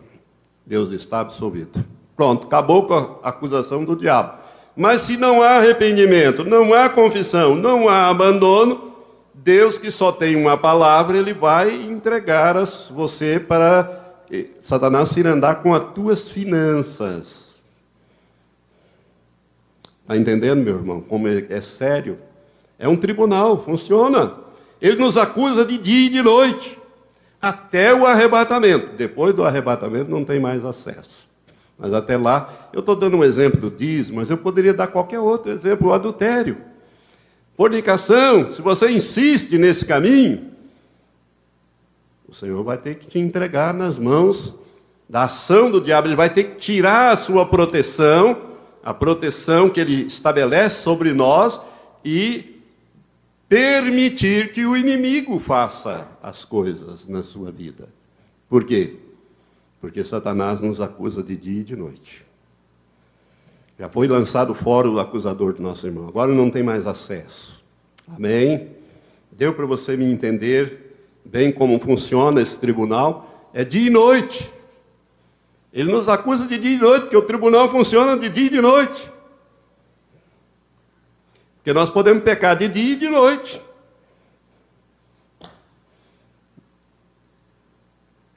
Deus 0.66 0.92
está 0.92 1.20
absolvido. 1.20 1.84
Pronto, 2.16 2.46
acabou 2.46 2.84
com 2.84 2.94
a 2.94 3.28
acusação 3.28 3.84
do 3.84 3.96
diabo. 3.96 4.38
Mas 4.78 5.02
se 5.02 5.16
não 5.16 5.42
há 5.42 5.56
arrependimento, 5.56 6.44
não 6.44 6.72
há 6.72 6.88
confissão, 6.88 7.56
não 7.56 7.88
há 7.88 8.08
abandono, 8.08 8.94
Deus 9.34 9.76
que 9.76 9.90
só 9.90 10.12
tem 10.12 10.36
uma 10.36 10.56
palavra, 10.56 11.18
ele 11.18 11.34
vai 11.34 11.74
entregar 11.74 12.54
você 12.92 13.40
para 13.40 14.14
Satanás 14.62 15.16
irá 15.16 15.32
andar 15.32 15.64
com 15.64 15.74
as 15.74 15.82
tuas 15.92 16.28
finanças. 16.28 17.60
Está 20.02 20.16
entendendo, 20.16 20.62
meu 20.62 20.76
irmão? 20.76 21.00
Como 21.00 21.26
é, 21.26 21.44
é 21.50 21.60
sério? 21.60 22.16
É 22.78 22.86
um 22.88 22.96
tribunal, 22.96 23.64
funciona. 23.64 24.34
Ele 24.80 24.96
nos 24.96 25.16
acusa 25.16 25.64
de 25.64 25.76
dia 25.76 26.06
e 26.06 26.10
de 26.10 26.22
noite, 26.22 26.78
até 27.42 27.92
o 27.92 28.06
arrebatamento. 28.06 28.94
Depois 28.96 29.34
do 29.34 29.44
arrebatamento 29.44 30.08
não 30.08 30.24
tem 30.24 30.38
mais 30.38 30.64
acesso. 30.64 31.27
Mas 31.78 31.92
até 31.92 32.16
lá, 32.16 32.68
eu 32.72 32.80
estou 32.80 32.96
dando 32.96 33.16
um 33.16 33.24
exemplo 33.24 33.60
do 33.60 33.70
dízimo, 33.70 34.18
mas 34.18 34.28
eu 34.28 34.36
poderia 34.36 34.74
dar 34.74 34.88
qualquer 34.88 35.20
outro 35.20 35.52
exemplo, 35.52 35.88
o 35.88 35.92
adultério. 35.92 36.58
Fornicação, 37.56 38.52
se 38.52 38.60
você 38.60 38.90
insiste 38.90 39.56
nesse 39.56 39.84
caminho, 39.84 40.48
o 42.28 42.34
Senhor 42.34 42.62
vai 42.64 42.76
ter 42.76 42.96
que 42.96 43.06
te 43.06 43.18
entregar 43.18 43.72
nas 43.72 43.98
mãos 43.98 44.54
da 45.08 45.24
ação 45.24 45.70
do 45.70 45.80
diabo, 45.80 46.08
ele 46.08 46.16
vai 46.16 46.28
ter 46.28 46.44
que 46.44 46.56
tirar 46.56 47.12
a 47.12 47.16
sua 47.16 47.46
proteção, 47.46 48.36
a 48.82 48.92
proteção 48.92 49.70
que 49.70 49.80
ele 49.80 50.06
estabelece 50.06 50.82
sobre 50.82 51.12
nós 51.12 51.58
e 52.04 52.60
permitir 53.48 54.52
que 54.52 54.66
o 54.66 54.76
inimigo 54.76 55.38
faça 55.38 56.06
as 56.22 56.44
coisas 56.44 57.08
na 57.08 57.22
sua 57.22 57.50
vida. 57.50 57.88
Por 58.48 58.64
quê? 58.64 58.96
Porque 59.80 60.02
Satanás 60.02 60.60
nos 60.60 60.80
acusa 60.80 61.22
de 61.22 61.36
dia 61.36 61.60
e 61.60 61.64
de 61.64 61.76
noite. 61.76 62.26
Já 63.78 63.88
foi 63.88 64.08
lançado 64.08 64.54
fora 64.54 64.90
o 64.90 64.98
acusador 64.98 65.52
do 65.52 65.62
nosso 65.62 65.86
irmão, 65.86 66.08
agora 66.08 66.32
não 66.32 66.50
tem 66.50 66.62
mais 66.62 66.86
acesso. 66.86 67.62
Amém? 68.08 68.72
Deu 69.30 69.54
para 69.54 69.66
você 69.66 69.96
me 69.96 70.04
entender 70.04 71.06
bem 71.24 71.52
como 71.52 71.78
funciona 71.78 72.40
esse 72.40 72.58
tribunal, 72.58 73.50
é 73.54 73.64
dia 73.64 73.86
e 73.86 73.90
noite. 73.90 74.52
Ele 75.72 75.92
nos 75.92 76.08
acusa 76.08 76.46
de 76.46 76.58
dia 76.58 76.72
e 76.72 76.78
noite, 76.78 77.02
porque 77.02 77.16
o 77.16 77.22
tribunal 77.22 77.70
funciona 77.70 78.16
de 78.16 78.28
dia 78.28 78.46
e 78.46 78.50
de 78.50 78.60
noite. 78.60 79.08
Porque 81.56 81.72
nós 81.72 81.90
podemos 81.90 82.24
pecar 82.24 82.56
de 82.56 82.66
dia 82.66 82.94
e 82.94 82.96
de 82.96 83.08
noite. 83.08 83.62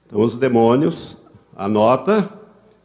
Então 0.06 0.20
os 0.20 0.38
demônios 0.38 1.16
anota, 1.56 2.30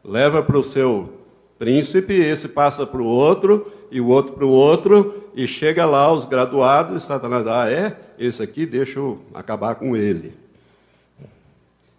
leva 0.04 0.42
para 0.42 0.58
o 0.58 0.64
seu 0.64 1.12
príncipe, 1.58 2.14
esse 2.14 2.48
passa 2.48 2.86
para 2.86 3.00
o 3.00 3.06
outro, 3.06 3.72
e 3.90 4.00
o 4.00 4.08
outro 4.08 4.32
para 4.32 4.44
o 4.44 4.50
outro, 4.50 5.24
e 5.34 5.46
chega 5.46 5.84
lá 5.84 6.12
os 6.12 6.24
graduados, 6.24 7.02
e 7.02 7.06
Satanás, 7.06 7.46
ah, 7.46 7.70
é? 7.70 7.98
Esse 8.18 8.42
aqui, 8.42 8.66
deixa 8.66 8.98
eu 8.98 9.20
acabar 9.34 9.74
com 9.74 9.96
ele. 9.96 10.34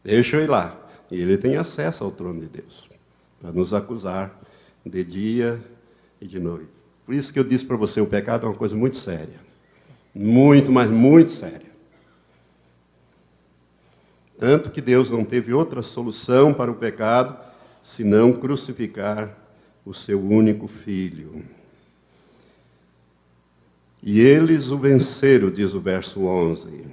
Deixa 0.03 0.37
eu 0.37 0.43
ir 0.43 0.49
lá. 0.49 0.75
E 1.11 1.21
ele 1.21 1.37
tem 1.37 1.57
acesso 1.57 2.03
ao 2.03 2.11
trono 2.11 2.41
de 2.41 2.47
Deus, 2.47 2.87
para 3.39 3.51
nos 3.51 3.73
acusar 3.73 4.39
de 4.85 5.03
dia 5.03 5.59
e 6.19 6.27
de 6.27 6.39
noite. 6.39 6.69
Por 7.05 7.13
isso 7.13 7.31
que 7.31 7.39
eu 7.39 7.43
disse 7.43 7.63
para 7.63 7.77
você, 7.77 8.01
o 8.01 8.05
pecado 8.05 8.45
é 8.45 8.49
uma 8.49 8.55
coisa 8.55 8.75
muito 8.75 8.97
séria. 8.97 9.39
Muito, 10.13 10.71
mas 10.71 10.89
muito 10.89 11.31
séria. 11.31 11.66
Tanto 14.37 14.69
que 14.69 14.81
Deus 14.81 15.09
não 15.09 15.25
teve 15.25 15.53
outra 15.53 15.81
solução 15.81 16.53
para 16.53 16.71
o 16.71 16.75
pecado 16.75 17.35
senão 17.81 18.33
crucificar 18.33 19.35
o 19.85 19.93
seu 19.93 20.21
único 20.21 20.67
filho. 20.67 21.43
E 24.03 24.19
eles 24.19 24.69
o 24.69 24.77
venceram, 24.77 25.49
diz 25.49 25.73
o 25.73 25.79
verso 25.79 26.21
11, 26.25 26.85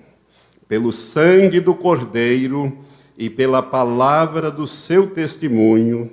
pelo 0.69 0.93
sangue 0.93 1.61
do 1.61 1.75
Cordeiro 1.75 2.79
e 3.19 3.29
pela 3.29 3.63
palavra 3.63 4.51
do 4.51 4.67
seu 4.67 5.09
testemunho, 5.09 6.11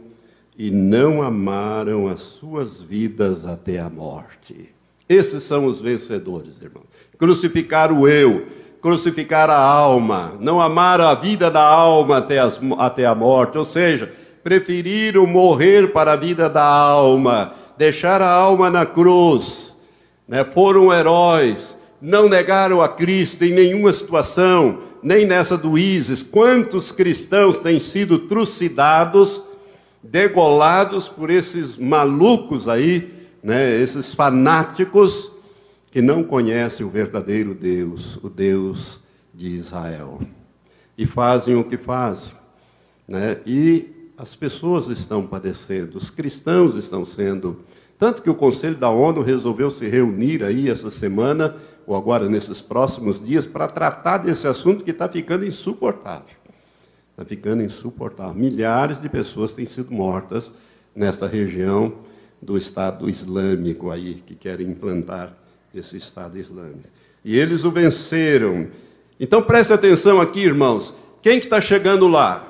e 0.57 0.69
não 0.69 1.23
amaram 1.23 2.07
as 2.07 2.21
suas 2.21 2.81
vidas 2.81 3.45
até 3.45 3.79
a 3.79 3.89
morte. 3.89 4.69
Esses 5.07 5.43
são 5.43 5.65
os 5.65 5.81
vencedores, 5.81 6.61
irmão. 6.61 6.83
Crucificar 7.17 7.91
o 7.91 8.07
eu, 8.07 8.47
crucificar 8.81 9.49
a 9.49 9.57
alma, 9.57 10.33
não 10.39 10.59
amar 10.59 10.99
a 10.99 11.13
vida 11.13 11.51
da 11.51 11.63
alma 11.63 12.17
até, 12.17 12.39
as, 12.39 12.59
até 12.79 13.05
a 13.05 13.13
morte, 13.13 13.57
ou 13.57 13.65
seja, 13.65 14.11
preferiram 14.43 15.27
morrer 15.27 15.91
para 15.91 16.13
a 16.13 16.15
vida 16.15 16.49
da 16.49 16.63
alma, 16.63 17.53
deixar 17.77 18.21
a 18.21 18.29
alma 18.29 18.69
na 18.69 18.85
cruz 18.85 19.71
né, 20.31 20.45
foram 20.45 20.93
heróis, 20.93 21.75
não 22.01 22.29
negaram 22.29 22.81
a 22.81 22.87
Cristo 22.87 23.43
em 23.43 23.51
nenhuma 23.51 23.91
situação, 23.91 24.79
nem 25.03 25.25
nessa 25.25 25.57
do 25.57 25.77
ISIS. 25.77 26.23
Quantos 26.23 26.91
cristãos 26.91 27.57
têm 27.59 27.79
sido 27.81 28.17
trucidados, 28.19 29.43
degolados 30.01 31.09
por 31.09 31.29
esses 31.29 31.75
malucos 31.75 32.67
aí, 32.69 33.11
né, 33.43 33.81
esses 33.81 34.13
fanáticos 34.13 35.30
que 35.91 36.01
não 36.01 36.23
conhecem 36.23 36.85
o 36.85 36.89
verdadeiro 36.89 37.53
Deus, 37.53 38.15
o 38.23 38.29
Deus 38.29 39.01
de 39.33 39.47
Israel. 39.47 40.21
E 40.97 41.05
fazem 41.05 41.55
o 41.55 41.65
que 41.65 41.77
fazem. 41.77 42.33
Né? 43.05 43.41
E 43.45 44.11
as 44.17 44.33
pessoas 44.33 44.87
estão 44.87 45.27
padecendo, 45.27 45.97
os 45.97 46.09
cristãos 46.09 46.75
estão 46.75 47.05
sendo. 47.05 47.59
Tanto 47.99 48.21
que 48.21 48.29
o 48.29 48.35
Conselho 48.35 48.77
da 48.77 48.89
ONU 48.89 49.21
resolveu 49.21 49.69
se 49.69 49.87
reunir 49.87 50.43
aí 50.43 50.69
essa 50.69 50.89
semana, 50.89 51.57
ou 51.85 51.95
agora 51.95 52.29
nesses 52.29 52.61
próximos 52.61 53.23
dias, 53.23 53.45
para 53.45 53.67
tratar 53.67 54.19
desse 54.19 54.47
assunto 54.47 54.85
que 54.85 54.91
está 54.91 55.09
ficando 55.09 55.45
insuportável. 55.45 56.37
Está 57.11 57.25
ficando 57.25 57.63
insuportável. 57.63 58.33
Milhares 58.33 59.01
de 59.01 59.09
pessoas 59.09 59.51
têm 59.51 59.65
sido 59.65 59.91
mortas 59.91 60.53
nesta 60.95 61.27
região 61.27 61.95
do 62.41 62.57
Estado 62.57 63.09
Islâmico 63.09 63.91
aí, 63.91 64.23
que 64.25 64.35
querem 64.35 64.69
implantar 64.69 65.40
esse 65.73 65.97
Estado 65.97 66.37
Islâmico. 66.37 66.89
E 67.23 67.37
eles 67.37 67.63
o 67.63 67.71
venceram. 67.71 68.67
Então 69.19 69.41
preste 69.41 69.71
atenção 69.71 70.19
aqui, 70.19 70.41
irmãos. 70.41 70.93
Quem 71.21 71.39
que 71.39 71.45
está 71.45 71.61
chegando 71.61 72.07
lá? 72.07 72.47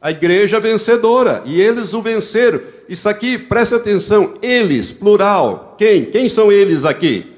A 0.00 0.10
igreja 0.10 0.58
vencedora. 0.58 1.42
E 1.44 1.60
eles 1.60 1.92
o 1.92 2.02
venceram. 2.02 2.60
Isso 2.88 3.08
aqui, 3.08 3.38
preste 3.38 3.74
atenção. 3.74 4.34
Eles, 4.42 4.90
plural. 4.90 5.74
Quem? 5.78 6.06
Quem 6.06 6.28
são 6.28 6.50
eles 6.50 6.84
aqui? 6.84 7.32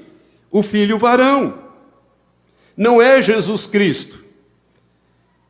O 0.49 0.63
filho 0.63 0.97
varão. 0.97 1.59
Não 2.75 3.01
é 3.01 3.21
Jesus 3.21 3.65
Cristo. 3.65 4.23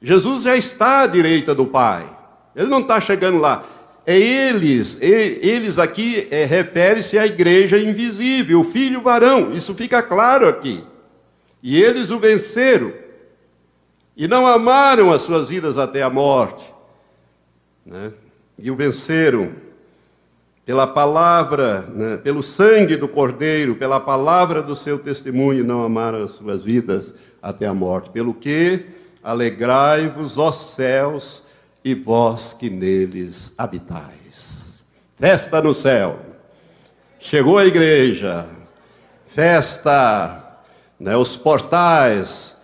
Jesus 0.01 0.43
já 0.43 0.55
está 0.55 1.01
à 1.01 1.07
direita 1.07 1.55
do 1.55 1.65
Pai. 1.65 2.09
Ele 2.55 2.67
não 2.67 2.81
está 2.81 2.99
chegando 2.99 3.37
lá 3.37 3.74
é 4.05 4.17
eles, 4.17 4.97
eles 5.01 5.79
aqui 5.79 6.27
é, 6.29 6.45
refere-se 6.45 7.17
à 7.17 7.25
igreja 7.25 7.77
invisível, 7.77 8.61
o 8.61 8.71
filho 8.71 9.01
varão, 9.01 9.51
isso 9.51 9.73
fica 9.73 10.01
claro 10.03 10.47
aqui. 10.47 10.83
E 11.63 11.81
eles 11.81 12.11
o 12.11 12.19
venceram, 12.19 12.93
e 14.15 14.27
não 14.27 14.45
amaram 14.45 15.11
as 15.11 15.23
suas 15.23 15.49
vidas 15.49 15.77
até 15.77 16.03
a 16.03 16.09
morte, 16.09 16.63
né? 17.83 18.11
e 18.59 18.69
o 18.69 18.75
venceram 18.75 19.53
pela 20.65 20.85
palavra, 20.85 21.81
né? 21.93 22.17
pelo 22.17 22.43
sangue 22.43 22.95
do 22.95 23.07
Cordeiro, 23.07 23.75
pela 23.75 23.99
palavra 23.99 24.61
do 24.61 24.75
seu 24.75 24.99
testemunho, 24.99 25.63
não 25.63 25.83
amaram 25.83 26.23
as 26.23 26.31
suas 26.31 26.63
vidas 26.63 27.13
até 27.41 27.67
a 27.67 27.73
morte. 27.73 28.09
Pelo 28.09 28.33
que 28.33 28.85
alegrai-vos, 29.23 30.37
ó 30.37 30.51
céus, 30.51 31.43
e 31.85 31.93
vós 31.93 32.51
que 32.53 32.67
neles 32.67 33.53
habitais. 33.55 34.83
Festa 35.19 35.61
no 35.61 35.75
céu. 35.75 36.19
Chegou 37.19 37.59
a 37.59 37.65
igreja. 37.65 38.47
Festa, 39.27 40.63
né, 40.99 41.15
os 41.15 41.35
portais, 41.35 42.55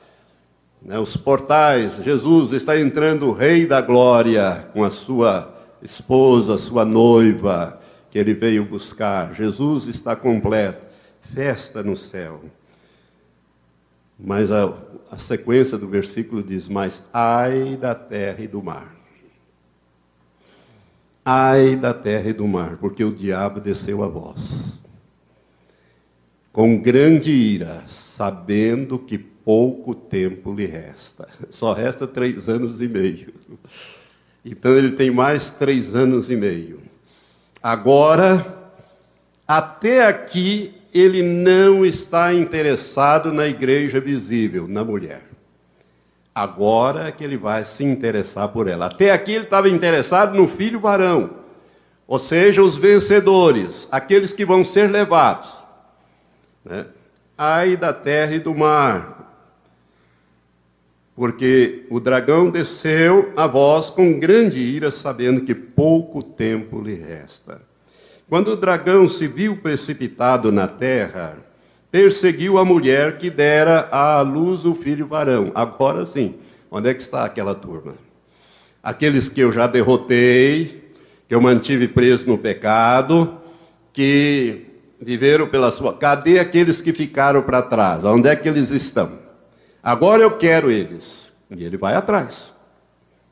né, 0.81 0.97
os 0.97 1.15
portais. 1.15 1.97
Jesus 2.03 2.51
está 2.51 2.79
entrando 2.79 3.27
o 3.27 3.31
Rei 3.31 3.67
da 3.67 3.79
Glória 3.79 4.67
com 4.73 4.83
a 4.83 4.89
sua 4.89 5.53
esposa, 5.83 6.57
sua 6.57 6.83
noiva, 6.83 7.79
que 8.09 8.17
ele 8.17 8.33
veio 8.33 8.65
buscar. 8.65 9.35
Jesus 9.35 9.85
está 9.85 10.15
completo. 10.15 10.83
Festa 11.31 11.83
no 11.83 11.95
céu. 11.95 12.41
Mas 14.17 14.51
a, 14.51 14.73
a 15.11 15.17
sequência 15.19 15.77
do 15.77 15.87
versículo 15.87 16.41
diz: 16.41 16.67
Mas 16.67 17.03
ai 17.13 17.75
da 17.75 17.93
terra 17.93 18.41
e 18.41 18.47
do 18.47 18.63
mar 18.63 19.00
Ai 21.23 21.75
da 21.75 21.93
terra 21.93 22.29
e 22.29 22.33
do 22.33 22.47
mar, 22.47 22.77
porque 22.77 23.03
o 23.03 23.13
diabo 23.13 23.59
desceu 23.59 24.03
a 24.03 24.07
vós. 24.07 24.81
Com 26.51 26.81
grande 26.81 27.31
ira, 27.31 27.83
sabendo 27.87 28.97
que 28.97 29.17
pouco 29.17 29.93
tempo 29.93 30.53
lhe 30.53 30.65
resta. 30.65 31.27
Só 31.49 31.73
resta 31.73 32.07
três 32.07 32.49
anos 32.49 32.81
e 32.81 32.87
meio. 32.87 33.33
Então 34.43 34.71
ele 34.71 34.93
tem 34.93 35.11
mais 35.11 35.49
três 35.51 35.95
anos 35.95 36.29
e 36.29 36.35
meio. 36.35 36.81
Agora, 37.61 38.73
até 39.47 40.07
aqui, 40.07 40.73
ele 40.93 41.21
não 41.21 41.85
está 41.85 42.33
interessado 42.33 43.31
na 43.31 43.47
igreja 43.47 44.01
visível, 44.01 44.67
na 44.67 44.83
mulher. 44.83 45.30
Agora 46.33 47.07
é 47.07 47.11
que 47.11 47.23
ele 47.23 47.37
vai 47.37 47.65
se 47.65 47.83
interessar 47.83 48.47
por 48.49 48.67
ela. 48.67 48.85
Até 48.85 49.11
aqui 49.11 49.33
ele 49.33 49.43
estava 49.43 49.67
interessado 49.67 50.35
no 50.35 50.47
filho 50.47 50.79
varão, 50.79 51.31
ou 52.07 52.19
seja, 52.19 52.61
os 52.61 52.77
vencedores, 52.77 53.87
aqueles 53.91 54.31
que 54.31 54.45
vão 54.45 54.63
ser 54.63 54.89
levados. 54.89 55.49
Né? 56.63 56.85
Ai 57.37 57.75
da 57.75 57.91
terra 57.91 58.35
e 58.35 58.39
do 58.39 58.55
mar, 58.55 59.21
porque 61.15 61.85
o 61.89 61.99
dragão 61.99 62.49
desceu 62.49 63.33
a 63.35 63.45
vós 63.45 63.89
com 63.89 64.19
grande 64.19 64.59
ira, 64.59 64.89
sabendo 64.89 65.41
que 65.41 65.53
pouco 65.53 66.23
tempo 66.23 66.81
lhe 66.81 66.95
resta. 66.95 67.61
Quando 68.29 68.49
o 68.51 68.55
dragão 68.55 69.09
se 69.09 69.27
viu 69.27 69.57
precipitado 69.57 70.51
na 70.51 70.67
terra, 70.67 71.37
perseguiu 71.91 72.57
a 72.57 72.63
mulher 72.63 73.17
que 73.17 73.29
dera 73.29 73.89
à 73.91 74.21
luz 74.21 74.65
o 74.65 74.73
filho 74.73 75.05
varão. 75.05 75.51
Agora 75.53 76.05
sim, 76.05 76.35
onde 76.71 76.89
é 76.89 76.93
que 76.93 77.01
está 77.01 77.25
aquela 77.25 77.53
turma? 77.53 77.95
Aqueles 78.81 79.27
que 79.27 79.41
eu 79.41 79.51
já 79.51 79.67
derrotei, 79.67 80.93
que 81.27 81.35
eu 81.35 81.41
mantive 81.41 81.87
preso 81.87 82.25
no 82.25 82.37
pecado, 82.37 83.37
que 83.93 84.65
viveram 84.99 85.47
pela 85.47 85.71
sua. 85.71 85.93
Cadê 85.93 86.39
aqueles 86.39 86.81
que 86.81 86.93
ficaram 86.93 87.41
para 87.41 87.61
trás? 87.61 88.03
Onde 88.03 88.29
é 88.29 88.35
que 88.35 88.47
eles 88.47 88.69
estão? 88.69 89.19
Agora 89.83 90.23
eu 90.23 90.37
quero 90.37 90.71
eles. 90.71 91.33
E 91.49 91.63
ele 91.63 91.77
vai 91.77 91.95
atrás. 91.95 92.53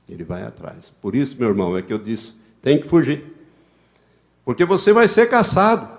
Ele 0.07 0.23
vai 0.23 0.43
atrás. 0.43 0.91
Por 1.01 1.15
isso, 1.15 1.35
meu 1.39 1.49
irmão, 1.49 1.77
é 1.77 1.81
que 1.81 1.93
eu 1.93 1.99
disse: 1.99 2.33
tem 2.61 2.79
que 2.79 2.87
fugir. 2.87 3.23
Porque 4.43 4.65
você 4.65 4.91
vai 4.91 5.07
ser 5.07 5.29
caçado. 5.29 5.98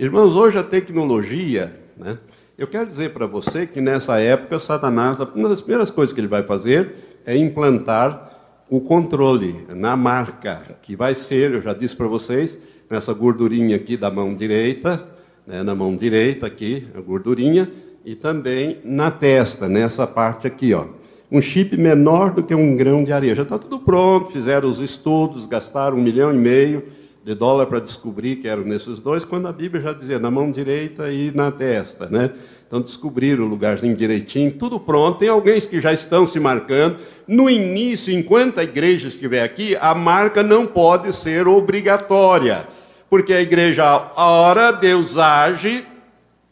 Irmãos, 0.00 0.34
hoje 0.34 0.56
a 0.56 0.62
tecnologia, 0.62 1.74
né? 1.94 2.16
Eu 2.56 2.66
quero 2.66 2.86
dizer 2.86 3.10
para 3.10 3.26
você 3.26 3.66
que 3.66 3.82
nessa 3.82 4.18
época, 4.18 4.58
Satanás, 4.58 5.18
uma 5.34 5.46
das 5.46 5.60
primeiras 5.60 5.90
coisas 5.90 6.10
que 6.14 6.18
ele 6.18 6.26
vai 6.26 6.42
fazer 6.42 7.20
é 7.26 7.36
implantar 7.36 8.64
o 8.70 8.80
controle 8.80 9.66
na 9.68 9.94
marca, 9.96 10.62
que 10.80 10.96
vai 10.96 11.14
ser, 11.14 11.52
eu 11.52 11.60
já 11.60 11.74
disse 11.74 11.94
para 11.94 12.06
vocês, 12.06 12.56
nessa 12.88 13.12
gordurinha 13.12 13.76
aqui 13.76 13.94
da 13.94 14.10
mão 14.10 14.34
direita, 14.34 15.06
né, 15.46 15.62
na 15.62 15.74
mão 15.74 15.94
direita 15.94 16.46
aqui, 16.46 16.88
a 16.94 17.00
gordurinha, 17.02 17.70
e 18.02 18.14
também 18.14 18.78
na 18.82 19.10
testa, 19.10 19.68
nessa 19.68 20.06
parte 20.06 20.46
aqui, 20.46 20.72
ó. 20.72 20.86
Um 21.30 21.42
chip 21.42 21.76
menor 21.76 22.32
do 22.32 22.42
que 22.42 22.54
um 22.54 22.74
grão 22.74 23.04
de 23.04 23.12
areia. 23.12 23.34
Já 23.34 23.42
está 23.42 23.58
tudo 23.58 23.78
pronto, 23.78 24.32
fizeram 24.32 24.66
os 24.66 24.78
estudos, 24.78 25.44
gastaram 25.44 25.98
um 25.98 26.02
milhão 26.02 26.32
e 26.32 26.38
meio 26.38 26.84
de 27.24 27.34
dólar 27.34 27.66
para 27.66 27.80
descobrir 27.80 28.36
que 28.36 28.48
eram 28.48 28.64
nesses 28.64 28.98
dois, 28.98 29.24
quando 29.24 29.46
a 29.46 29.52
Bíblia 29.52 29.82
já 29.82 29.92
dizia 29.92 30.18
na 30.18 30.30
mão 30.30 30.50
direita 30.50 31.12
e 31.12 31.30
na 31.32 31.50
testa, 31.50 32.08
né? 32.08 32.30
Então 32.66 32.80
descobriram 32.80 33.44
o 33.44 33.48
lugarzinho 33.48 33.96
direitinho, 33.96 34.52
tudo 34.52 34.78
pronto. 34.78 35.18
Tem 35.18 35.28
alguns 35.28 35.66
que 35.66 35.80
já 35.80 35.92
estão 35.92 36.26
se 36.28 36.38
marcando. 36.38 36.98
No 37.26 37.50
início, 37.50 38.14
enquanto 38.16 38.60
a 38.60 38.62
igreja 38.62 39.08
estiver 39.08 39.42
aqui, 39.42 39.76
a 39.80 39.92
marca 39.92 40.42
não 40.42 40.66
pode 40.66 41.12
ser 41.14 41.48
obrigatória, 41.48 42.68
porque 43.10 43.32
a 43.32 43.40
igreja 43.40 44.12
ora, 44.16 44.70
Deus 44.70 45.18
age 45.18 45.84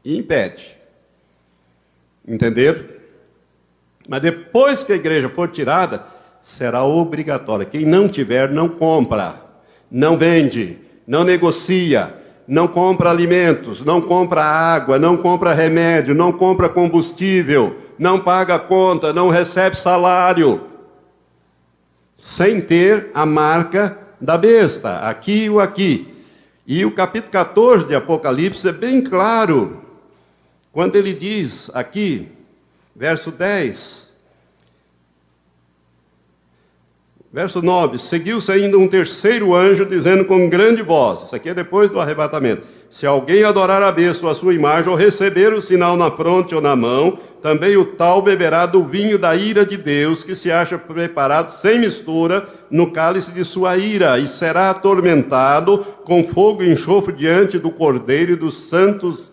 e 0.04 0.18
impede. 0.18 0.76
Entenderam? 2.26 2.84
Mas 4.08 4.20
depois 4.20 4.82
que 4.82 4.92
a 4.92 4.96
igreja 4.96 5.28
for 5.28 5.48
tirada, 5.48 6.04
será 6.42 6.82
obrigatória. 6.82 7.64
Quem 7.64 7.84
não 7.84 8.08
tiver, 8.08 8.50
não 8.50 8.68
compra 8.68 9.47
não 9.90 10.16
vende, 10.16 10.78
não 11.06 11.24
negocia, 11.24 12.14
não 12.46 12.66
compra 12.66 13.10
alimentos, 13.10 13.82
não 13.82 14.00
compra 14.00 14.42
água, 14.42 14.98
não 14.98 15.16
compra 15.16 15.52
remédio, 15.52 16.14
não 16.14 16.32
compra 16.32 16.68
combustível, 16.68 17.76
não 17.98 18.20
paga 18.20 18.58
conta, 18.58 19.12
não 19.12 19.28
recebe 19.28 19.76
salário, 19.76 20.62
sem 22.18 22.60
ter 22.60 23.10
a 23.14 23.26
marca 23.26 23.98
da 24.20 24.36
besta, 24.36 25.00
aqui 25.00 25.48
ou 25.48 25.60
aqui. 25.60 26.14
E 26.66 26.84
o 26.84 26.90
capítulo 26.90 27.32
14 27.32 27.86
de 27.86 27.94
Apocalipse 27.94 28.68
é 28.68 28.72
bem 28.72 29.02
claro, 29.02 29.82
quando 30.72 30.96
ele 30.96 31.12
diz 31.12 31.70
aqui, 31.74 32.28
verso 32.94 33.30
10, 33.30 34.07
Verso 37.30 37.60
9: 37.60 37.98
Seguiu-se 37.98 38.50
ainda 38.50 38.78
um 38.78 38.88
terceiro 38.88 39.54
anjo, 39.54 39.84
dizendo 39.84 40.24
com 40.24 40.48
grande 40.48 40.82
voz: 40.82 41.24
Isso 41.24 41.36
aqui 41.36 41.50
é 41.50 41.54
depois 41.54 41.90
do 41.90 42.00
arrebatamento. 42.00 42.62
Se 42.90 43.06
alguém 43.06 43.44
adorar 43.44 43.82
a 43.82 43.92
besta 43.92 44.24
ou 44.24 44.32
a 44.32 44.34
sua 44.34 44.54
imagem, 44.54 44.90
ou 44.90 44.96
receber 44.96 45.52
o 45.52 45.60
sinal 45.60 45.94
na 45.94 46.10
fronte 46.10 46.54
ou 46.54 46.60
na 46.60 46.74
mão, 46.74 47.18
também 47.42 47.76
o 47.76 47.84
tal 47.84 48.22
beberá 48.22 48.64
do 48.64 48.82
vinho 48.82 49.18
da 49.18 49.36
ira 49.36 49.64
de 49.66 49.76
Deus, 49.76 50.24
que 50.24 50.34
se 50.34 50.50
acha 50.50 50.78
preparado 50.78 51.50
sem 51.60 51.78
mistura 51.78 52.48
no 52.70 52.90
cálice 52.92 53.30
de 53.30 53.44
sua 53.44 53.76
ira, 53.76 54.18
e 54.18 54.26
será 54.26 54.70
atormentado 54.70 55.84
com 56.04 56.24
fogo 56.24 56.62
e 56.62 56.72
enxofre 56.72 57.12
diante 57.12 57.58
do 57.58 57.70
Cordeiro 57.70 58.32
e 58.32 58.36
dos 58.36 58.54
santos 58.54 59.30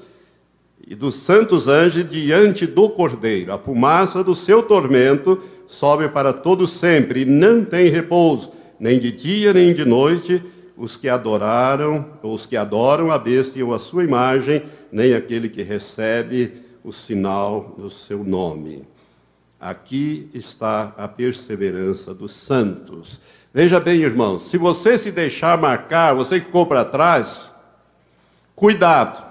e 0.88 0.94
dos 0.94 1.16
santos 1.16 1.68
anjos 1.68 2.08
diante 2.08 2.68
do 2.68 2.90
Cordeiro. 2.90 3.52
A 3.52 3.58
fumaça 3.58 4.24
do 4.24 4.36
seu 4.36 4.62
tormento 4.62 5.42
sobe 5.68 6.08
para 6.10 6.34
todo 6.34 6.68
sempre, 6.68 7.22
e 7.22 7.26
não 7.26 7.64
tem 7.64 7.88
repouso, 7.88 8.52
nem 8.80 9.00
de 9.00 9.12
dia 9.12 9.54
nem 9.54 9.74
de 9.74 9.86
noite, 9.86 10.44
os 10.78 10.98
que 10.98 11.08
adoraram, 11.08 12.06
os 12.22 12.46
que 12.46 12.58
adoram 12.58 13.12
a 13.12 13.18
besta 13.18 13.64
ou 13.64 13.74
a 13.74 13.80
sua 13.80 14.04
imagem, 14.04 14.64
nem 14.92 15.14
aquele 15.14 15.50
que 15.50 15.64
recebe 15.64 16.54
o 16.84 16.92
sinal 16.92 17.76
do 17.78 17.90
seu 17.90 18.24
nome. 18.24 18.84
Aqui 19.60 20.30
está 20.34 20.94
a 20.98 21.08
perseverança 21.08 22.14
dos 22.14 22.34
santos. 22.34 23.20
Veja 23.54 23.80
bem, 23.80 24.02
irmãos, 24.02 24.44
se 24.44 24.58
você 24.58 24.98
se 24.98 25.12
deixar 25.12 25.58
marcar, 25.58 26.14
você 26.14 26.40
que 26.40 26.48
ficou 26.48 26.66
para 26.66 26.84
trás, 26.84 27.52
cuidado. 28.54 29.24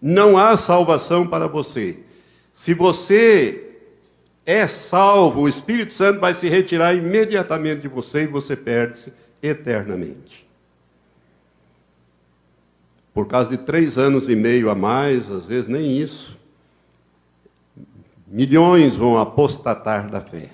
Não 0.00 0.36
há 0.36 0.56
salvação 0.56 1.26
para 1.26 1.46
você. 1.46 2.00
Se 2.52 2.74
você 2.74 3.71
é 4.44 4.66
salvo, 4.66 5.42
o 5.42 5.48
Espírito 5.48 5.92
Santo 5.92 6.20
vai 6.20 6.34
se 6.34 6.48
retirar 6.48 6.94
imediatamente 6.94 7.82
de 7.82 7.88
você 7.88 8.24
e 8.24 8.26
você 8.26 8.56
perde-se 8.56 9.12
eternamente. 9.42 10.46
Por 13.14 13.26
causa 13.28 13.50
de 13.50 13.58
três 13.58 13.98
anos 13.98 14.28
e 14.28 14.34
meio 14.34 14.70
a 14.70 14.74
mais, 14.74 15.30
às 15.30 15.46
vezes 15.46 15.68
nem 15.68 15.96
isso, 15.96 16.36
milhões 18.26 18.96
vão 18.96 19.18
apostatar 19.18 20.10
da 20.10 20.20
fé. 20.20 20.50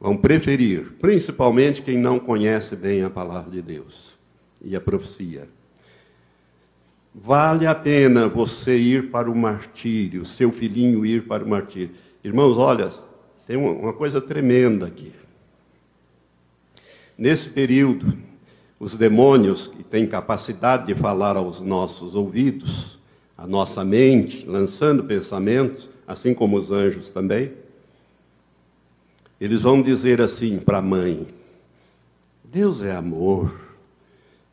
Vão 0.00 0.16
preferir, 0.16 0.92
principalmente 1.00 1.82
quem 1.82 1.98
não 1.98 2.18
conhece 2.18 2.74
bem 2.74 3.02
a 3.02 3.10
palavra 3.10 3.50
de 3.50 3.62
Deus 3.62 4.14
e 4.60 4.74
a 4.74 4.80
profecia. 4.80 5.48
Vale 7.14 7.64
a 7.64 7.74
pena 7.74 8.26
você 8.26 8.76
ir 8.76 9.10
para 9.10 9.30
o 9.30 9.36
martírio, 9.36 10.26
seu 10.26 10.50
filhinho 10.50 11.06
ir 11.06 11.26
para 11.28 11.44
o 11.44 11.48
martírio. 11.48 11.94
Irmãos, 12.24 12.58
olha, 12.58 12.90
tem 13.46 13.56
uma 13.56 13.92
coisa 13.92 14.20
tremenda 14.20 14.86
aqui. 14.86 15.12
Nesse 17.16 17.48
período, 17.48 18.18
os 18.80 18.96
demônios 18.96 19.68
que 19.68 19.84
têm 19.84 20.08
capacidade 20.08 20.86
de 20.88 20.94
falar 20.96 21.36
aos 21.36 21.60
nossos 21.60 22.16
ouvidos, 22.16 22.98
à 23.38 23.46
nossa 23.46 23.84
mente, 23.84 24.44
lançando 24.44 25.04
pensamentos, 25.04 25.88
assim 26.08 26.34
como 26.34 26.56
os 26.56 26.72
anjos 26.72 27.10
também, 27.10 27.52
eles 29.40 29.62
vão 29.62 29.80
dizer 29.80 30.20
assim 30.20 30.58
para 30.58 30.78
a 30.78 30.82
mãe: 30.82 31.28
Deus 32.42 32.82
é 32.82 32.90
amor, 32.90 33.63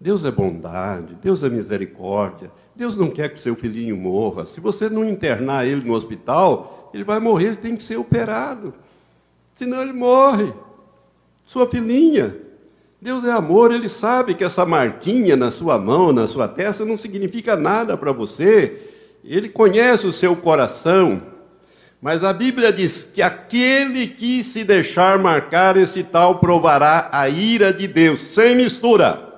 Deus 0.01 0.25
é 0.25 0.31
bondade, 0.31 1.15
Deus 1.21 1.43
é 1.43 1.49
misericórdia, 1.49 2.51
Deus 2.75 2.97
não 2.97 3.11
quer 3.11 3.29
que 3.29 3.39
seu 3.39 3.55
filhinho 3.55 3.95
morra. 3.95 4.47
Se 4.47 4.59
você 4.59 4.89
não 4.89 5.07
internar 5.07 5.67
ele 5.67 5.85
no 5.85 5.93
hospital, 5.93 6.89
ele 6.91 7.03
vai 7.03 7.19
morrer, 7.19 7.49
ele 7.49 7.55
tem 7.57 7.75
que 7.75 7.83
ser 7.83 7.97
operado. 7.97 8.73
Senão 9.53 9.79
ele 9.79 9.93
morre. 9.93 10.51
Sua 11.45 11.69
filhinha, 11.69 12.35
Deus 12.99 13.23
é 13.25 13.31
amor, 13.31 13.71
Ele 13.71 13.89
sabe 13.89 14.33
que 14.33 14.43
essa 14.43 14.65
marquinha 14.65 15.35
na 15.35 15.51
sua 15.51 15.77
mão, 15.77 16.11
na 16.11 16.27
sua 16.27 16.47
testa, 16.47 16.83
não 16.83 16.97
significa 16.97 17.55
nada 17.55 17.95
para 17.95 18.11
você. 18.11 18.89
Ele 19.23 19.49
conhece 19.49 20.07
o 20.07 20.13
seu 20.13 20.35
coração. 20.35 21.21
Mas 22.01 22.23
a 22.23 22.33
Bíblia 22.33 22.73
diz 22.73 23.03
que 23.03 23.21
aquele 23.21 24.07
que 24.07 24.43
se 24.43 24.63
deixar 24.63 25.19
marcar, 25.19 25.77
esse 25.77 26.03
tal 26.03 26.39
provará 26.39 27.09
a 27.11 27.29
ira 27.29 27.71
de 27.71 27.87
Deus, 27.87 28.21
sem 28.21 28.55
mistura. 28.55 29.30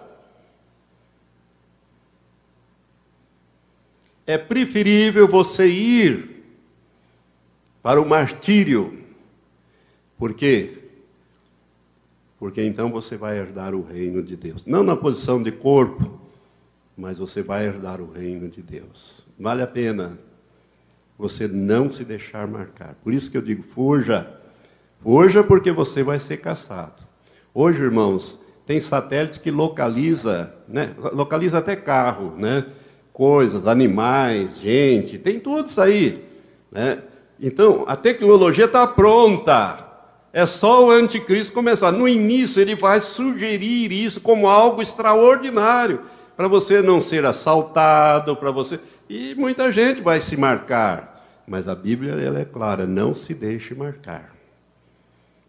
É 4.26 4.38
preferível 4.38 5.28
você 5.28 5.68
ir 5.68 6.44
para 7.82 8.02
o 8.02 8.08
martírio. 8.08 9.04
Por 10.18 10.34
quê? 10.34 10.84
porque 12.44 12.62
então 12.62 12.92
você 12.92 13.16
vai 13.16 13.38
herdar 13.38 13.74
o 13.74 13.82
reino 13.82 14.22
de 14.22 14.36
Deus. 14.36 14.66
Não 14.66 14.84
na 14.84 14.98
posição 14.98 15.42
de 15.42 15.50
corpo, 15.50 16.20
mas 16.98 17.18
você 17.18 17.42
vai 17.42 17.66
herdar 17.66 18.02
o 18.02 18.12
reino 18.12 18.50
de 18.50 18.62
Deus. 18.62 19.26
Vale 19.40 19.62
a 19.62 19.68
pena 19.68 20.20
você 21.18 21.48
não 21.48 21.90
se 21.90 22.04
deixar 22.04 22.46
marcar. 22.46 22.96
Por 23.02 23.14
isso 23.14 23.32
que 23.32 23.38
eu 23.38 23.42
digo, 23.42 23.64
fuja. 23.64 24.30
Fuja 25.02 25.42
porque 25.42 25.72
você 25.72 26.04
vai 26.04 26.20
ser 26.20 26.36
caçado. 26.36 27.02
Hoje, 27.54 27.82
irmãos, 27.82 28.38
tem 28.66 28.82
satélite 28.82 29.40
que 29.40 29.50
localiza, 29.50 30.54
né? 30.68 30.94
Localiza 31.14 31.60
até 31.60 31.78
carro, 31.78 32.36
né? 32.38 32.66
Coisas, 33.14 33.68
animais, 33.68 34.58
gente, 34.60 35.20
tem 35.20 35.40
tudo 35.40 35.70
isso 35.70 35.80
aí, 35.80 36.26
né? 36.72 37.00
Então, 37.40 37.84
a 37.88 37.96
tecnologia 37.96 38.66
está 38.66 38.88
pronta. 38.88 39.86
É 40.32 40.48
só 40.48 40.88
o 40.88 40.90
anticristo 40.90 41.54
começar. 41.54 41.92
No 41.92 42.08
início, 42.08 42.60
ele 42.60 42.76
vai 42.76 43.00
sugerir 43.00 43.92
isso 43.92 44.20
como 44.20 44.48
algo 44.48 44.82
extraordinário, 44.82 46.02
para 46.36 46.48
você 46.48 46.82
não 46.82 47.02
ser 47.02 47.24
assaltado, 47.24 48.36
para 48.36 48.50
você. 48.50 48.80
E 49.08 49.36
muita 49.36 49.72
gente 49.72 50.02
vai 50.02 50.20
se 50.22 50.36
marcar. 50.36 51.14
Mas 51.48 51.68
a 51.68 51.76
Bíblia 51.76 52.14
ela 52.14 52.40
é 52.40 52.46
clara: 52.46 52.88
não 52.88 53.14
se 53.14 53.34
deixe 53.34 53.76
marcar. 53.76 54.34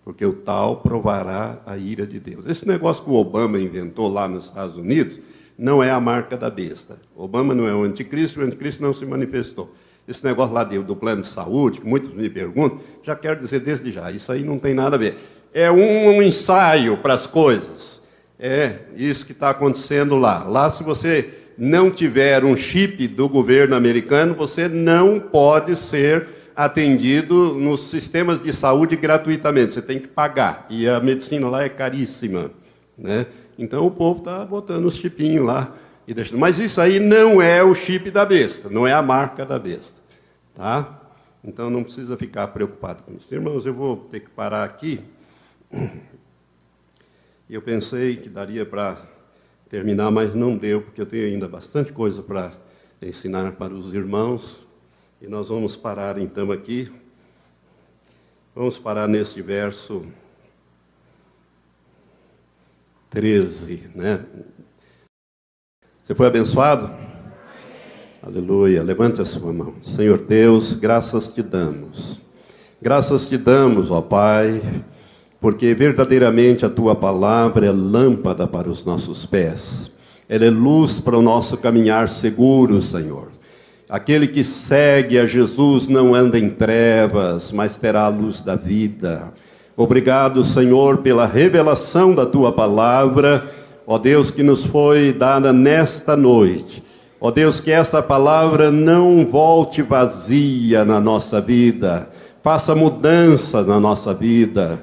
Porque 0.04 0.26
o 0.26 0.34
tal 0.34 0.78
provará 0.78 1.60
a 1.64 1.78
ira 1.78 2.06
de 2.06 2.20
Deus. 2.20 2.46
Esse 2.46 2.68
negócio 2.68 3.02
que 3.02 3.08
o 3.08 3.14
Obama 3.14 3.58
inventou 3.58 4.12
lá 4.12 4.28
nos 4.28 4.44
Estados 4.44 4.76
Unidos 4.76 5.18
não 5.58 5.82
é 5.82 5.90
a 5.90 6.00
marca 6.00 6.36
da 6.36 6.50
besta. 6.50 6.98
Obama 7.16 7.54
não 7.54 7.66
é 7.66 7.74
o 7.74 7.82
anticristo, 7.82 8.40
o 8.40 8.42
anticristo 8.42 8.82
não 8.82 8.92
se 8.92 9.04
manifestou. 9.06 9.72
Esse 10.06 10.24
negócio 10.24 10.54
lá 10.54 10.64
do 10.64 10.96
plano 10.96 11.22
de 11.22 11.28
saúde, 11.28 11.80
que 11.80 11.86
muitos 11.86 12.12
me 12.12 12.28
perguntam, 12.28 12.80
já 13.02 13.16
quero 13.16 13.40
dizer 13.40 13.60
desde 13.60 13.90
já, 13.90 14.10
isso 14.10 14.30
aí 14.30 14.42
não 14.42 14.58
tem 14.58 14.74
nada 14.74 14.96
a 14.96 14.98
ver. 14.98 15.16
É 15.52 15.70
um, 15.70 16.08
um 16.08 16.22
ensaio 16.22 16.96
para 16.98 17.14
as 17.14 17.26
coisas. 17.26 18.00
É 18.38 18.80
isso 18.96 19.24
que 19.24 19.32
está 19.32 19.50
acontecendo 19.50 20.16
lá. 20.16 20.44
Lá, 20.44 20.70
se 20.70 20.82
você 20.82 21.30
não 21.56 21.90
tiver 21.90 22.44
um 22.44 22.56
chip 22.56 23.06
do 23.08 23.28
governo 23.28 23.76
americano, 23.76 24.34
você 24.34 24.68
não 24.68 25.20
pode 25.20 25.76
ser 25.76 26.26
atendido 26.54 27.54
nos 27.54 27.88
sistemas 27.88 28.42
de 28.42 28.52
saúde 28.52 28.96
gratuitamente. 28.96 29.74
Você 29.74 29.82
tem 29.82 29.98
que 29.98 30.08
pagar. 30.08 30.66
E 30.68 30.88
a 30.88 31.00
medicina 31.00 31.48
lá 31.48 31.64
é 31.64 31.68
caríssima. 31.68 32.50
Né? 32.98 33.26
Então 33.58 33.86
o 33.86 33.90
povo 33.90 34.20
está 34.20 34.44
botando 34.44 34.86
os 34.86 34.96
chipinhos 34.96 35.44
lá 35.44 35.76
e 36.06 36.14
deixando. 36.14 36.38
Mas 36.38 36.58
isso 36.58 36.80
aí 36.80 36.98
não 36.98 37.40
é 37.40 37.62
o 37.62 37.74
chip 37.74 38.10
da 38.10 38.24
besta, 38.24 38.68
não 38.68 38.86
é 38.86 38.92
a 38.92 39.02
marca 39.02 39.44
da 39.44 39.58
besta. 39.58 39.98
Tá? 40.54 41.00
Então 41.42 41.68
não 41.70 41.84
precisa 41.84 42.16
ficar 42.16 42.48
preocupado 42.48 43.02
com 43.02 43.14
isso. 43.14 43.32
Irmãos, 43.32 43.66
eu 43.66 43.74
vou 43.74 43.96
ter 43.96 44.20
que 44.20 44.30
parar 44.30 44.64
aqui. 44.64 45.00
Eu 47.48 47.60
pensei 47.60 48.16
que 48.16 48.28
daria 48.28 48.64
para 48.64 49.02
terminar, 49.68 50.10
mas 50.10 50.34
não 50.34 50.56
deu, 50.56 50.80
porque 50.80 51.00
eu 51.00 51.06
tenho 51.06 51.26
ainda 51.26 51.46
bastante 51.46 51.92
coisa 51.92 52.22
para 52.22 52.52
ensinar 53.02 53.52
para 53.52 53.74
os 53.74 53.92
irmãos. 53.92 54.64
E 55.20 55.26
nós 55.26 55.48
vamos 55.48 55.76
parar 55.76 56.18
então 56.18 56.50
aqui. 56.50 56.90
Vamos 58.54 58.78
parar 58.78 59.08
neste 59.08 59.42
verso 59.42 60.06
13, 63.14 63.84
né? 63.94 64.20
Você 66.02 66.14
foi 66.16 66.26
abençoado? 66.26 66.90
Aleluia. 68.20 68.82
Levante 68.82 69.22
a 69.22 69.24
sua 69.24 69.52
mão. 69.52 69.74
Senhor 69.82 70.18
Deus, 70.18 70.74
graças 70.74 71.28
te 71.28 71.40
damos. 71.40 72.20
Graças 72.82 73.28
te 73.28 73.38
damos, 73.38 73.90
ó 73.90 74.02
Pai, 74.02 74.60
porque 75.40 75.72
verdadeiramente 75.74 76.66
a 76.66 76.68
tua 76.68 76.96
palavra 76.96 77.66
é 77.66 77.70
lâmpada 77.70 78.48
para 78.48 78.68
os 78.68 78.84
nossos 78.84 79.24
pés. 79.24 79.92
Ela 80.28 80.46
é 80.46 80.50
luz 80.50 80.98
para 80.98 81.16
o 81.16 81.22
nosso 81.22 81.56
caminhar 81.56 82.08
seguro, 82.08 82.82
Senhor. 82.82 83.28
Aquele 83.88 84.26
que 84.26 84.42
segue 84.42 85.18
a 85.18 85.26
Jesus 85.26 85.86
não 85.86 86.14
anda 86.14 86.38
em 86.38 86.50
trevas, 86.50 87.52
mas 87.52 87.76
terá 87.76 88.06
a 88.06 88.08
luz 88.08 88.40
da 88.40 88.56
vida. 88.56 89.32
Obrigado, 89.76 90.44
Senhor, 90.44 90.98
pela 90.98 91.26
revelação 91.26 92.14
da 92.14 92.24
tua 92.24 92.52
palavra 92.52 93.50
ó 93.86 93.98
Deus, 93.98 94.30
que 94.30 94.42
nos 94.42 94.64
foi 94.64 95.12
dada 95.12 95.52
nesta 95.52 96.16
noite. 96.16 96.82
Ó 97.20 97.30
Deus, 97.30 97.60
que 97.60 97.70
esta 97.70 98.02
palavra 98.02 98.70
não 98.70 99.24
volte 99.24 99.82
vazia 99.82 100.84
na 100.84 101.00
nossa 101.00 101.40
vida, 101.40 102.08
faça 102.42 102.74
mudança 102.74 103.62
na 103.62 103.80
nossa 103.80 104.12
vida, 104.12 104.82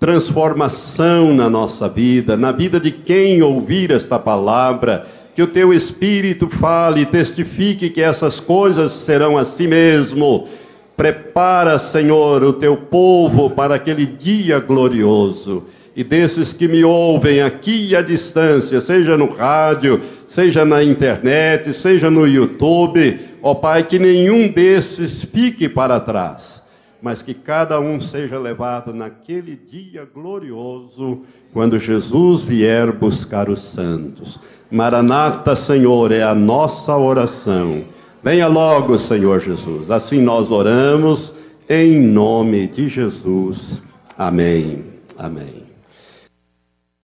transformação 0.00 1.34
na 1.34 1.50
nossa 1.50 1.88
vida, 1.88 2.36
na 2.36 2.52
vida 2.52 2.80
de 2.80 2.90
quem 2.90 3.42
ouvir 3.42 3.90
esta 3.90 4.18
palavra, 4.18 5.06
que 5.34 5.42
o 5.42 5.46
teu 5.46 5.74
Espírito 5.74 6.48
fale 6.48 7.02
e 7.02 7.06
testifique 7.06 7.90
que 7.90 8.00
essas 8.00 8.38
coisas 8.40 8.92
serão 8.92 9.36
assim 9.36 9.66
mesmo. 9.66 10.46
Prepara, 10.96 11.78
Senhor, 11.78 12.42
o 12.42 12.52
teu 12.52 12.76
povo 12.76 13.50
para 13.50 13.74
aquele 13.74 14.06
dia 14.06 14.60
glorioso 14.60 15.64
e 15.96 16.02
desses 16.02 16.52
que 16.52 16.66
me 16.66 16.84
ouvem 16.84 17.40
aqui 17.40 17.94
à 17.94 18.02
distância, 18.02 18.80
seja 18.80 19.16
no 19.16 19.32
rádio, 19.32 20.00
seja 20.26 20.64
na 20.64 20.82
internet, 20.82 21.72
seja 21.72 22.10
no 22.10 22.26
YouTube, 22.26 23.20
ó 23.40 23.54
Pai, 23.54 23.84
que 23.84 23.98
nenhum 23.98 24.48
desses 24.48 25.22
fique 25.22 25.68
para 25.68 26.00
trás, 26.00 26.62
mas 27.00 27.22
que 27.22 27.32
cada 27.32 27.78
um 27.78 28.00
seja 28.00 28.38
levado 28.38 28.92
naquele 28.92 29.54
dia 29.54 30.06
glorioso, 30.12 31.20
quando 31.52 31.78
Jesus 31.78 32.42
vier 32.42 32.90
buscar 32.90 33.48
os 33.48 33.62
santos. 33.62 34.40
Maranata, 34.68 35.54
Senhor, 35.54 36.10
é 36.10 36.22
a 36.22 36.34
nossa 36.34 36.96
oração. 36.96 37.84
Venha 38.24 38.46
logo, 38.46 38.98
Senhor 38.98 39.38
Jesus. 39.38 39.90
Assim 39.90 40.18
nós 40.18 40.50
oramos, 40.50 41.30
em 41.68 42.00
nome 42.00 42.66
de 42.66 42.88
Jesus. 42.88 43.82
Amém. 44.16 44.82
Amém. 45.18 45.63